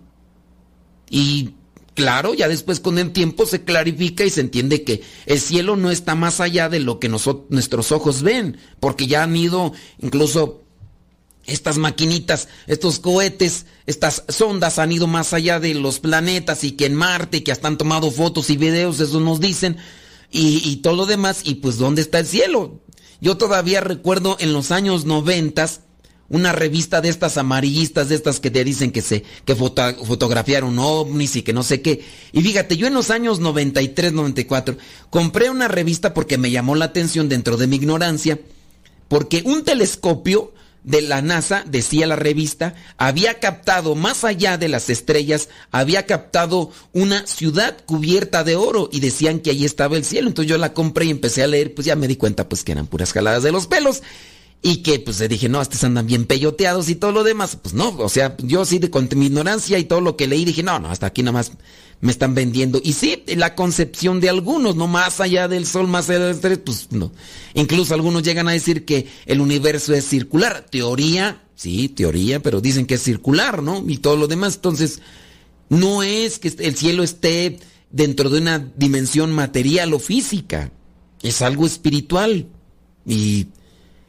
Y 1.10 1.52
claro, 1.94 2.34
ya 2.34 2.48
después 2.48 2.80
con 2.80 2.98
el 2.98 3.12
tiempo 3.12 3.46
se 3.46 3.64
clarifica 3.64 4.24
y 4.24 4.30
se 4.30 4.42
entiende 4.42 4.84
que 4.84 5.02
el 5.26 5.40
cielo 5.40 5.76
no 5.76 5.92
está 5.92 6.16
más 6.16 6.40
allá 6.40 6.70
de 6.70 6.80
lo 6.80 7.00
que 7.00 7.10
nuestros 7.10 7.92
ojos 7.92 8.24
ven, 8.24 8.58
porque 8.80 9.06
ya 9.06 9.24
han 9.24 9.36
ido 9.36 9.74
incluso 10.00 10.63
estas 11.46 11.78
maquinitas, 11.78 12.48
estos 12.68 13.00
cohetes, 13.00 13.66
estas 13.86 14.24
sondas 14.30 14.80
han 14.80 14.92
ido 14.92 15.08
más 15.08 15.34
allá 15.34 15.60
de 15.60 15.74
los 15.74 16.00
planetas 16.00 16.64
y 16.64 16.72
que 16.74 16.86
en 16.86 16.96
Marte, 16.96 17.44
que 17.44 17.52
hasta 17.52 17.68
han 17.68 17.78
tomado 17.78 18.12
fotos 18.12 18.50
y 18.50 18.58
videos, 18.58 19.00
eso 19.00 19.20
nos 19.20 19.40
dicen, 19.40 19.78
y, 20.36 20.78
todo 20.78 20.96
lo 20.96 21.06
demás, 21.06 21.42
y 21.44 21.56
pues 21.56 21.78
¿dónde 21.78 22.02
está 22.02 22.18
el 22.18 22.26
cielo? 22.26 22.82
Yo 23.22 23.38
todavía 23.38 23.82
recuerdo 23.82 24.36
en 24.40 24.52
los 24.52 24.72
años 24.72 25.06
noventas 25.06 25.82
una 26.28 26.52
revista 26.52 27.02
de 27.02 27.10
estas 27.10 27.38
amarillistas, 27.38 28.10
de 28.10 28.16
estas 28.16 28.40
que 28.40 28.50
te 28.50 28.64
dicen 28.64 28.92
que 28.92 29.04
se 29.04 29.24
que 29.46 29.56
fotografiaron 29.56 30.80
ovnis 30.80 31.36
y 31.36 31.44
que 31.44 31.54
no 31.54 31.62
sé 31.62 31.84
qué. 31.84 32.04
Y 32.32 32.42
fíjate, 32.42 32.78
yo 32.78 32.88
en 32.88 32.96
los 32.96 33.12
años 33.12 33.40
93, 33.40 34.14
94 34.14 34.78
compré 35.12 35.52
una 35.52 35.68
revista 35.68 36.16
porque 36.16 36.40
me 36.40 36.50
llamó 36.50 36.74
la 36.74 36.86
atención 36.86 37.30
dentro 37.30 37.56
de 37.56 37.68
mi 37.68 37.76
ignorancia, 37.76 38.40
porque 39.08 39.44
un 39.46 39.64
telescopio 39.64 40.52
de 40.84 41.02
la 41.02 41.22
NASA, 41.22 41.64
decía 41.66 42.08
la 42.08 42.16
revista, 42.16 42.76
había 42.98 43.40
captado 43.40 43.96
más 43.96 44.24
allá 44.24 44.58
de 44.58 44.68
las 44.68 44.90
estrellas, 44.90 45.50
había 45.72 46.06
captado 46.06 46.72
una 46.92 47.26
ciudad 47.26 47.78
cubierta 47.86 48.44
de 48.44 48.56
oro 48.56 48.90
y 48.92 49.00
decían 49.00 49.40
que 49.40 49.52
ahí 49.52 49.66
estaba 49.66 49.98
el 49.98 50.06
cielo. 50.06 50.28
Entonces 50.28 50.50
yo 50.50 50.58
la 50.58 50.74
compré 50.74 51.06
y 51.06 51.12
empecé 51.12 51.44
a 51.44 51.48
leer, 51.48 51.74
pues 51.74 51.86
ya 51.86 51.96
me 51.96 52.08
di 52.08 52.16
cuenta 52.16 52.50
pues 52.50 52.64
que 52.64 52.74
eran 52.74 52.88
puras 52.88 53.14
jaladas 53.14 53.44
de 53.44 53.52
los 53.52 53.68
pelos. 53.68 54.04
Y 54.66 54.78
que 54.78 54.98
pues 54.98 55.20
le 55.20 55.28
dije, 55.28 55.50
no, 55.50 55.62
estos 55.62 55.84
andan 55.84 56.08
bien 56.08 56.26
peyoteados 56.26 56.88
y 56.88 56.96
todo 56.96 57.12
lo 57.12 57.26
demás. 57.26 57.58
Pues 57.62 57.74
no, 57.74 57.90
o 57.98 58.08
sea, 58.08 58.38
yo 58.40 58.64
sí 58.64 58.80
de 58.80 58.90
con 58.90 59.10
mi 59.16 59.26
ignorancia 59.26 59.78
y 59.78 59.84
todo 59.84 60.00
lo 60.00 60.16
que 60.16 60.26
leí 60.26 60.46
dije, 60.46 60.64
no, 60.64 60.80
no, 60.80 60.90
hasta 60.90 61.08
aquí 61.08 61.22
nada 61.22 61.34
más 61.34 61.52
me 62.04 62.12
están 62.12 62.36
vendiendo. 62.36 62.82
Y 62.84 62.92
sí, 62.92 63.24
la 63.28 63.56
concepción 63.56 64.20
de 64.20 64.28
algunos, 64.28 64.76
no 64.76 64.88
más 64.88 65.22
allá 65.22 65.48
del 65.48 65.66
sol, 65.66 65.88
más 65.88 66.10
allá 66.10 66.20
del 66.26 66.36
estrés, 66.36 66.58
pues 66.58 66.90
no. 66.92 67.14
Incluso 67.54 67.94
algunos 67.94 68.24
llegan 68.24 68.50
a 68.50 68.52
decir 68.52 68.84
que 68.84 69.08
el 69.26 69.40
universo 69.40 69.94
es 69.94 70.06
circular. 70.06 70.66
Teoría, 70.70 71.44
sí, 71.56 71.88
teoría, 71.88 72.42
pero 72.42 72.60
dicen 72.60 72.88
que 72.88 72.96
es 72.96 73.04
circular, 73.04 73.64
¿no? 73.64 73.86
Y 73.88 74.00
todo 74.00 74.18
lo 74.18 74.28
demás. 74.28 74.56
Entonces, 74.56 75.00
no 75.70 76.04
es 76.04 76.40
que 76.40 76.54
el 76.60 76.76
cielo 76.76 77.04
esté 77.04 77.60
dentro 77.90 78.30
de 78.30 78.42
una 78.42 78.60
dimensión 78.60 79.32
material 79.32 79.94
o 79.94 80.00
física. 80.00 80.74
Es 81.22 81.42
algo 81.42 81.66
espiritual. 81.66 82.48
Y 83.06 83.48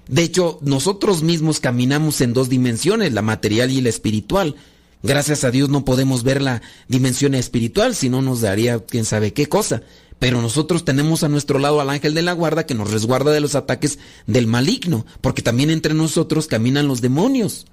de 0.09 0.23
hecho, 0.25 0.59
nosotros 0.63 1.23
mismos 1.23 1.61
caminamos 1.61 2.21
en 2.23 2.33
dos 2.33 2.49
dimensiones, 2.49 3.13
la 3.13 3.23
material 3.23 3.71
y 3.71 3.81
la 3.81 3.91
espiritual. 3.91 4.57
Gracias 5.05 5.45
a 5.45 5.51
Dios 5.51 5.69
no 5.69 5.85
podemos 5.85 6.23
ver 6.23 6.41
la 6.41 6.63
dimensión 6.89 7.35
espiritual, 7.35 7.95
si 7.95 8.09
no 8.09 8.23
nos 8.23 8.41
daría 8.41 8.79
quién 8.79 9.05
sabe 9.05 9.35
qué 9.35 9.51
cosa. 9.51 9.83
Pero 10.19 10.41
nosotros 10.41 10.87
tenemos 10.87 11.23
a 11.23 11.29
nuestro 11.29 11.59
lado 11.59 11.83
al 11.83 11.91
ángel 11.91 12.15
de 12.15 12.23
la 12.23 12.33
guarda 12.33 12.65
que 12.65 12.75
nos 12.75 12.91
resguarda 12.91 13.31
de 13.31 13.41
los 13.41 13.55
ataques 13.55 13.99
del 14.27 14.47
maligno, 14.47 15.05
porque 15.21 15.43
también 15.43 15.69
entre 15.69 15.93
nosotros 15.93 16.47
caminan 16.47 16.89
los 16.89 17.03
demonios. 17.03 17.67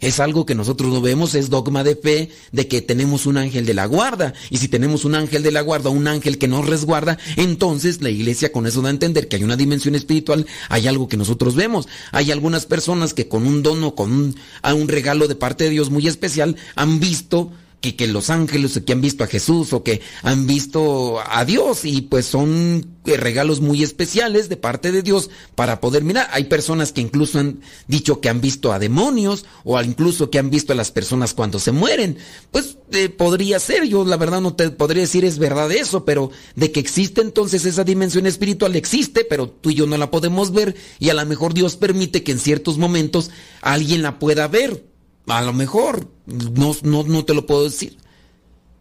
Es 0.00 0.20
algo 0.20 0.46
que 0.46 0.54
nosotros 0.54 0.92
no 0.92 1.00
vemos, 1.00 1.34
es 1.34 1.50
dogma 1.50 1.82
de 1.82 1.96
fe 1.96 2.30
de 2.52 2.68
que 2.68 2.82
tenemos 2.82 3.26
un 3.26 3.36
ángel 3.36 3.66
de 3.66 3.74
la 3.74 3.86
guarda. 3.86 4.32
Y 4.48 4.58
si 4.58 4.68
tenemos 4.68 5.04
un 5.04 5.16
ángel 5.16 5.42
de 5.42 5.50
la 5.50 5.60
guarda, 5.60 5.90
un 5.90 6.06
ángel 6.06 6.38
que 6.38 6.46
nos 6.46 6.66
resguarda, 6.66 7.18
entonces 7.36 8.00
la 8.00 8.10
iglesia 8.10 8.52
con 8.52 8.66
eso 8.66 8.80
da 8.80 8.88
a 8.88 8.92
entender 8.92 9.26
que 9.26 9.36
hay 9.36 9.44
una 9.44 9.56
dimensión 9.56 9.96
espiritual, 9.96 10.46
hay 10.68 10.86
algo 10.86 11.08
que 11.08 11.16
nosotros 11.16 11.56
vemos. 11.56 11.88
Hay 12.12 12.30
algunas 12.30 12.64
personas 12.64 13.12
que 13.12 13.26
con 13.26 13.44
un 13.44 13.64
dono, 13.64 13.96
con 13.96 14.12
un, 14.12 14.36
un 14.62 14.88
regalo 14.88 15.26
de 15.26 15.34
parte 15.34 15.64
de 15.64 15.70
Dios 15.70 15.90
muy 15.90 16.06
especial, 16.06 16.54
han 16.76 17.00
visto 17.00 17.50
que, 17.80 17.96
que 17.96 18.06
los 18.08 18.30
ángeles 18.30 18.80
que 18.84 18.92
han 18.92 19.00
visto 19.00 19.24
a 19.24 19.28
Jesús 19.28 19.72
o 19.72 19.82
que 19.82 20.00
han 20.22 20.46
visto 20.46 21.20
a 21.24 21.44
Dios 21.44 21.84
y 21.84 22.02
pues 22.02 22.26
son 22.26 22.98
eh, 23.06 23.16
regalos 23.16 23.60
muy 23.60 23.82
especiales 23.82 24.48
de 24.48 24.56
parte 24.56 24.92
de 24.92 25.02
Dios 25.02 25.30
para 25.54 25.80
poder 25.80 26.02
mirar. 26.02 26.28
Hay 26.32 26.44
personas 26.44 26.92
que 26.92 27.00
incluso 27.00 27.38
han 27.38 27.60
dicho 27.86 28.20
que 28.20 28.28
han 28.28 28.40
visto 28.40 28.72
a 28.72 28.78
demonios 28.78 29.46
o 29.64 29.80
incluso 29.80 30.28
que 30.28 30.38
han 30.38 30.50
visto 30.50 30.72
a 30.72 30.76
las 30.76 30.90
personas 30.90 31.34
cuando 31.34 31.58
se 31.58 31.72
mueren. 31.72 32.18
Pues 32.50 32.76
eh, 32.90 33.08
podría 33.08 33.60
ser, 33.60 33.84
yo 33.84 34.04
la 34.04 34.16
verdad 34.16 34.40
no 34.40 34.54
te 34.54 34.70
podría 34.70 35.02
decir 35.02 35.24
es 35.24 35.38
verdad 35.38 35.70
eso, 35.70 36.04
pero 36.04 36.30
de 36.56 36.72
que 36.72 36.80
existe 36.80 37.20
entonces 37.20 37.64
esa 37.64 37.84
dimensión 37.84 38.26
espiritual 38.26 38.76
existe, 38.76 39.24
pero 39.24 39.48
tú 39.48 39.70
y 39.70 39.74
yo 39.74 39.86
no 39.86 39.96
la 39.96 40.10
podemos 40.10 40.52
ver 40.52 40.74
y 40.98 41.10
a 41.10 41.14
lo 41.14 41.24
mejor 41.26 41.54
Dios 41.54 41.76
permite 41.76 42.22
que 42.22 42.32
en 42.32 42.38
ciertos 42.38 42.76
momentos 42.76 43.30
alguien 43.62 44.02
la 44.02 44.18
pueda 44.18 44.48
ver 44.48 44.84
a 45.28 45.42
lo 45.42 45.52
mejor, 45.52 46.08
no, 46.26 46.76
no, 46.82 47.02
no 47.04 47.24
te 47.24 47.34
lo 47.34 47.46
puedo 47.46 47.64
decir. 47.64 47.96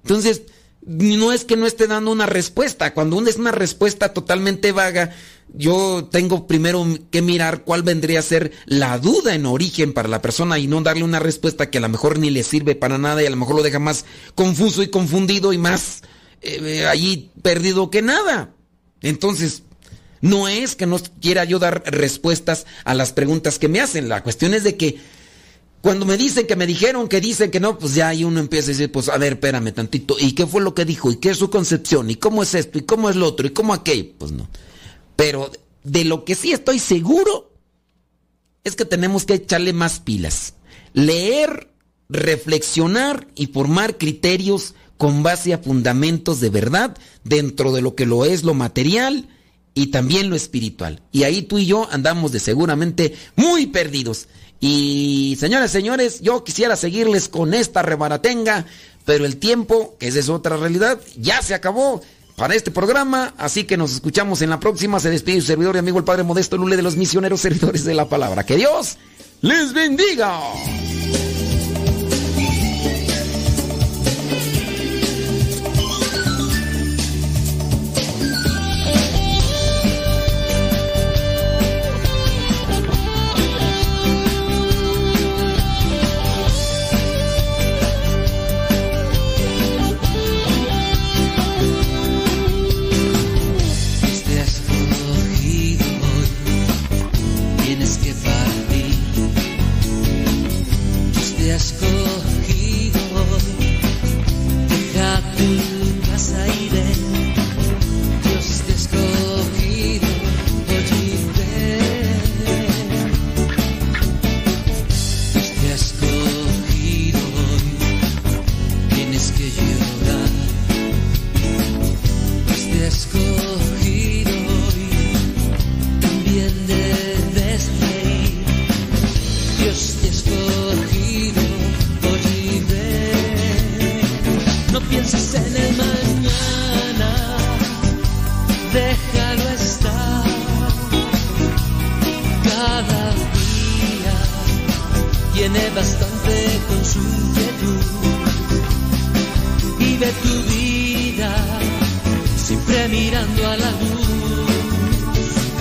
Entonces, 0.04 0.43
no 0.88 1.34
es 1.34 1.43
que 1.43 1.58
no 1.58 1.68
esté 1.68 1.88
dando 1.88 2.12
una 2.12 2.26
respuesta. 2.26 2.93
Cuando 2.93 3.22
es 3.28 3.36
una 3.36 3.52
respuesta 3.52 4.14
totalmente 4.14 4.72
vaga, 4.72 5.14
yo 5.54 6.08
tengo 6.12 6.48
primero 6.48 6.86
que 7.12 7.22
mirar 7.22 7.64
cuál 7.64 7.84
vendría 7.84 8.20
a 8.20 8.24
ser 8.24 8.52
la 8.66 8.98
duda 8.98 9.36
en 9.36 9.45
origen 9.45 9.93
para 9.93 10.08
la 10.08 10.22
persona 10.22 10.58
y 10.60 10.68
no 10.68 10.82
darle 10.82 11.04
una 11.04 11.20
respuesta 11.20 11.70
que 11.70 11.80
a 11.80 11.82
lo 11.82 11.89
mejor 11.89 12.20
ni 12.20 12.30
le 12.30 12.43
sirve 12.43 12.76
para 12.76 12.98
nada 12.98 13.22
y 13.22 13.26
a 13.26 13.30
lo 13.30 13.36
mejor 13.36 13.58
lo 13.58 13.64
deja 13.64 13.80
más 13.80 14.06
confuso 14.36 14.82
y 14.82 14.88
confundido 14.88 15.52
y 15.52 15.58
más 15.58 16.04
eh, 16.41 16.86
allí 16.86 17.32
perdido 17.41 17.89
que 17.89 18.02
nada. 18.02 18.54
Entonces, 19.02 19.64
no 20.22 20.48
es 20.48 20.76
que 20.76 20.86
no 20.86 21.00
quiera 21.22 21.43
yo 21.43 21.60
dar 21.60 21.84
respuestas 21.86 22.66
a 22.86 22.93
las 22.93 23.12
preguntas 23.12 23.60
que 23.60 23.68
me 23.68 23.82
hacen. 23.82 24.10
La 24.10 24.24
cuestión 24.24 24.54
es 24.54 24.64
de 24.64 24.78
que 24.78 25.00
cuando 25.82 26.06
me 26.06 26.18
dicen 26.18 26.48
que 26.48 26.56
me 26.56 26.66
dijeron 26.66 27.08
que 27.08 27.22
dicen 27.22 27.52
que 27.52 27.60
no, 27.60 27.78
pues 27.78 27.96
ya 27.96 28.10
ahí 28.10 28.24
uno 28.24 28.40
empieza 28.40 28.68
a 28.68 28.74
decir, 28.74 28.92
pues 28.92 29.10
a 29.10 29.18
ver, 29.18 29.34
espérame 29.34 29.72
tantito, 29.72 30.16
¿y 30.20 30.34
qué 30.34 30.46
fue 30.48 30.62
lo 30.62 30.74
que 30.74 30.86
dijo? 30.86 31.12
¿Y 31.12 31.18
qué 31.18 31.30
es 31.30 31.38
su 31.38 31.50
concepción? 31.50 32.10
¿Y 32.10 32.16
cómo 32.16 32.44
es 32.44 32.56
esto? 32.56 32.78
¿Y 32.78 32.82
cómo 32.82 33.10
es 33.10 33.16
lo 33.16 33.28
otro? 33.28 33.48
¿Y 33.48 33.52
cómo 33.52 33.74
aquello? 33.74 34.12
Pues 34.18 34.32
no. 34.32 34.50
Pero 35.16 35.52
de 35.84 36.04
lo 36.04 36.26
que 36.26 36.36
sí 36.36 36.52
estoy 36.52 36.80
seguro 36.80 37.54
es 38.64 38.76
que 38.76 38.86
tenemos 38.86 39.26
que 39.26 39.36
echarle 39.36 39.74
más 39.74 40.00
pilas. 40.00 40.56
Leer, 40.94 41.72
reflexionar 42.10 43.28
y 43.36 43.48
formar 43.48 43.98
criterios 43.98 44.76
con 44.98 45.24
base 45.24 45.54
a 45.54 45.60
fundamentos 45.60 46.40
de 46.40 46.50
verdad 46.50 46.98
dentro 47.24 47.72
de 47.72 47.82
lo 47.82 47.96
que 47.96 48.06
lo 48.06 48.26
es 48.26 48.44
lo 48.44 48.54
material 48.54 49.30
y 49.74 49.88
también 49.88 50.30
lo 50.30 50.36
espiritual. 50.36 51.04
Y 51.12 51.24
ahí 51.24 51.44
tú 51.44 51.60
y 51.60 51.68
yo 51.68 51.88
andamos 51.92 52.32
de 52.32 52.40
seguramente 52.40 53.16
muy 53.36 53.68
perdidos. 53.68 54.28
Y 54.60 55.38
señores, 55.39 55.72
señores, 55.72 56.22
yo 56.22 56.43
quisiera 56.43 56.76
seguirles 56.76 57.30
con 57.30 57.53
esta 57.53 57.82
rebaratenga, 57.82 58.66
pero 59.05 59.26
el 59.26 59.38
tiempo, 59.38 59.95
que 59.99 60.08
esa 60.08 60.20
es 60.20 60.30
otra 60.30 60.58
realidad, 60.58 60.99
ya 61.16 61.41
se 61.41 61.53
acabó 61.53 62.01
para 62.36 62.53
este 62.53 62.70
programa, 62.70 63.34
así 63.38 63.64
que 63.64 63.78
nos 63.78 63.91
escuchamos 63.93 64.41
en 64.41 64.49
la 64.49 64.60
próxima. 64.60 64.99
Se 64.99 65.10
despide 65.10 65.41
su 65.41 65.47
servidor 65.47 65.76
y 65.76 65.80
amigo 65.80 65.97
el 65.97 66.03
Padre 66.03 66.24
Modesto 66.24 66.58
Lule 66.58 66.76
de 66.76 66.84
los 66.84 66.95
misioneros 66.95 67.41
servidores 67.41 67.84
de 67.84 67.93
la 67.93 68.05
palabra. 68.10 68.45
Que 68.45 68.55
Dios 68.55 68.97
les 69.41 69.74
bendiga. 69.74 70.39